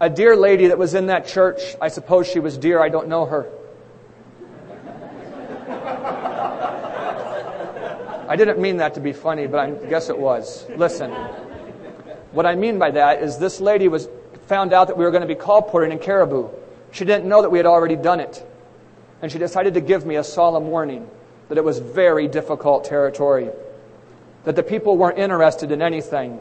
A 0.00 0.10
dear 0.10 0.34
lady 0.34 0.66
that 0.66 0.78
was 0.78 0.94
in 0.94 1.06
that 1.06 1.28
church, 1.28 1.60
I 1.80 1.88
suppose 1.88 2.26
she 2.26 2.40
was 2.40 2.58
dear, 2.58 2.80
I 2.80 2.88
don't 2.88 3.08
know 3.08 3.24
her. 3.26 3.48
I 8.28 8.36
didn't 8.36 8.58
mean 8.58 8.78
that 8.78 8.94
to 8.94 9.00
be 9.00 9.12
funny, 9.12 9.46
but 9.46 9.60
I 9.60 9.70
guess 9.70 10.08
it 10.08 10.18
was. 10.18 10.66
Listen, 10.76 11.10
what 12.32 12.46
I 12.46 12.54
mean 12.54 12.78
by 12.78 12.90
that 12.90 13.22
is 13.22 13.38
this 13.38 13.60
lady 13.60 13.88
was 13.88 14.08
found 14.52 14.74
out 14.74 14.88
that 14.88 14.98
we 14.98 15.04
were 15.06 15.10
going 15.10 15.26
to 15.26 15.26
be 15.26 15.34
colporteuring 15.34 15.92
in 15.92 15.98
Caribou. 15.98 16.46
She 16.90 17.06
didn't 17.06 17.26
know 17.26 17.40
that 17.40 17.48
we 17.48 17.56
had 17.56 17.64
already 17.64 17.96
done 17.96 18.20
it. 18.20 18.46
And 19.22 19.32
she 19.32 19.38
decided 19.38 19.72
to 19.72 19.80
give 19.80 20.04
me 20.04 20.16
a 20.16 20.24
solemn 20.24 20.66
warning 20.66 21.08
that 21.48 21.56
it 21.56 21.64
was 21.64 21.78
very 21.78 22.28
difficult 22.28 22.84
territory, 22.84 23.48
that 24.44 24.54
the 24.54 24.62
people 24.62 24.98
weren't 24.98 25.18
interested 25.18 25.72
in 25.72 25.80
anything. 25.80 26.38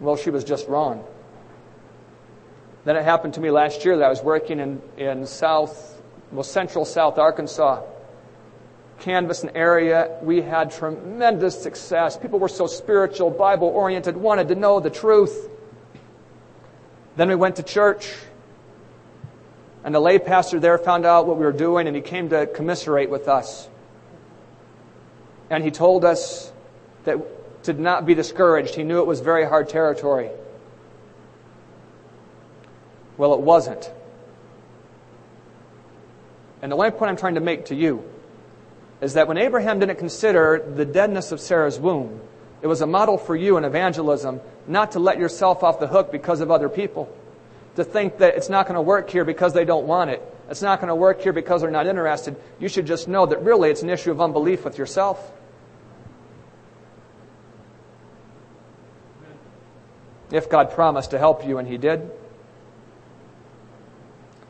Well, 0.00 0.16
she 0.16 0.30
was 0.30 0.42
just 0.42 0.66
wrong. 0.66 1.04
Then 2.84 2.96
it 2.96 3.04
happened 3.04 3.34
to 3.34 3.40
me 3.40 3.52
last 3.52 3.84
year 3.84 3.96
that 3.98 4.04
I 4.04 4.08
was 4.08 4.20
working 4.20 4.58
in, 4.58 4.82
in 4.96 5.28
South, 5.28 6.02
well, 6.32 6.42
Central 6.42 6.84
South 6.84 7.18
Arkansas 7.18 7.84
canvass 9.04 9.42
an 9.42 9.50
area. 9.54 10.18
We 10.22 10.40
had 10.40 10.70
tremendous 10.70 11.62
success. 11.62 12.16
People 12.16 12.38
were 12.38 12.48
so 12.48 12.66
spiritual, 12.66 13.30
Bible 13.30 13.68
oriented, 13.68 14.16
wanted 14.16 14.48
to 14.48 14.54
know 14.54 14.80
the 14.80 14.88
truth. 14.88 15.50
Then 17.16 17.28
we 17.28 17.34
went 17.34 17.56
to 17.56 17.62
church, 17.62 18.12
and 19.84 19.94
the 19.94 20.00
lay 20.00 20.18
pastor 20.18 20.58
there 20.58 20.78
found 20.78 21.04
out 21.04 21.26
what 21.26 21.36
we 21.36 21.44
were 21.44 21.52
doing, 21.52 21.86
and 21.86 21.94
he 21.94 22.00
came 22.00 22.30
to 22.30 22.46
commiserate 22.46 23.10
with 23.10 23.28
us. 23.28 23.68
And 25.50 25.62
he 25.62 25.70
told 25.70 26.04
us 26.06 26.50
that 27.04 27.18
to 27.64 27.74
not 27.74 28.06
be 28.06 28.14
discouraged. 28.14 28.74
He 28.74 28.84
knew 28.84 29.00
it 29.00 29.06
was 29.06 29.20
very 29.20 29.44
hard 29.44 29.68
territory. 29.68 30.30
Well, 33.18 33.34
it 33.34 33.40
wasn't. 33.40 33.92
And 36.62 36.72
the 36.72 36.76
only 36.76 36.90
point 36.90 37.10
I'm 37.10 37.16
trying 37.16 37.34
to 37.34 37.40
make 37.42 37.66
to 37.66 37.74
you 37.74 38.13
is 39.00 39.14
that 39.14 39.28
when 39.28 39.36
Abraham 39.36 39.80
didn't 39.80 39.98
consider 39.98 40.64
the 40.74 40.84
deadness 40.84 41.32
of 41.32 41.40
Sarah's 41.40 41.78
womb, 41.78 42.20
it 42.62 42.66
was 42.66 42.80
a 42.80 42.86
model 42.86 43.18
for 43.18 43.36
you 43.36 43.56
in 43.56 43.64
evangelism 43.64 44.40
not 44.66 44.92
to 44.92 44.98
let 44.98 45.18
yourself 45.18 45.62
off 45.62 45.80
the 45.80 45.86
hook 45.86 46.10
because 46.10 46.40
of 46.40 46.50
other 46.50 46.68
people. 46.68 47.14
To 47.76 47.84
think 47.84 48.18
that 48.18 48.36
it's 48.36 48.48
not 48.48 48.66
going 48.66 48.76
to 48.76 48.82
work 48.82 49.10
here 49.10 49.24
because 49.24 49.52
they 49.52 49.64
don't 49.64 49.86
want 49.86 50.10
it. 50.10 50.22
It's 50.48 50.62
not 50.62 50.80
going 50.80 50.88
to 50.88 50.94
work 50.94 51.20
here 51.20 51.32
because 51.32 51.60
they're 51.60 51.70
not 51.70 51.86
interested. 51.86 52.36
You 52.58 52.68
should 52.68 52.86
just 52.86 53.08
know 53.08 53.26
that 53.26 53.42
really 53.42 53.70
it's 53.70 53.82
an 53.82 53.90
issue 53.90 54.10
of 54.10 54.20
unbelief 54.20 54.64
with 54.64 54.78
yourself. 54.78 55.32
If 60.30 60.48
God 60.48 60.70
promised 60.70 61.10
to 61.10 61.18
help 61.18 61.46
you 61.46 61.58
and 61.58 61.68
He 61.68 61.76
did. 61.76 62.10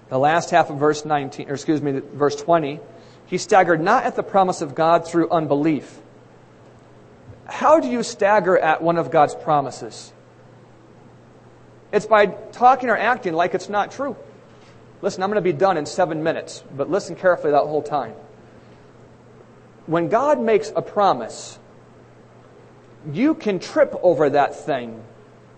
The 0.08 0.18
last 0.18 0.50
half 0.50 0.70
of 0.70 0.78
verse 0.78 1.04
19, 1.04 1.48
or 1.48 1.54
excuse 1.54 1.80
me, 1.80 2.00
verse 2.12 2.36
20 2.36 2.78
he 3.26 3.38
staggered 3.38 3.80
not 3.80 4.04
at 4.04 4.16
the 4.16 4.22
promise 4.22 4.60
of 4.60 4.74
God 4.74 5.06
through 5.06 5.30
unbelief. 5.30 6.00
How 7.46 7.80
do 7.80 7.88
you 7.88 8.02
stagger 8.02 8.58
at 8.58 8.82
one 8.82 8.98
of 8.98 9.10
God's 9.10 9.34
promises? 9.34 10.12
It's 11.92 12.06
by 12.06 12.26
talking 12.26 12.90
or 12.90 12.96
acting 12.96 13.34
like 13.34 13.54
it's 13.54 13.68
not 13.68 13.92
true. 13.92 14.16
Listen, 15.00 15.22
I'm 15.22 15.30
going 15.30 15.42
to 15.42 15.52
be 15.52 15.56
done 15.56 15.76
in 15.76 15.86
seven 15.86 16.22
minutes, 16.22 16.64
but 16.76 16.90
listen 16.90 17.14
carefully 17.14 17.52
that 17.52 17.64
whole 17.64 17.82
time. 17.82 18.14
When 19.86 20.08
God 20.08 20.40
makes 20.40 20.72
a 20.74 20.82
promise, 20.82 21.58
you 23.12 23.34
can 23.34 23.58
trip 23.58 23.94
over 24.02 24.30
that 24.30 24.56
thing 24.64 25.02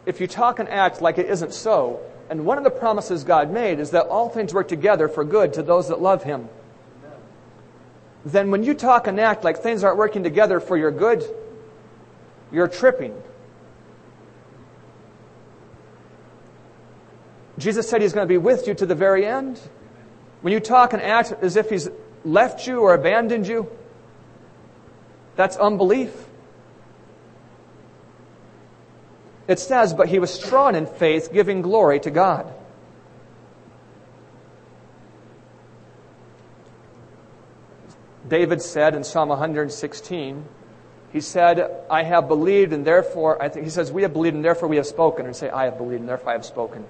if 0.04 0.20
you 0.20 0.26
talk 0.26 0.58
and 0.58 0.68
act 0.68 1.00
like 1.00 1.18
it 1.18 1.26
isn't 1.26 1.54
so. 1.54 2.00
And 2.28 2.44
one 2.44 2.58
of 2.58 2.64
the 2.64 2.70
promises 2.70 3.22
God 3.22 3.52
made 3.52 3.78
is 3.78 3.92
that 3.92 4.06
all 4.06 4.28
things 4.28 4.52
work 4.52 4.66
together 4.66 5.08
for 5.08 5.24
good 5.24 5.54
to 5.54 5.62
those 5.62 5.88
that 5.88 6.00
love 6.00 6.24
Him 6.24 6.48
then 8.26 8.50
when 8.50 8.64
you 8.64 8.74
talk 8.74 9.06
and 9.06 9.20
act 9.20 9.44
like 9.44 9.58
things 9.58 9.84
aren't 9.84 9.98
working 9.98 10.24
together 10.24 10.58
for 10.58 10.76
your 10.76 10.90
good, 10.90 11.24
you're 12.50 12.66
tripping. 12.66 13.14
Jesus 17.56 17.88
said 17.88 18.02
he's 18.02 18.12
going 18.12 18.26
to 18.26 18.28
be 18.28 18.36
with 18.36 18.66
you 18.66 18.74
to 18.74 18.84
the 18.84 18.96
very 18.96 19.24
end. 19.24 19.60
When 20.42 20.52
you 20.52 20.58
talk 20.58 20.92
and 20.92 21.00
act 21.00 21.34
as 21.40 21.54
if 21.54 21.70
he's 21.70 21.88
left 22.24 22.66
you 22.66 22.80
or 22.80 22.94
abandoned 22.94 23.46
you, 23.46 23.70
that's 25.36 25.56
unbelief. 25.56 26.12
It 29.46 29.60
says, 29.60 29.94
but 29.94 30.08
he 30.08 30.18
was 30.18 30.34
strong 30.34 30.74
in 30.74 30.86
faith, 30.86 31.32
giving 31.32 31.62
glory 31.62 32.00
to 32.00 32.10
God. 32.10 32.52
David 38.28 38.60
said 38.62 38.94
in 38.94 39.04
Psalm 39.04 39.28
116, 39.28 40.44
he 41.12 41.20
said, 41.20 41.70
I 41.88 42.02
have 42.02 42.28
believed 42.28 42.72
and 42.72 42.84
therefore, 42.84 43.40
I 43.42 43.48
think 43.48 43.64
he 43.64 43.70
says, 43.70 43.92
we 43.92 44.02
have 44.02 44.12
believed 44.12 44.34
and 44.34 44.44
therefore 44.44 44.68
we 44.68 44.76
have 44.76 44.86
spoken. 44.86 45.26
Or 45.26 45.32
say, 45.32 45.48
I 45.48 45.64
have 45.64 45.78
believed 45.78 46.00
and 46.00 46.08
therefore 46.08 46.30
I 46.30 46.32
have 46.32 46.44
spoken. 46.44 46.84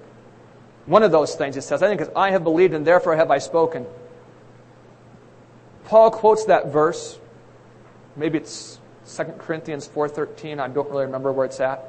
One 0.85 1.03
of 1.03 1.11
those 1.11 1.35
things 1.35 1.55
it 1.57 1.61
says, 1.61 1.83
I 1.83 1.95
think 1.95 2.09
I 2.15 2.31
have 2.31 2.43
believed 2.43 2.73
and 2.73 2.85
therefore 2.85 3.15
have 3.15 3.29
I 3.29 3.37
spoken. 3.37 3.85
Paul 5.85 6.11
quotes 6.11 6.45
that 6.45 6.67
verse. 6.67 7.19
Maybe 8.15 8.39
it's 8.39 8.79
2 9.15 9.23
Corinthians 9.37 9.87
4.13. 9.87 10.59
I 10.59 10.67
don't 10.67 10.89
really 10.89 11.05
remember 11.05 11.31
where 11.31 11.45
it's 11.45 11.59
at. 11.59 11.85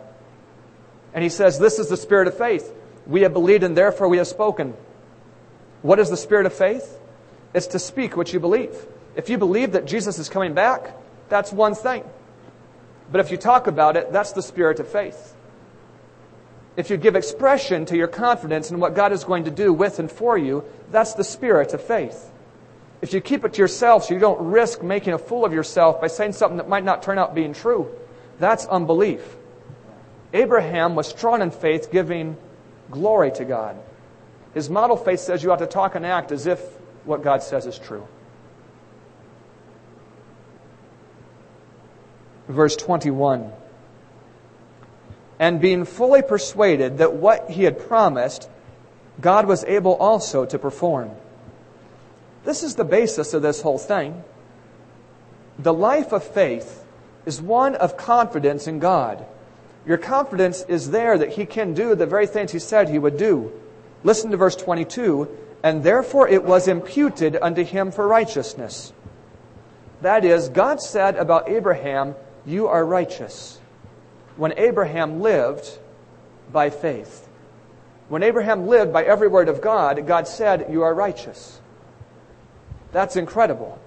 And 1.14 1.24
he 1.24 1.30
says, 1.30 1.58
this 1.58 1.78
is 1.78 1.88
the 1.88 1.96
spirit 1.96 2.28
of 2.28 2.36
faith. 2.36 2.72
We 3.06 3.22
have 3.22 3.32
believed 3.32 3.64
and 3.64 3.76
therefore 3.76 4.08
we 4.08 4.18
have 4.18 4.28
spoken. 4.28 4.74
What 5.82 5.98
is 5.98 6.10
the 6.10 6.16
spirit 6.16 6.46
of 6.46 6.52
faith? 6.52 6.98
It's 7.54 7.68
to 7.68 7.78
speak 7.78 8.16
what 8.16 8.32
you 8.32 8.40
believe. 8.40 8.76
If 9.16 9.28
you 9.28 9.38
believe 9.38 9.72
that 9.72 9.86
Jesus 9.86 10.18
is 10.18 10.28
coming 10.28 10.54
back, 10.54 10.94
that's 11.28 11.52
one 11.52 11.74
thing. 11.74 12.04
But 13.10 13.20
if 13.20 13.30
you 13.30 13.36
talk 13.36 13.66
about 13.66 13.96
it, 13.96 14.12
that's 14.12 14.32
the 14.32 14.42
spirit 14.42 14.80
of 14.80 14.88
faith. 14.88 15.34
If 16.76 16.90
you 16.90 16.96
give 16.96 17.16
expression 17.16 17.86
to 17.86 17.96
your 17.96 18.06
confidence 18.06 18.70
in 18.70 18.78
what 18.78 18.94
God 18.94 19.12
is 19.12 19.24
going 19.24 19.44
to 19.44 19.50
do 19.50 19.72
with 19.72 19.98
and 19.98 20.10
for 20.10 20.38
you, 20.38 20.64
that's 20.90 21.14
the 21.14 21.24
spirit 21.24 21.74
of 21.74 21.82
faith. 21.82 22.30
If 23.00 23.12
you 23.12 23.20
keep 23.20 23.44
it 23.44 23.54
to 23.54 23.62
yourself 23.62 24.04
so 24.04 24.14
you 24.14 24.20
don't 24.20 24.40
risk 24.40 24.82
making 24.82 25.12
a 25.12 25.18
fool 25.18 25.44
of 25.44 25.52
yourself 25.52 26.00
by 26.00 26.06
saying 26.08 26.32
something 26.32 26.58
that 26.58 26.68
might 26.68 26.84
not 26.84 27.02
turn 27.02 27.18
out 27.18 27.34
being 27.34 27.52
true, 27.52 27.90
that's 28.38 28.66
unbelief. 28.66 29.36
Abraham 30.32 30.94
was 30.94 31.08
strong 31.08 31.42
in 31.42 31.50
faith, 31.50 31.90
giving 31.90 32.36
glory 32.90 33.30
to 33.32 33.44
God. 33.44 33.76
His 34.54 34.68
model 34.68 34.96
faith 34.96 35.20
says 35.20 35.42
you 35.42 35.52
ought 35.52 35.58
to 35.60 35.66
talk 35.66 35.94
and 35.94 36.04
act 36.04 36.32
as 36.32 36.46
if 36.46 36.60
what 37.04 37.22
God 37.22 37.42
says 37.42 37.66
is 37.66 37.78
true. 37.78 38.06
Verse 42.48 42.76
21. 42.76 43.52
And 45.38 45.60
being 45.60 45.84
fully 45.84 46.22
persuaded 46.22 46.98
that 46.98 47.12
what 47.12 47.50
he 47.50 47.64
had 47.64 47.78
promised, 47.78 48.48
God 49.20 49.46
was 49.46 49.64
able 49.64 49.94
also 49.94 50.44
to 50.46 50.58
perform. 50.58 51.10
This 52.44 52.62
is 52.62 52.74
the 52.74 52.84
basis 52.84 53.34
of 53.34 53.42
this 53.42 53.60
whole 53.60 53.78
thing. 53.78 54.24
The 55.58 55.74
life 55.74 56.12
of 56.12 56.24
faith 56.24 56.84
is 57.26 57.40
one 57.42 57.74
of 57.74 57.96
confidence 57.96 58.66
in 58.66 58.78
God. 58.78 59.24
Your 59.86 59.98
confidence 59.98 60.64
is 60.68 60.90
there 60.90 61.18
that 61.18 61.30
he 61.30 61.46
can 61.46 61.74
do 61.74 61.94
the 61.94 62.06
very 62.06 62.26
things 62.26 62.52
he 62.52 62.58
said 62.58 62.88
he 62.88 62.98
would 62.98 63.16
do. 63.16 63.52
Listen 64.02 64.30
to 64.30 64.36
verse 64.36 64.56
22. 64.56 65.28
And 65.62 65.82
therefore 65.82 66.28
it 66.28 66.44
was 66.44 66.68
imputed 66.68 67.36
unto 67.40 67.64
him 67.64 67.90
for 67.90 68.06
righteousness. 68.06 68.92
That 70.02 70.24
is, 70.24 70.48
God 70.48 70.80
said 70.80 71.16
about 71.16 71.48
Abraham, 71.48 72.14
you 72.46 72.68
are 72.68 72.84
righteous. 72.84 73.60
When 74.36 74.54
Abraham 74.56 75.20
lived 75.20 75.78
by 76.52 76.70
faith. 76.70 77.28
When 78.08 78.22
Abraham 78.22 78.66
lived 78.66 78.92
by 78.92 79.04
every 79.04 79.28
word 79.28 79.48
of 79.48 79.60
God, 79.60 80.06
God 80.06 80.26
said, 80.26 80.66
You 80.70 80.82
are 80.82 80.94
righteous. 80.94 81.60
That's 82.92 83.16
incredible. 83.16 83.78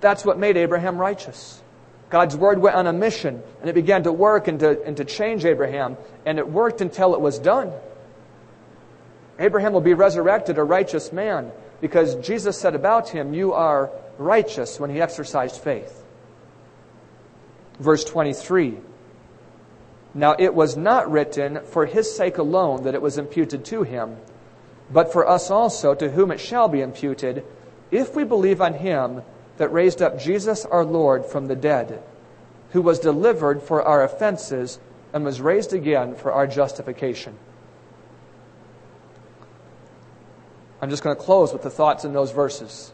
That's 0.00 0.24
what 0.24 0.38
made 0.38 0.56
Abraham 0.56 0.98
righteous. 0.98 1.62
God's 2.10 2.36
word 2.36 2.58
went 2.58 2.76
on 2.76 2.86
a 2.86 2.92
mission 2.92 3.42
and 3.60 3.70
it 3.70 3.72
began 3.72 4.02
to 4.02 4.12
work 4.12 4.46
and 4.46 4.60
to, 4.60 4.82
and 4.84 4.96
to 4.98 5.04
change 5.04 5.44
Abraham, 5.44 5.96
and 6.26 6.38
it 6.38 6.46
worked 6.46 6.80
until 6.80 7.14
it 7.14 7.20
was 7.20 7.38
done. 7.38 7.72
Abraham 9.38 9.72
will 9.72 9.80
be 9.80 9.94
resurrected 9.94 10.58
a 10.58 10.62
righteous 10.62 11.12
man 11.12 11.50
because 11.80 12.14
Jesus 12.16 12.60
said 12.60 12.74
about 12.74 13.08
him, 13.08 13.34
You 13.34 13.54
are 13.54 13.90
righteous 14.18 14.78
when 14.78 14.90
he 14.90 15.00
exercised 15.00 15.60
faith. 15.60 16.03
Verse 17.78 18.04
23. 18.04 18.78
Now 20.14 20.36
it 20.38 20.54
was 20.54 20.76
not 20.76 21.10
written 21.10 21.60
for 21.64 21.86
his 21.86 22.14
sake 22.14 22.38
alone 22.38 22.84
that 22.84 22.94
it 22.94 23.02
was 23.02 23.18
imputed 23.18 23.64
to 23.66 23.82
him, 23.82 24.16
but 24.90 25.12
for 25.12 25.28
us 25.28 25.50
also 25.50 25.94
to 25.94 26.10
whom 26.10 26.30
it 26.30 26.38
shall 26.38 26.68
be 26.68 26.80
imputed, 26.80 27.44
if 27.90 28.14
we 28.14 28.24
believe 28.24 28.60
on 28.60 28.74
him 28.74 29.22
that 29.56 29.72
raised 29.72 30.00
up 30.00 30.18
Jesus 30.18 30.64
our 30.64 30.84
Lord 30.84 31.26
from 31.26 31.46
the 31.46 31.56
dead, 31.56 32.02
who 32.70 32.82
was 32.82 32.98
delivered 32.98 33.62
for 33.62 33.82
our 33.82 34.04
offenses 34.04 34.78
and 35.12 35.24
was 35.24 35.40
raised 35.40 35.72
again 35.72 36.14
for 36.14 36.32
our 36.32 36.46
justification. 36.46 37.36
I'm 40.80 40.90
just 40.90 41.02
going 41.02 41.16
to 41.16 41.22
close 41.22 41.52
with 41.52 41.62
the 41.62 41.70
thoughts 41.70 42.04
in 42.04 42.12
those 42.12 42.30
verses. 42.30 42.92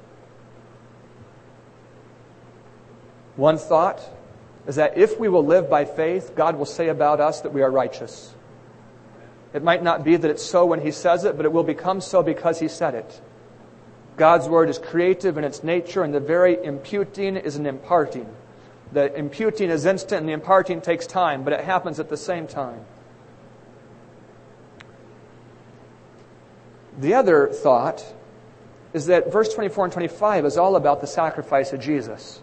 One 3.37 3.59
thought 3.59 4.01
is 4.67 4.77
that 4.77 4.97
if 4.97 5.19
we 5.19 5.29
will 5.29 5.45
live 5.45 5.71
by 5.71 5.85
faith, 5.85 6.35
God 6.35 6.57
will 6.57 6.67
say 6.67 6.89
about 6.89 7.21
us 7.21 7.41
that 7.41 7.53
we 7.53 7.63
are 7.63 7.71
righteous. 7.71 8.35
It 9.53 9.63
might 9.63 9.83
not 9.83 10.05
be 10.05 10.17
that 10.17 10.31
it's 10.31 10.45
so 10.45 10.67
when 10.67 10.81
He 10.81 10.93
says 10.93 11.25
it, 11.25 11.37
but 11.37 11.47
it 11.47 11.53
will 11.53 11.65
become 11.65 12.01
so 12.01 12.23
because 12.23 12.61
He 12.61 12.69
said 12.69 12.95
it. 12.95 13.21
God's 14.17 14.49
Word 14.49 14.69
is 14.69 14.79
creative 14.79 15.39
in 15.39 15.45
its 15.45 15.65
nature, 15.65 16.03
and 16.03 16.15
the 16.15 16.21
very 16.21 16.63
imputing 16.63 17.37
is 17.37 17.57
an 17.57 17.67
imparting. 17.67 18.29
The 18.93 19.13
imputing 19.15 19.71
is 19.71 19.87
instant, 19.87 20.21
and 20.21 20.29
the 20.29 20.33
imparting 20.33 20.83
takes 20.83 21.07
time, 21.07 21.43
but 21.43 21.53
it 21.53 21.65
happens 21.65 21.99
at 21.99 22.09
the 22.09 22.17
same 22.17 22.47
time. 22.47 22.85
The 26.99 27.15
other 27.15 27.49
thought 27.49 28.05
is 28.93 29.07
that 29.07 29.33
verse 29.33 29.55
24 29.55 29.85
and 29.85 29.93
25 29.93 30.45
is 30.45 30.59
all 30.59 30.77
about 30.77 31.01
the 31.01 31.07
sacrifice 31.07 31.73
of 31.73 31.81
Jesus. 31.81 32.43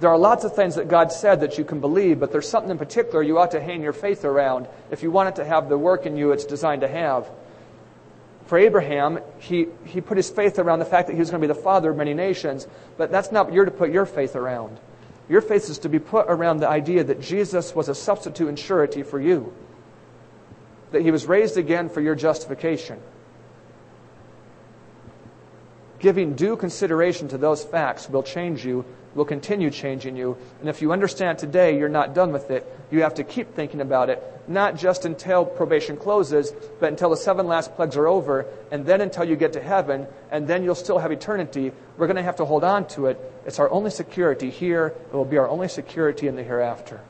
There 0.00 0.08
are 0.08 0.18
lots 0.18 0.44
of 0.44 0.56
things 0.56 0.76
that 0.76 0.88
God 0.88 1.12
said 1.12 1.40
that 1.42 1.58
you 1.58 1.64
can 1.64 1.80
believe, 1.80 2.18
but 2.18 2.32
there's 2.32 2.48
something 2.48 2.70
in 2.70 2.78
particular 2.78 3.22
you 3.22 3.38
ought 3.38 3.50
to 3.50 3.60
hang 3.60 3.82
your 3.82 3.92
faith 3.92 4.24
around 4.24 4.66
if 4.90 5.02
you 5.02 5.10
want 5.10 5.28
it 5.28 5.36
to 5.36 5.44
have 5.44 5.68
the 5.68 5.76
work 5.76 6.06
in 6.06 6.16
you 6.16 6.32
it's 6.32 6.46
designed 6.46 6.80
to 6.80 6.88
have. 6.88 7.30
For 8.46 8.56
Abraham, 8.58 9.20
he, 9.38 9.66
he 9.84 10.00
put 10.00 10.16
his 10.16 10.30
faith 10.30 10.58
around 10.58 10.78
the 10.78 10.86
fact 10.86 11.08
that 11.08 11.12
he 11.12 11.20
was 11.20 11.30
going 11.30 11.42
to 11.42 11.46
be 11.46 11.52
the 11.52 11.60
father 11.60 11.90
of 11.90 11.98
many 11.98 12.14
nations, 12.14 12.66
but 12.96 13.10
that's 13.10 13.30
not 13.30 13.46
what 13.46 13.54
you're 13.54 13.66
to 13.66 13.70
put 13.70 13.92
your 13.92 14.06
faith 14.06 14.36
around. 14.36 14.80
Your 15.28 15.42
faith 15.42 15.68
is 15.68 15.78
to 15.80 15.90
be 15.90 15.98
put 15.98 16.26
around 16.28 16.58
the 16.58 16.68
idea 16.68 17.04
that 17.04 17.20
Jesus 17.20 17.74
was 17.74 17.88
a 17.90 17.94
substitute 17.94 18.48
and 18.48 18.58
surety 18.58 19.02
for 19.02 19.20
you, 19.20 19.52
that 20.92 21.02
he 21.02 21.10
was 21.10 21.26
raised 21.26 21.58
again 21.58 21.90
for 21.90 22.00
your 22.00 22.14
justification 22.14 22.98
giving 26.00 26.34
due 26.34 26.56
consideration 26.56 27.28
to 27.28 27.38
those 27.38 27.62
facts 27.62 28.08
will 28.08 28.22
change 28.22 28.64
you, 28.64 28.84
will 29.14 29.24
continue 29.24 29.70
changing 29.70 30.16
you. 30.16 30.36
And 30.60 30.68
if 30.68 30.80
you 30.82 30.92
understand 30.92 31.38
today 31.38 31.78
you're 31.78 31.88
not 31.88 32.14
done 32.14 32.32
with 32.32 32.50
it, 32.50 32.66
you 32.90 33.02
have 33.02 33.14
to 33.14 33.24
keep 33.24 33.54
thinking 33.54 33.80
about 33.80 34.10
it, 34.10 34.22
not 34.46 34.76
just 34.76 35.04
until 35.04 35.44
probation 35.44 35.96
closes, 35.96 36.52
but 36.78 36.88
until 36.88 37.10
the 37.10 37.16
seven 37.16 37.46
last 37.46 37.74
plagues 37.74 37.96
are 37.96 38.06
over, 38.06 38.46
and 38.70 38.86
then 38.86 39.00
until 39.00 39.24
you 39.24 39.36
get 39.36 39.52
to 39.54 39.62
heaven, 39.62 40.06
and 40.30 40.46
then 40.46 40.62
you'll 40.62 40.74
still 40.74 40.98
have 40.98 41.12
eternity. 41.12 41.72
We're 41.96 42.06
going 42.06 42.16
to 42.16 42.22
have 42.22 42.36
to 42.36 42.44
hold 42.44 42.64
on 42.64 42.86
to 42.88 43.06
it. 43.06 43.18
It's 43.46 43.58
our 43.58 43.70
only 43.70 43.90
security 43.90 44.50
here. 44.50 44.94
It 45.12 45.14
will 45.14 45.24
be 45.24 45.38
our 45.38 45.48
only 45.48 45.68
security 45.68 46.28
in 46.28 46.36
the 46.36 46.42
hereafter. 46.42 47.00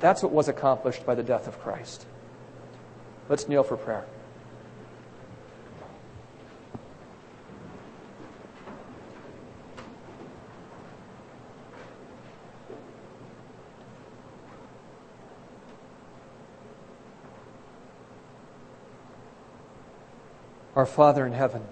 That's 0.00 0.22
what 0.22 0.32
was 0.32 0.48
accomplished 0.48 1.06
by 1.06 1.14
the 1.14 1.22
death 1.22 1.48
of 1.48 1.58
Christ. 1.60 2.06
Let's 3.28 3.48
kneel 3.48 3.62
for 3.62 3.76
prayer. 3.76 4.04
Our 20.76 20.86
Father 20.86 21.24
in 21.24 21.32
heaven, 21.32 21.62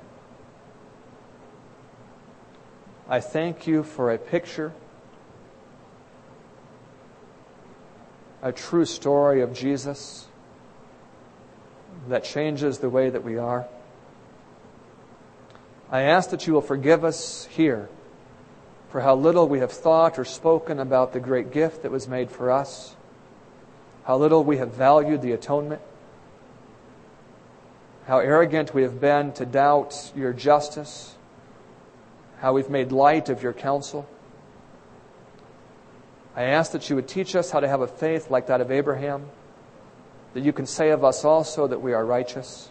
I 3.09 3.19
thank 3.19 3.67
you 3.67 3.83
for 3.83 4.13
a 4.13 4.19
picture, 4.19 4.73
a 8.43 8.53
true 8.53 8.85
story 8.85 9.41
of 9.41 9.53
Jesus 9.55 10.27
that 12.09 12.23
changes 12.23 12.79
the 12.79 12.89
way 12.89 13.11
that 13.11 13.25
we 13.25 13.39
are. 13.39 13.67
I 15.91 16.03
ask 16.03 16.31
that 16.31 16.47
you 16.47 16.53
will 16.53 16.61
forgive 16.61 17.05
us 17.05 17.49
here 17.51 17.89
for 18.91 19.01
how 19.01 19.17
little 19.17 19.49
we 19.49 19.59
have 19.59 19.73
thought 19.73 20.17
or 20.17 20.25
spoken 20.25 20.79
about 20.79 21.13
the 21.13 21.21
great 21.21 21.51
gift 21.51 21.83
that 21.83 21.91
was 21.91 22.07
made 22.07 22.31
for 22.31 22.53
us, 22.53 22.95
how 24.05 24.17
little 24.17 24.45
we 24.45 24.59
have 24.59 24.75
valued 24.75 25.23
the 25.23 25.33
atonement 25.33 25.83
how 28.07 28.19
arrogant 28.19 28.75
we 28.75 28.83
have 28.83 29.01
been 29.01 29.33
to 29.35 29.47
doubt 29.47 30.13
your 30.15 30.33
justice, 30.33 31.15
how 32.39 32.53
we've 32.53 32.71
made 32.71 32.93
light 32.93 33.29
of 33.29 33.43
your 33.43 33.53
counsel. 33.53 34.09
I 36.35 36.45
ask 36.45 36.73
that 36.73 36.89
you 36.89 36.97
would 36.97 37.09
teach 37.09 37.37
us 37.37 37.51
how 37.51 37.61
to 37.61 37.69
have 37.69 37.81
a 37.81 37.87
faith 37.87 38.31
like 38.31 38.47
that 38.47 38.61
of 38.61 38.71
Abraham, 38.71 39.27
that 40.35 40.43
you 40.43 40.53
can 40.53 40.67
say 40.67 40.91
of 40.91 41.05
us 41.05 41.25
also 41.25 41.67
that 41.67 41.81
we 41.81 41.93
are 41.93 42.05
righteous. 42.05 42.71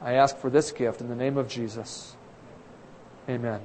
I 0.00 0.14
ask 0.14 0.36
for 0.38 0.50
this 0.50 0.72
gift 0.72 1.00
in 1.00 1.08
the 1.08 1.16
name 1.16 1.36
of 1.36 1.48
Jesus. 1.48 2.16
Amen. 3.28 3.60